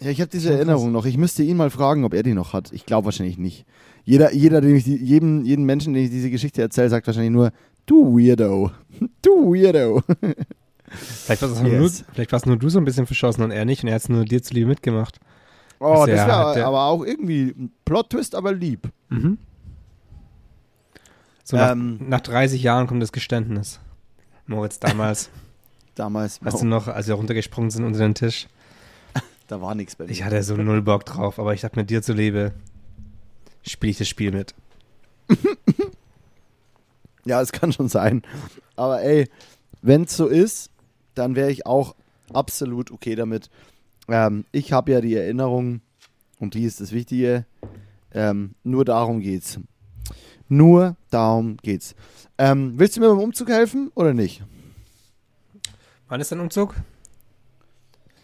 Ja, 0.00 0.10
ich 0.10 0.20
habe 0.20 0.30
diese. 0.30 0.52
Erinnerung 0.52 0.92
noch. 0.92 1.06
Ich 1.06 1.16
müsste 1.16 1.42
ihn 1.42 1.56
mal 1.56 1.70
fragen, 1.70 2.04
ob 2.04 2.14
er 2.14 2.22
die 2.22 2.34
noch 2.34 2.52
hat. 2.52 2.72
Ich 2.72 2.84
glaube 2.84 3.06
wahrscheinlich 3.06 3.38
nicht. 3.38 3.64
Jeder, 4.04 4.32
jeder 4.32 4.60
dem 4.60 4.74
ich 4.74 4.84
die, 4.84 4.96
jedem, 4.96 5.44
jeden 5.44 5.64
Menschen, 5.64 5.94
den 5.94 6.04
ich 6.04 6.10
diese 6.10 6.30
Geschichte 6.30 6.60
erzähle, 6.62 6.88
sagt 6.88 7.06
wahrscheinlich 7.06 7.32
nur, 7.32 7.52
du 7.86 8.16
Weirdo. 8.18 8.70
Du 9.22 9.52
Weirdo. 9.54 10.02
Vielleicht 10.90 11.42
war 11.42 11.50
es 11.52 11.60
nur, 11.60 11.70
Yes. 11.70 12.04
vielleicht 12.14 12.32
warst 12.32 12.46
nur 12.46 12.56
du 12.56 12.68
so 12.70 12.78
ein 12.78 12.84
bisschen 12.86 13.06
verschossen 13.06 13.42
und 13.44 13.50
er 13.50 13.66
nicht 13.66 13.82
und 13.82 13.88
er 13.90 13.94
hat 13.96 14.02
es 14.02 14.08
nur 14.08 14.24
dir 14.24 14.42
zuliebe 14.42 14.68
mitgemacht. 14.68 15.18
Oh, 15.80 15.90
Was 16.00 16.06
das 16.06 16.20
er 16.20 16.26
wäre 16.28 16.54
der- 16.54 16.66
aber 16.66 16.84
auch 16.84 17.04
irgendwie 17.04 17.54
ein 17.58 17.70
Plot-Twist, 17.84 18.34
aber 18.34 18.52
lieb. 18.54 18.88
Mhm. 19.10 19.36
So 21.48 21.56
nach, 21.56 21.72
Ähm. 21.72 21.98
nach 22.10 22.20
30 22.20 22.62
Jahren 22.62 22.86
kommt 22.86 23.02
das 23.02 23.10
Geständnis. 23.10 23.80
Moritz 24.46 24.78
damals, 24.80 25.30
Damals, 25.94 26.44
weißt 26.44 26.56
oh, 26.56 26.58
du 26.60 26.66
noch, 26.66 26.88
als 26.88 27.06
wir 27.06 27.14
runtergesprungen 27.14 27.70
sind 27.70 27.84
unter 27.84 28.00
den 28.00 28.14
Tisch. 28.14 28.48
da 29.46 29.62
war 29.62 29.74
nichts 29.74 29.96
bei 29.96 30.04
mir. 30.04 30.10
Ich 30.10 30.24
hatte 30.24 30.42
so 30.42 30.56
null 30.56 30.82
Bock 30.82 31.06
drauf, 31.06 31.38
aber 31.38 31.54
ich 31.54 31.62
dachte 31.62 31.78
mit 31.78 31.88
dir 31.88 32.02
zuliebe, 32.02 32.52
spiele 33.66 33.92
ich 33.92 33.96
das 33.98 34.08
Spiel 34.08 34.30
mit. 34.30 34.54
Ja, 37.24 37.42
es 37.42 37.52
kann 37.52 37.72
schon 37.74 37.88
sein. 37.90 38.22
Aber 38.74 39.02
ey, 39.02 39.28
wenn 39.82 40.04
es 40.04 40.16
so 40.16 40.28
ist, 40.28 40.70
dann 41.14 41.36
wäre 41.36 41.50
ich 41.50 41.66
auch 41.66 41.94
absolut 42.32 42.90
okay 42.90 43.16
damit. 43.16 43.50
Ähm, 44.08 44.46
ich 44.50 44.72
habe 44.72 44.92
ja 44.92 45.02
die 45.02 45.14
Erinnerung, 45.14 45.82
und 46.38 46.54
die 46.54 46.64
ist 46.64 46.80
das 46.80 46.92
Wichtige, 46.92 47.44
ähm, 48.12 48.54
nur 48.64 48.86
darum 48.86 49.20
geht's. 49.20 49.60
Nur 50.48 50.96
darum 51.10 51.56
geht's. 51.58 51.94
Ähm, 52.38 52.74
willst 52.76 52.96
du 52.96 53.00
mir 53.00 53.08
beim 53.08 53.18
Umzug 53.18 53.48
helfen 53.48 53.90
oder 53.94 54.14
nicht? 54.14 54.42
Wann 56.08 56.20
ist 56.20 56.32
dein 56.32 56.40
Umzug? 56.40 56.74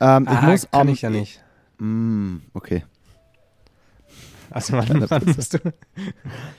Ähm, 0.01 0.25
ich 0.25 0.29
Ah, 0.39 0.43
muss 0.43 0.71
kann 0.71 0.81
am, 0.83 0.89
ich 0.89 1.03
ja 1.03 1.11
nicht. 1.11 1.43
Mm, 1.79 2.37
okay. 2.55 2.85
Also 4.51 4.75
wann, 4.75 5.05
wann 5.11 5.25
musst 5.37 5.55
du? 5.55 5.59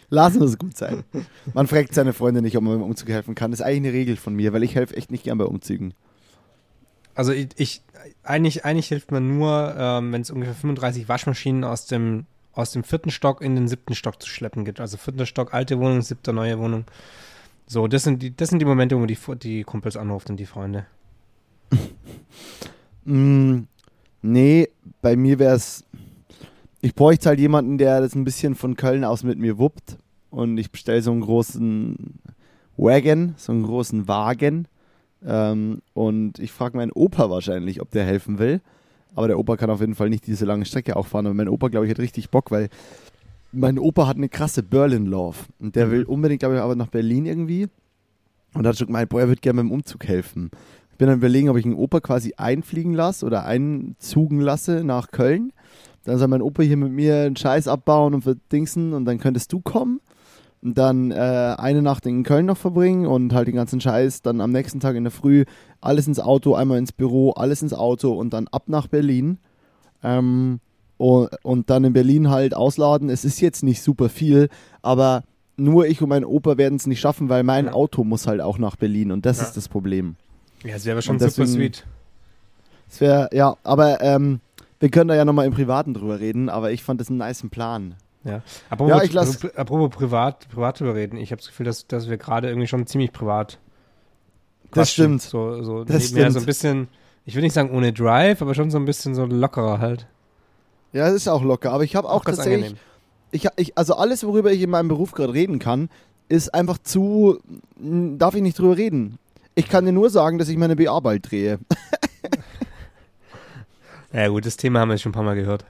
Lassen 0.10 0.40
wir 0.40 0.48
es 0.48 0.58
gut 0.58 0.76
sein. 0.76 1.04
Man 1.54 1.68
fragt 1.68 1.94
seine 1.94 2.14
Freunde 2.14 2.42
nicht, 2.42 2.58
ob 2.58 2.64
man 2.64 2.74
beim 2.80 2.84
Umzug 2.90 3.10
helfen 3.10 3.36
kann. 3.36 3.52
Das 3.52 3.62
ist 3.62 3.66
eigentlich 3.66 3.92
eine 3.92 3.94
Regel 3.94 4.18
von 4.18 4.36
mir, 4.36 4.52
weil 4.54 4.64
ich 4.64 4.76
helfe 4.76 4.96
echt 4.98 5.12
nicht 5.12 5.24
gern 5.24 5.38
bei 5.38 5.46
Umzügen. 5.46 5.94
Also 7.14 7.32
ich, 7.32 7.48
ich 7.56 7.82
eigentlich, 8.24 8.66
eigentlich 8.66 8.90
hilft 8.90 9.12
man 9.12 9.38
nur, 9.38 9.74
ähm, 9.78 10.12
wenn 10.12 10.22
es 10.22 10.30
ungefähr 10.32 10.54
35 10.56 11.08
Waschmaschinen 11.08 11.64
aus 11.64 11.86
dem, 11.86 12.26
aus 12.56 12.72
dem 12.72 12.84
vierten 12.84 13.12
Stock 13.12 13.42
in 13.42 13.56
den 13.56 13.68
siebten 13.68 13.96
Stock 13.96 14.22
zu 14.22 14.30
schleppen 14.30 14.66
gibt. 14.66 14.80
Also 14.80 14.98
vierter 14.98 15.26
Stock 15.26 15.54
alte 15.54 15.80
Wohnung, 15.80 16.02
siebter 16.02 16.34
neue 16.34 16.58
Wohnung. 16.58 16.86
So, 17.68 17.88
das 17.88 18.04
sind 18.04 18.22
die, 18.22 18.36
das 18.36 18.50
sind 18.50 18.60
die 18.60 18.66
Momente, 18.66 18.96
wo 18.96 19.00
man 19.00 19.08
die, 19.08 19.18
die 19.42 19.64
Kumpels 19.64 19.98
anruft 19.98 20.30
und 20.30 20.38
die 20.38 20.46
Freunde. 20.46 20.86
Mm, 23.08 23.68
nee, 24.24 24.68
bei 25.04 25.16
mir 25.16 25.38
wäre 25.38 25.54
es. 25.54 25.86
Ich 26.82 26.96
bräuchte 26.96 27.30
halt 27.30 27.40
jemanden, 27.40 27.78
der 27.78 28.02
das 28.02 28.16
ein 28.16 28.24
bisschen 28.24 28.56
von 28.56 28.76
Köln 28.76 29.04
aus 29.04 29.22
mit 29.22 29.38
mir 29.38 29.60
wuppt. 29.60 30.00
Und 30.32 30.58
ich 30.58 30.72
bestelle 30.72 31.04
so 31.04 31.12
einen 31.12 31.22
großen 31.22 32.20
Wagon, 32.78 33.36
so 33.38 33.52
einen 33.52 33.62
großen 33.62 34.08
Wagen. 34.08 34.68
Ähm, 35.24 35.84
und 35.94 36.40
ich 36.40 36.52
frage 36.52 36.78
meinen 36.78 36.92
Opa 36.92 37.30
wahrscheinlich, 37.30 37.80
ob 37.80 37.92
der 37.92 38.06
helfen 38.06 38.40
will. 38.40 38.62
Aber 39.16 39.28
der 39.28 39.40
Opa 39.40 39.56
kann 39.58 39.70
auf 39.70 39.80
jeden 39.82 39.96
Fall 39.96 40.10
nicht 40.10 40.28
diese 40.28 40.46
lange 40.46 40.66
Strecke 40.66 40.96
auch 40.96 41.08
fahren. 41.08 41.26
Aber 41.26 41.34
mein 41.36 41.50
Opa, 41.50 41.70
glaube 41.70 41.86
ich, 41.86 41.92
hat 41.92 42.00
richtig 42.00 42.30
Bock, 42.30 42.52
weil 42.52 42.70
mein 43.52 43.80
Opa 43.80 44.08
hat 44.08 44.18
eine 44.18 44.30
krasse 44.30 44.62
Berlin-Love. 44.62 45.38
Und 45.60 45.76
der 45.76 45.88
Mhm. 45.88 45.92
will 45.92 46.04
unbedingt, 46.04 46.40
glaube 46.42 46.56
ich, 46.56 46.62
aber 46.62 46.76
nach 46.76 46.88
Berlin 46.90 47.26
irgendwie. 47.26 47.68
Und 48.54 48.68
hat 48.68 48.78
schon 48.78 48.88
gemeint, 48.88 49.10
boah, 49.10 49.22
er 49.22 49.28
würde 49.28 49.42
gerne 49.42 49.58
beim 49.62 49.72
Umzug 49.72 50.06
helfen. 50.06 50.52
Ich 50.92 50.98
bin 50.98 51.08
dann 51.08 51.18
überlegen, 51.18 51.50
ob 51.50 51.58
ich 51.58 51.66
einen 51.66 51.76
Opa 51.76 52.00
quasi 52.00 52.34
einfliegen 52.38 52.94
lasse 52.94 53.26
oder 53.26 53.46
einzugen 53.46 54.40
lasse 54.40 54.84
nach 54.84 55.12
Köln. 55.12 55.52
Dann 56.06 56.18
soll 56.18 56.28
mein 56.28 56.42
Opa 56.42 56.64
hier 56.64 56.78
mit 56.78 56.92
mir 56.92 57.24
einen 57.24 57.36
Scheiß 57.36 57.68
abbauen 57.68 58.14
und 58.14 58.22
verdingsen 58.22 58.94
und 58.94 59.06
dann 59.06 59.18
könntest 59.18 59.52
du 59.52 59.60
kommen. 59.60 60.00
Dann 60.74 61.12
äh, 61.12 61.56
eine 61.60 61.84
Nacht 61.84 62.08
in 62.08 62.24
Köln 62.24 62.48
noch 62.48 62.58
verbringen 62.58 63.06
und 63.06 63.34
halt 63.34 63.48
den 63.48 63.56
ganzen 63.56 63.80
Scheiß 63.80 64.24
dann 64.24 64.42
am 64.42 64.52
nächsten 64.52 64.80
Tag 64.80 64.96
in 64.96 65.04
der 65.04 65.12
Früh 65.12 65.46
alles 65.80 66.08
ins 66.08 66.20
Auto, 66.20 66.56
einmal 66.56 66.80
ins 66.80 66.92
Büro, 66.92 67.32
alles 67.34 67.62
ins 67.62 67.74
Auto 67.74 68.14
und 68.14 68.34
dann 68.34 68.48
ab 68.48 68.64
nach 68.68 68.88
Berlin. 68.88 69.38
Ähm, 70.04 70.60
und, 70.98 71.30
und 71.44 71.70
dann 71.70 71.84
in 71.84 71.94
Berlin 71.94 72.30
halt 72.32 72.56
ausladen. 72.56 73.10
Es 73.10 73.26
ist 73.26 73.42
jetzt 73.42 73.62
nicht 73.64 73.82
super 73.84 74.10
viel, 74.10 74.50
aber 74.82 75.24
nur 75.58 75.86
ich 75.88 76.02
und 76.02 76.10
mein 76.10 76.26
Opa 76.26 76.58
werden 76.58 76.76
es 76.78 76.88
nicht 76.88 77.00
schaffen, 77.00 77.30
weil 77.30 77.44
mein 77.44 77.66
Ja. 77.66 77.74
Auto 77.74 78.04
muss 78.04 78.26
halt 78.28 78.42
auch 78.42 78.58
nach 78.58 78.76
Berlin 78.76 79.12
und 79.12 79.26
das 79.26 79.38
Ja. 79.38 79.44
ist 79.44 79.58
das 79.58 79.70
Problem. 79.70 80.16
Ja, 80.64 80.74
das 80.74 80.86
wäre 80.86 81.02
schon 81.04 81.16
Und 81.16 81.20
super 81.20 81.30
deswegen- 81.44 81.52
sweet. 81.54 81.86
Es 82.90 83.02
wäre, 83.02 83.30
ja, 83.34 83.56
aber 83.64 84.02
ähm, 84.02 84.40
wir 84.80 84.90
können 84.90 85.10
da 85.10 85.16
ja 85.16 85.26
nochmal 85.26 85.46
im 85.46 85.54
Privaten 85.54 85.94
drüber 85.94 86.20
reden, 86.20 86.50
aber 86.50 86.72
ich 86.72 86.84
fand 86.84 87.00
das 87.02 87.10
einen 87.10 87.20
niceen 87.20 87.50
Plan. 87.50 87.96
Ja. 88.26 88.42
Apropos, 88.70 88.90
Ja, 88.90 89.04
ich 89.04 89.14
lass- 89.14 89.46
apropos, 89.56 89.92
privat, 89.96 90.50
privat 90.50 90.80
drüber 90.80 90.96
reden. 90.96 91.16
Ich 91.18 91.32
habe 91.32 91.40
das 91.40 91.48
Gefühl, 91.48 91.66
dass, 91.68 91.88
dass 91.88 92.10
wir 92.10 92.18
gerade 92.18 92.50
irgendwie 92.50 92.68
schon 92.68 92.86
ziemlich 92.88 93.14
privat 93.14 93.60
Das 94.72 94.72
quatschen. 94.90 95.20
stimmt. 95.20 95.22
So, 95.22 95.62
so 95.64 95.84
Das 95.86 96.08
stimmt. 96.08 96.34
so 96.34 96.40
ein 96.40 96.46
bisschen, 96.46 96.88
ich 97.26 97.36
will 97.36 97.44
nicht 97.44 97.54
sagen 97.54 97.70
ohne 97.72 97.94
Drive, 97.94 98.42
aber 98.42 98.54
schon 98.56 98.72
so 98.72 98.78
ein 98.80 98.86
bisschen 98.86 99.14
so 99.16 99.26
lockerer 99.26 99.80
halt. 99.80 100.08
Ja, 100.92 101.08
es 101.08 101.14
ist 101.14 101.28
auch 101.28 101.44
locker, 101.44 101.72
aber 101.72 101.84
ich 101.84 101.96
habe 101.96 102.10
auch, 102.10 102.24
ganz 102.26 102.38
tatsächlich, 102.38 102.66
angenehm. 102.66 102.80
ich, 103.32 103.48
ich, 103.58 103.78
also 103.78 103.96
alles, 103.96 104.26
worüber 104.26 104.52
ich 104.52 104.62
in 104.62 104.70
meinem 104.72 104.88
Beruf 104.88 105.12
gerade 105.12 105.34
reden 105.34 105.60
kann, 105.60 105.90
ist 106.28 106.54
einfach 106.54 106.78
zu, 106.80 107.38
darf 107.78 108.34
ich 108.34 108.42
nicht 108.42 108.58
drüber 108.58 108.76
reden. 108.78 109.20
Ich 109.54 109.70
kann 109.70 109.86
dir 109.86 109.92
nur 109.92 110.10
sagen, 110.10 110.38
dass 110.40 110.50
ich 110.50 110.58
meine 110.58 110.76
BA-Bald 110.76 111.30
drehe. 111.32 111.60
Ja 114.14 114.28
gut, 114.30 114.46
das 114.46 114.56
Thema 114.58 114.80
haben 114.80 114.90
wir 114.90 114.98
schon 114.98 115.10
ein 115.10 115.14
paar 115.14 115.24
Mal 115.24 115.36
gehört. 115.36 115.66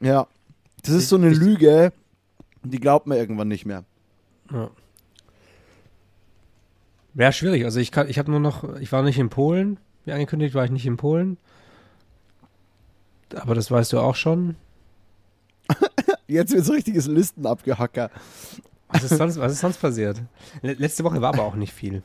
Ja, 0.00 0.26
das 0.86 0.94
ist 0.94 1.08
so 1.08 1.16
eine 1.16 1.30
Lüge, 1.30 1.92
die 2.62 2.80
glaubt 2.80 3.06
man 3.06 3.18
irgendwann 3.18 3.48
nicht 3.48 3.66
mehr. 3.66 3.84
Ja. 4.52 4.70
Wäre 7.14 7.32
schwierig. 7.32 7.64
Also 7.64 7.80
ich 7.80 7.90
kann, 7.92 8.08
ich 8.08 8.18
habe 8.18 8.30
nur 8.30 8.40
noch, 8.40 8.76
ich 8.78 8.92
war 8.92 9.02
nicht 9.02 9.18
in 9.18 9.30
Polen. 9.30 9.78
Wie 10.04 10.12
angekündigt 10.12 10.54
war 10.54 10.64
ich 10.64 10.70
nicht 10.70 10.86
in 10.86 10.96
Polen. 10.96 11.38
Aber 13.34 13.54
das 13.54 13.70
weißt 13.70 13.92
du 13.92 13.98
auch 14.00 14.14
schon. 14.14 14.56
Jetzt 16.28 16.52
wird 16.52 16.64
so 16.64 16.72
richtiges 16.72 17.06
Listenabgehacker. 17.06 18.10
Was 18.88 19.02
ist 19.04 19.16
sonst, 19.16 19.38
was 19.40 19.52
ist 19.52 19.60
sonst 19.60 19.78
passiert? 19.80 20.22
Le- 20.62 20.74
Letzte 20.74 21.02
Woche 21.04 21.20
war 21.20 21.34
aber 21.34 21.42
auch 21.44 21.56
nicht 21.56 21.72
viel. 21.72 22.02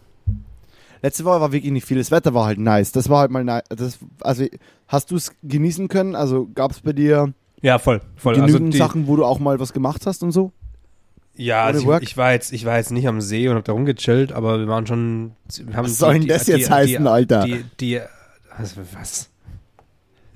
Letzte 1.03 1.25
Woche 1.25 1.41
war 1.41 1.51
wirklich 1.51 1.71
nicht 1.71 1.85
viel. 1.85 1.97
Das 1.97 2.09
Wetter 2.11 2.33
war 2.33 2.45
halt 2.45 2.59
nice. 2.59 2.91
Das 2.91 3.09
war 3.09 3.19
halt 3.19 3.31
mal 3.31 3.43
nice. 3.43 3.63
Das, 3.69 3.99
also, 4.21 4.45
hast 4.87 5.11
du 5.11 5.15
es 5.15 5.33
genießen 5.43 5.87
können? 5.89 6.15
Also, 6.15 6.47
gab 6.55 6.71
es 6.71 6.81
bei 6.81 6.93
dir 6.93 7.33
Ja, 7.61 7.79
voll, 7.79 8.01
voll. 8.15 8.35
genügend 8.35 8.55
also 8.55 8.69
die, 8.69 8.77
Sachen, 8.77 9.07
wo 9.07 9.15
du 9.15 9.25
auch 9.25 9.39
mal 9.39 9.59
was 9.59 9.73
gemacht 9.73 10.05
hast 10.05 10.23
und 10.23 10.31
so? 10.31 10.51
Ja, 11.35 11.63
also 11.63 11.93
ich, 11.95 12.01
ich 12.03 12.17
war 12.17 12.33
jetzt, 12.33 12.51
ich 12.51 12.65
war 12.65 12.77
jetzt 12.77 12.91
nicht 12.91 13.07
am 13.07 13.21
See 13.21 13.47
und 13.47 13.55
hab 13.55 13.63
da 13.63 13.71
rumgechillt, 13.71 14.33
aber 14.33 14.59
wir 14.59 14.67
waren 14.67 14.85
schon. 14.85 15.31
Wir 15.63 15.75
haben 15.75 15.85
Was 15.85 15.97
soll 15.97 16.19
denn 16.19 16.27
das 16.27 16.47
jetzt 16.47 16.69
heißen, 16.69 17.03
die, 17.03 17.09
Alter? 17.09 17.45
Die, 17.45 17.63
die, 17.79 18.01
was? 18.57 18.75
was? 18.93 19.29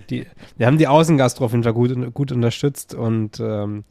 Die, 0.09 0.25
wir 0.57 0.67
haben 0.67 0.77
die 0.77 0.87
Außengastro 0.87 1.45
auf 1.45 1.51
jeden 1.51 1.63
Fall 1.63 1.73
gut, 1.73 2.13
gut 2.13 2.31
unterstützt 2.31 2.93
und 2.93 3.39
ähm, 3.39 3.83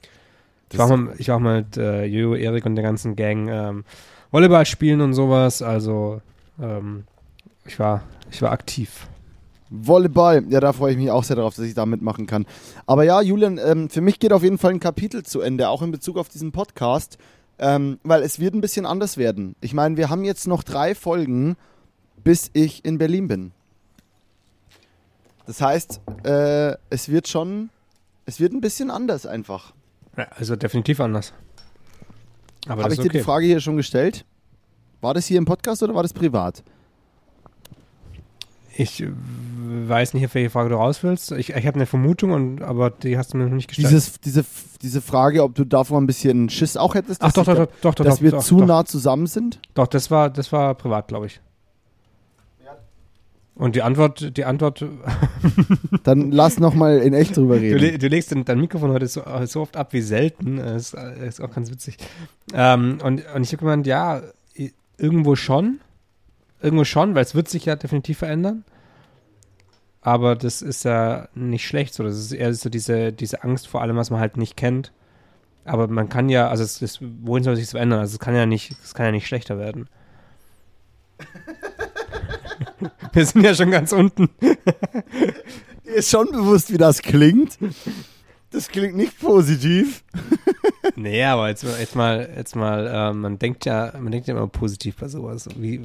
ich, 0.73 0.79
war 0.79 0.97
mal, 0.97 1.15
ich 1.19 1.29
war 1.29 1.37
auch 1.37 1.41
mal 1.41 1.59
mit 1.59 1.77
äh, 1.77 2.05
Jojo, 2.05 2.37
Erik 2.37 2.67
und 2.67 2.77
der 2.77 2.85
ganzen 2.85 3.17
Gang 3.17 3.49
ähm, 3.49 3.85
Volleyball 4.31 4.65
spielen 4.65 5.01
und 5.01 5.15
sowas. 5.15 5.61
Also 5.61 6.21
ähm, 6.61 7.05
ich 7.67 7.79
war, 7.79 8.03
ich 8.31 8.43
war 8.43 8.53
aktiv. 8.53 9.09
Volleyball, 9.71 10.45
ja, 10.49 10.61
da 10.61 10.73
freue 10.73 10.93
ich 10.93 10.99
mich 10.99 11.11
auch 11.11 11.25
sehr 11.25 11.37
darauf, 11.37 11.55
dass 11.55 11.65
ich 11.65 11.75
da 11.75 11.87
mitmachen 11.87 12.27
kann. 12.27 12.47
Aber 12.87 13.05
ja, 13.05 13.21
Julian, 13.21 13.59
ähm, 13.59 13.89
für 13.89 14.01
mich 14.01 14.19
geht 14.19 14.33
auf 14.33 14.43
jeden 14.43 14.59
Fall 14.59 14.73
ein 14.73 14.81
Kapitel 14.81 15.23
zu 15.23 15.41
Ende, 15.41 15.69
auch 15.69 15.83
in 15.83 15.91
Bezug 15.91 16.17
auf 16.17 16.29
diesen 16.29 16.53
Podcast, 16.53 17.19
ähm, 17.59 17.99
weil 18.03 18.23
es 18.23 18.39
wird 18.39 18.55
ein 18.55 18.61
bisschen 18.61 18.87
anders 18.87 19.17
werden. 19.17 19.57
Ich 19.61 19.75
meine, 19.75 19.97
wir 19.97 20.11
haben 20.11 20.25
jetzt 20.25 20.47
noch 20.47 20.63
drei 20.63 20.95
Folgen, 20.95 21.57
bis 22.23 22.51
ich 22.53 22.85
in 22.85 22.99
Berlin 22.99 23.29
bin. 23.29 23.53
Das 25.47 25.61
heißt, 25.61 26.01
äh, 26.25 26.77
es 26.91 27.09
wird 27.09 27.29
schon, 27.29 27.71
es 28.27 28.41
wird 28.41 28.53
ein 28.53 28.61
bisschen 28.61 28.91
anders 28.91 29.27
einfach. 29.27 29.73
Ja, 30.17 30.29
also 30.37 30.57
definitiv 30.57 31.01
anders. 31.01 31.33
Aber 32.67 32.85
Habe 32.85 32.95
ich 32.95 32.99
ist 32.99 33.05
dir 33.05 33.11
okay. 33.11 33.19
die 33.19 33.25
Frage 33.25 33.47
hier 33.47 33.61
schon 33.61 33.77
gestellt? 33.77 34.25
War 35.01 35.13
das 35.13 35.27
hier 35.27 35.37
im 35.37 35.45
Podcast 35.45 35.83
oder 35.83 35.95
war 35.95 36.03
das 36.03 36.15
privat? 36.15 36.63
Ich 38.77 39.05
weiß 39.67 40.15
nicht, 40.15 40.25
auf 40.27 40.35
welche 40.35 40.51
Frage 40.51 40.71
du 40.71 40.77
raus 40.77 41.03
willst. 41.03 41.31
Ich, 41.33 41.51
ich 41.51 41.67
habe 41.67 41.77
eine 41.77 41.87
Vermutung, 41.87 42.31
und, 42.33 42.63
aber 42.63 42.91
die 42.91 43.17
hast 43.17 43.33
du 43.33 43.37
mir 43.37 43.45
noch 43.45 43.55
nicht 43.55 43.69
gestellt. 43.69 43.89
Dieses, 43.91 44.21
diese, 44.21 44.45
diese 44.83 45.01
Frage, 45.01 45.43
ob 45.45 45.55
du 45.55 45.65
davor 45.65 46.01
ein 46.01 46.07
bisschen 46.07 46.49
Schiss 46.51 46.77
auch 46.77 46.95
hättest, 46.95 47.23
Ach 47.23 47.33
dass, 47.33 47.45
doch, 47.47 47.55
doch, 47.55 47.67
doch, 47.67 47.95
doch, 47.95 48.05
dass 48.05 48.17
doch, 48.17 48.23
wir 48.23 48.31
doch, 48.33 48.43
zu 48.43 48.59
doch, 48.59 48.67
nah 48.67 48.85
zusammen 48.85 49.27
sind? 49.27 49.61
Doch, 49.75 49.87
das 49.87 50.11
war, 50.11 50.29
das 50.31 50.51
war 50.53 50.75
privat, 50.75 51.09
glaube 51.09 51.27
ich. 51.27 51.41
Und 53.57 53.77
die 53.77 53.83
Antwort, 53.83 54.37
die 54.37 54.45
Antwort, 54.45 54.85
Dann 56.03 56.33
lass 56.33 56.59
noch 56.59 56.75
mal 56.75 56.99
in 56.99 57.15
echt 57.15 57.37
drüber 57.37 57.55
du, 57.55 57.61
reden. 57.61 57.79
le- 57.79 57.99
du 57.99 58.09
legst 58.09 58.35
dein, 58.45 58.59
Mikrofon 58.61 58.91
heute 58.91 59.07
so, 59.07 59.23
so 59.45 59.61
oft 59.61 59.77
ab 59.77 59.93
wie 59.93 60.01
selten. 60.01 60.57
Das 60.57 60.93
ist, 60.93 60.95
ist 61.23 61.41
auch 61.41 61.53
ganz 61.53 61.71
witzig. 61.71 61.97
Ähm, 62.53 62.99
und, 63.05 63.23
und 63.33 63.43
ich 63.45 63.53
habe 63.53 63.59
gemeint, 63.59 63.87
ja, 63.87 64.23
irgendwo 64.99 65.37
schon. 65.37 65.79
Irgendwo 66.65 66.85
schon, 66.85 67.15
weil 67.15 67.23
es 67.23 67.35
wird 67.35 67.49
sich 67.49 67.67
ja 67.67 67.77
definitiv 67.77 68.19
verändern. 68.19 68.65
Aber 70.01 70.35
das 70.35 70.63
ist 70.63 70.85
ja 70.85 71.29
nicht 71.35 71.67
schlecht 71.67 71.93
so. 71.93 72.03
Das 72.03 72.17
ist 72.17 72.33
eher 72.33 72.55
so 72.55 72.71
diese, 72.71 73.13
diese 73.13 73.45
Angst 73.45 73.69
vor 73.69 73.83
allem, 73.83 73.97
was 73.97 74.11
man 74.11 74.19
halt 74.19 74.39
nicht 74.39 74.57
kennt. 74.57 74.91
Aber 75.67 75.89
man 75.89 76.09
kann 76.09 76.31
ja, 76.31 76.49
also 76.49 76.65
es 76.65 76.81
ist, 76.81 77.01
wohin 77.23 77.45
soll 77.45 77.57
sich 77.57 77.69
verändern? 77.69 78.01
Also 78.01 78.15
es 78.15 78.19
kann 78.19 78.35
ja 78.35 78.47
nicht, 78.47 78.75
es 78.83 78.95
kann 78.95 79.05
ja 79.05 79.13
nicht 79.13 79.27
schlechter 79.27 79.59
werden. 79.59 79.91
Wir 83.13 83.27
sind 83.27 83.45
ja 83.45 83.55
schon 83.55 83.71
ganz 83.71 83.93
unten. 83.93 84.31
Dir 84.41 85.95
ist 85.95 86.11
schon 86.11 86.31
bewusst, 86.33 86.73
wie 86.73 86.79
das 86.79 87.03
klingt. 87.03 87.59
Das 88.51 88.69
klingt 88.69 88.97
nicht 88.97 89.21
positiv. 89.21 90.03
Nee, 90.97 91.25
aber 91.25 91.49
jetzt, 91.49 91.63
jetzt 91.63 91.95
mal, 91.95 92.31
jetzt 92.37 92.57
mal, 92.57 92.87
äh, 92.87 93.13
man 93.13 93.39
denkt 93.39 93.67
ja, 93.67 93.93
man 93.99 94.13
denkt 94.13 94.29
ja 94.29 94.35
immer 94.35 94.49
positiv 94.49 94.97
bei 94.97 95.09
sowas. 95.09 95.49
Wie, 95.57 95.81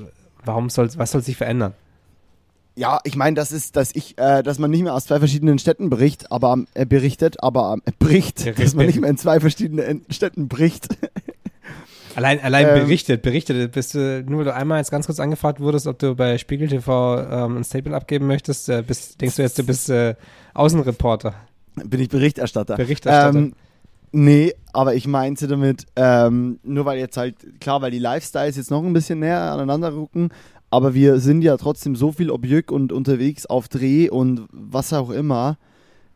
warum 0.46 0.70
soll, 0.70 0.90
was 0.98 1.12
soll 1.12 1.22
sich 1.22 1.38
verändern? 1.38 1.74
Ja, 2.76 3.00
ich 3.04 3.16
meine, 3.18 3.36
das 3.36 3.52
ist, 3.52 3.76
dass 3.76 3.94
ich, 3.94 4.18
äh, 4.18 4.42
dass 4.42 4.58
man 4.58 4.72
nicht 4.72 4.84
mehr 4.84 4.94
aus 4.94 5.06
zwei 5.06 5.20
verschiedenen 5.20 5.60
Städten 5.60 5.90
bericht, 5.90 6.32
aber 6.32 6.58
äh, 6.74 6.86
berichtet, 6.86 7.44
aber 7.44 7.78
äh, 7.86 7.92
bricht, 8.00 8.46
Ja, 8.46 8.54
dass 8.54 8.74
man 8.74 8.86
nicht 8.86 9.02
mehr 9.02 9.10
in 9.10 9.18
zwei 9.18 9.40
verschiedenen 9.42 10.06
Städten 10.10 10.48
bricht. 10.48 10.88
Allein, 12.16 12.42
allein 12.42 12.68
Ähm. 12.68 12.74
berichtet, 12.84 13.22
berichtet. 13.22 13.72
Bist 13.72 13.94
du, 13.96 14.24
nur 14.28 14.40
weil 14.40 14.46
du 14.46 14.54
einmal 14.54 14.80
jetzt 14.80 14.92
ganz 14.92 15.06
kurz 15.06 15.20
angefragt 15.20 15.60
wurdest, 15.60 15.88
ob 15.88 16.00
du 16.00 16.16
bei 16.16 16.38
Spiegel 16.38 16.68
TV 16.68 17.20
ähm, 17.22 17.58
ein 17.58 17.64
Statement 17.64 17.96
abgeben 17.96 18.28
möchtest, 18.28 18.68
äh, 18.68 18.84
bist, 18.86 19.22
denkst 19.22 19.36
du 19.36 19.42
jetzt, 19.42 19.58
du 19.60 19.64
bist 19.64 19.90
äh, 19.90 20.16
Außenreporter. 20.54 21.36
Bin 21.76 22.02
ich 22.02 22.10
Berichterstatter. 22.10 22.76
Berichterstatter. 22.76 23.38
Ähm, 23.38 23.54
nee, 24.12 24.53
aber 24.74 24.95
ich 24.95 25.07
meinte 25.07 25.47
damit, 25.47 25.86
ähm, 25.95 26.60
nur 26.64 26.86
weil 26.86 26.99
jetzt 26.99 27.18
halt, 27.18 27.36
klar, 27.60 27.82
weil 27.82 27.91
die 27.91 27.99
Lifestyles 27.99 28.57
jetzt 28.57 28.72
noch 28.72 28.84
ein 28.84 28.93
bisschen 28.93 29.20
näher 29.20 29.51
aneinander 29.51 29.93
rücken, 29.93 30.30
aber 30.70 30.93
wir 30.93 31.20
sind 31.20 31.41
ja 31.41 31.57
trotzdem 31.57 31.95
so 31.95 32.12
viel 32.12 32.30
Objekt 32.30 32.72
und 32.72 32.91
unterwegs 32.91 33.45
auf 33.45 33.68
Dreh 33.68 34.10
und 34.10 34.47
was 34.51 34.93
auch 34.93 35.10
immer. 35.10 35.57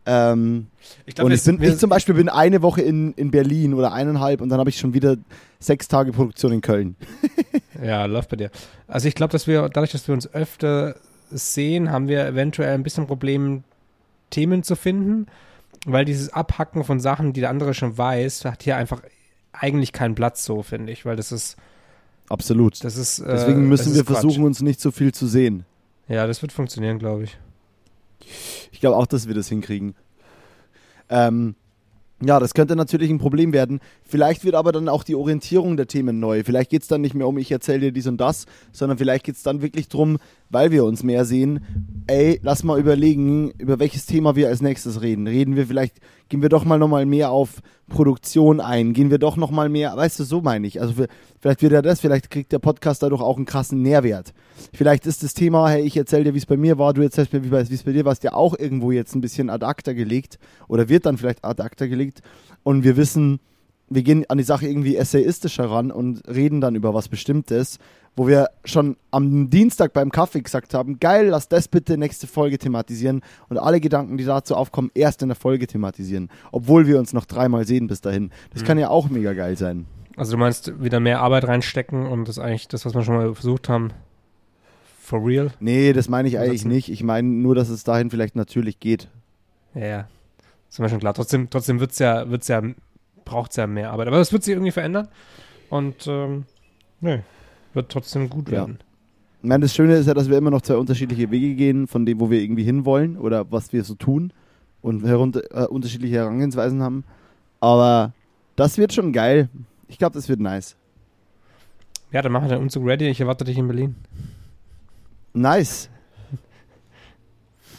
Ähm, 0.05 0.67
Ich 1.05 1.19
und 1.21 1.31
ich, 1.31 1.43
bin, 1.43 1.61
ich 1.61 1.77
zum 1.77 1.89
Beispiel 1.89 2.13
bin 2.15 2.29
eine 2.29 2.61
Woche 2.61 2.81
in, 2.81 3.13
in 3.13 3.31
Berlin 3.31 3.73
oder 3.73 3.93
eineinhalb 3.93 4.41
und 4.41 4.49
dann 4.49 4.59
habe 4.59 4.69
ich 4.69 4.77
schon 4.77 4.93
wieder 4.93 5.15
sechs 5.59 5.87
Tage 5.87 6.11
Produktion 6.11 6.51
in 6.51 6.61
Köln. 6.61 6.95
Ja, 7.83 8.05
läuft 8.05 8.29
bei 8.29 8.37
dir. 8.37 8.49
Also 8.87 9.09
ich 9.09 9.15
glaube, 9.15 9.31
dass 9.31 9.45
wir, 9.47 9.67
dadurch, 9.67 9.91
dass 9.91 10.07
wir 10.07 10.13
uns 10.13 10.31
öfter 10.33 10.95
sehen, 11.31 11.91
haben 11.91 12.07
wir 12.07 12.25
eventuell 12.25 12.73
ein 12.75 12.83
bisschen 12.83 13.07
Problem, 13.07 13.63
Themen 14.29 14.63
zu 14.63 14.75
finden, 14.75 15.25
weil 15.85 16.05
dieses 16.05 16.31
Abhacken 16.31 16.83
von 16.83 16.99
Sachen, 16.99 17.33
die 17.33 17.41
der 17.41 17.49
andere 17.49 17.73
schon 17.73 17.97
weiß, 17.97 18.45
hat 18.45 18.63
hier 18.63 18.77
einfach 18.77 19.01
eigentlich 19.51 19.93
keinen 19.93 20.15
Platz 20.15 20.45
so, 20.45 20.63
finde 20.63 20.91
ich, 20.91 21.05
weil 21.05 21.15
das 21.15 21.31
ist, 21.31 21.57
Absolut. 22.29 22.83
das 22.83 22.97
ist, 22.97 23.19
äh, 23.19 23.27
Deswegen 23.27 23.67
müssen 23.67 23.93
wir 23.93 24.03
Quatsch. 24.03 24.21
versuchen, 24.21 24.43
uns 24.43 24.61
nicht 24.61 24.81
so 24.81 24.91
viel 24.91 25.13
zu 25.13 25.27
sehen. 25.27 25.65
Ja, 26.07 26.27
das 26.27 26.41
wird 26.41 26.51
funktionieren, 26.51 26.99
glaube 26.99 27.23
ich. 27.23 27.37
Ich 28.71 28.79
glaube 28.79 28.97
auch, 28.97 29.05
dass 29.05 29.27
wir 29.27 29.35
das 29.35 29.49
hinkriegen. 29.49 29.95
Ähm, 31.09 31.55
ja, 32.25 32.39
das 32.39 32.53
könnte 32.53 32.75
natürlich 32.75 33.09
ein 33.09 33.17
Problem 33.17 33.51
werden. 33.51 33.79
Vielleicht 34.03 34.45
wird 34.45 34.55
aber 34.55 34.71
dann 34.71 34.87
auch 34.87 35.03
die 35.03 35.15
Orientierung 35.15 35.75
der 35.75 35.87
Themen 35.87 36.19
neu. 36.19 36.43
Vielleicht 36.43 36.69
geht 36.69 36.83
es 36.83 36.87
dann 36.87 37.01
nicht 37.01 37.15
mehr 37.15 37.27
um, 37.27 37.37
ich 37.37 37.51
erzähle 37.51 37.79
dir 37.81 37.91
dies 37.91 38.07
und 38.07 38.17
das, 38.17 38.45
sondern 38.71 38.97
vielleicht 38.97 39.25
geht 39.25 39.35
es 39.35 39.43
dann 39.43 39.61
wirklich 39.61 39.89
drum, 39.89 40.19
weil 40.53 40.71
wir 40.71 40.85
uns 40.85 41.03
mehr 41.03 41.25
sehen, 41.25 41.59
ey, 42.07 42.39
lass 42.43 42.63
mal 42.63 42.79
überlegen, 42.79 43.51
über 43.57 43.79
welches 43.79 44.05
Thema 44.05 44.35
wir 44.35 44.47
als 44.47 44.61
nächstes 44.61 45.01
reden. 45.01 45.27
Reden 45.27 45.55
wir 45.55 45.67
vielleicht, 45.67 45.97
gehen 46.29 46.41
wir 46.41 46.49
doch 46.49 46.65
mal 46.65 46.77
nochmal 46.77 47.05
mehr 47.05 47.31
auf 47.31 47.61
Produktion 47.89 48.59
ein, 48.59 48.93
gehen 48.93 49.11
wir 49.11 49.19
doch 49.19 49.37
nochmal 49.37 49.69
mehr, 49.69 49.95
weißt 49.95 50.19
du, 50.19 50.23
so 50.23 50.41
meine 50.41 50.67
ich. 50.67 50.81
Also 50.81 50.93
vielleicht 51.39 51.61
wird 51.61 51.73
ja 51.73 51.81
das, 51.81 51.99
vielleicht 51.99 52.29
kriegt 52.29 52.51
der 52.51 52.59
Podcast 52.59 53.03
dadurch 53.03 53.21
auch 53.21 53.37
einen 53.37 53.45
krassen 53.45 53.81
Nährwert. 53.81 54.33
Vielleicht 54.73 55.05
ist 55.05 55.23
das 55.23 55.33
Thema, 55.33 55.69
hey, 55.69 55.81
ich 55.81 55.97
erzähle 55.97 56.25
dir, 56.25 56.33
wie 56.33 56.39
es 56.39 56.45
bei 56.45 56.57
mir 56.57 56.77
war, 56.77 56.93
du 56.93 57.01
erzählst 57.01 57.33
mir, 57.33 57.43
wie 57.43 57.55
es 57.73 57.83
bei 57.83 57.91
dir 57.91 58.05
war, 58.05 58.13
ist 58.13 58.23
ja 58.23 58.33
auch 58.33 58.57
irgendwo 58.57 58.91
jetzt 58.91 59.15
ein 59.15 59.21
bisschen 59.21 59.49
ad 59.49 59.65
acta 59.65 59.93
gelegt 59.93 60.39
oder 60.67 60.89
wird 60.89 61.05
dann 61.05 61.17
vielleicht 61.17 61.43
ad 61.43 61.61
acta 61.61 61.87
gelegt 61.87 62.21
und 62.63 62.83
wir 62.83 62.97
wissen, 62.97 63.39
wir 63.89 64.03
gehen 64.03 64.25
an 64.29 64.37
die 64.37 64.43
Sache 64.43 64.67
irgendwie 64.67 64.95
essayistischer 64.95 65.65
ran 65.65 65.91
und 65.91 66.27
reden 66.27 66.61
dann 66.61 66.75
über 66.75 66.93
was 66.93 67.09
Bestimmtes, 67.09 67.79
wo 68.15 68.27
wir 68.27 68.49
schon 68.63 68.95
am 69.11 69.49
Dienstag 69.49 69.93
beim 69.93 70.11
Kaffee 70.11 70.41
gesagt 70.41 70.73
haben, 70.73 70.99
geil, 70.99 71.27
lass 71.27 71.47
das 71.47 71.67
bitte 71.67 71.97
nächste 71.97 72.27
Folge 72.27 72.57
thematisieren 72.57 73.21
und 73.49 73.57
alle 73.57 73.79
Gedanken, 73.79 74.17
die 74.17 74.25
dazu 74.25 74.55
aufkommen, 74.55 74.91
erst 74.93 75.21
in 75.21 75.29
der 75.29 75.35
Folge 75.35 75.65
thematisieren, 75.67 76.29
obwohl 76.51 76.85
wir 76.87 76.99
uns 76.99 77.13
noch 77.13 77.25
dreimal 77.25 77.65
sehen 77.65 77.87
bis 77.87 78.01
dahin. 78.01 78.29
Das 78.53 78.61
Mhm. 78.61 78.65
kann 78.67 78.77
ja 78.77 78.89
auch 78.89 79.09
mega 79.09 79.33
geil 79.33 79.57
sein. 79.57 79.85
Also 80.15 80.33
du 80.33 80.37
meinst 80.37 80.83
wieder 80.83 80.99
mehr 80.99 81.21
Arbeit 81.21 81.47
reinstecken 81.47 82.05
und 82.05 82.27
das 82.27 82.37
eigentlich 82.37 82.67
das, 82.67 82.85
was 82.85 82.93
wir 82.93 83.01
schon 83.03 83.15
mal 83.15 83.33
versucht 83.33 83.67
haben, 83.67 83.89
for 85.01 85.25
real? 85.25 85.51
Nee, 85.59 85.91
das 85.91 86.07
meine 86.07 86.27
ich 86.27 86.37
eigentlich 86.37 86.65
nicht. 86.65 86.89
Ich 86.89 87.03
meine 87.03 87.27
nur, 87.27 87.55
dass 87.55 87.69
es 87.69 87.83
dahin 87.83 88.11
vielleicht 88.11 88.35
natürlich 88.35 88.79
geht. 88.79 89.07
Ja, 89.73 89.85
ja. 89.85 90.07
Ist 90.69 90.79
mir 90.79 90.89
schon 90.89 90.99
klar. 90.99 91.13
Trotzdem, 91.15 91.49
trotzdem 91.49 91.79
wird's 91.79 91.97
ja, 91.99 92.29
wird's 92.29 92.47
ja, 92.47 92.61
braucht's 93.25 93.55
ja 93.55 93.65
mehr 93.67 93.91
Arbeit. 93.91 94.07
Aber 94.07 94.17
das 94.17 94.31
wird 94.31 94.43
sich 94.43 94.53
irgendwie 94.53 94.71
verändern. 94.71 95.07
Und 95.69 96.05
ähm, 96.07 96.45
nee, 97.01 97.19
wird 97.75 97.91
trotzdem 97.91 98.29
gut 98.29 98.47
Ja. 98.49 98.59
werden. 98.59 98.79
Ich 99.41 99.49
meine, 99.49 99.63
das 99.63 99.75
Schöne 99.75 99.95
ist 99.95 100.07
ja, 100.07 100.13
dass 100.13 100.29
wir 100.29 100.37
immer 100.37 100.51
noch 100.51 100.61
zwei 100.61 100.75
unterschiedliche 100.77 101.29
Wege 101.29 101.55
gehen, 101.55 101.87
von 101.87 102.05
dem, 102.05 102.19
wo 102.19 102.29
wir 102.29 102.39
irgendwie 102.41 102.63
hinwollen 102.63 103.17
oder 103.17 103.51
was 103.51 103.73
wir 103.73 103.83
so 103.83 103.93
tun 103.95 104.31
und 104.81 105.03
herunter, 105.05 105.41
äh, 105.51 105.67
unterschiedliche 105.67 106.15
Herangehensweisen 106.15 106.81
haben. 106.81 107.03
Aber 107.59 108.13
das 108.55 108.77
wird 108.77 108.93
schon 108.93 109.11
geil. 109.11 109.49
Ich 109.87 109.97
glaube, 109.97 110.13
das 110.13 110.29
wird 110.29 110.39
nice. 110.39 110.75
Ja, 112.11 112.21
dann 112.21 112.31
machen 112.31 112.45
wir 112.45 112.55
den 112.55 112.61
Umzug 112.61 112.85
ready. 112.85 113.07
Ich 113.09 113.19
erwarte 113.19 113.43
dich 113.43 113.57
in 113.57 113.67
Berlin. 113.67 113.95
Nice. 115.33 115.89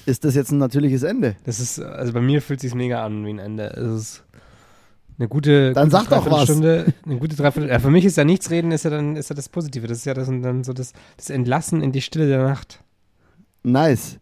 Ist 0.07 0.25
das 0.25 0.35
jetzt 0.35 0.51
ein 0.51 0.59
natürliches 0.59 1.03
Ende? 1.03 1.37
Das 1.45 1.61
ist, 1.61 1.81
also 1.81 2.13
bei 2.13 2.21
mir 2.21 2.43
fühlt 2.43 2.61
sich 2.61 2.75
mega 2.75 3.05
an 3.05 3.25
wie 3.25 3.31
ein 3.31 3.39
Ende. 3.39 3.69
Es 3.69 4.01
ist 4.01 4.25
eine 5.19 5.29
gute, 5.29 5.73
Dann 5.73 5.91
gute 5.91 5.97
sag 5.97 6.09
doch 6.09 6.27
was. 6.27 6.47
Dreiviertelstunde, 6.47 6.93
Eine 7.05 7.19
gute 7.19 7.37
Dreiviertel. 7.37 7.71
Ja, 7.71 7.79
für 7.79 7.91
mich 7.91 8.05
ist 8.05 8.17
ja 8.17 8.25
nichts 8.25 8.51
reden, 8.51 8.73
ist 8.73 8.85
ja 8.85 8.91
dann, 8.91 9.17
ist 9.17 9.31
ja 9.31 9.37
das 9.37 9.49
Positive. 9.49 9.87
Das 9.87 9.99
ist 9.99 10.05
ja 10.07 10.15
das, 10.15 10.27
dann 10.27 10.65
so 10.65 10.73
das, 10.73 10.93
das 11.17 11.31
Entlassen 11.31 11.83
in 11.83 11.93
die 11.93 12.03
Stille 12.03 12.27
der 12.27 12.43
Nacht. 12.43 12.83
Nice. 13.63 14.19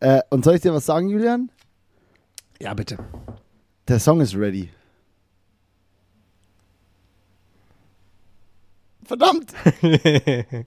Äh, 0.00 0.20
und 0.30 0.44
soll 0.44 0.54
ich 0.54 0.60
dir 0.60 0.72
was 0.72 0.86
sagen, 0.86 1.08
Julian? 1.08 1.50
Ja, 2.60 2.74
bitte. 2.74 2.98
Der 3.88 3.98
Song 3.98 4.20
ist 4.20 4.36
ready. 4.36 4.70
Verdammt! 9.04 9.52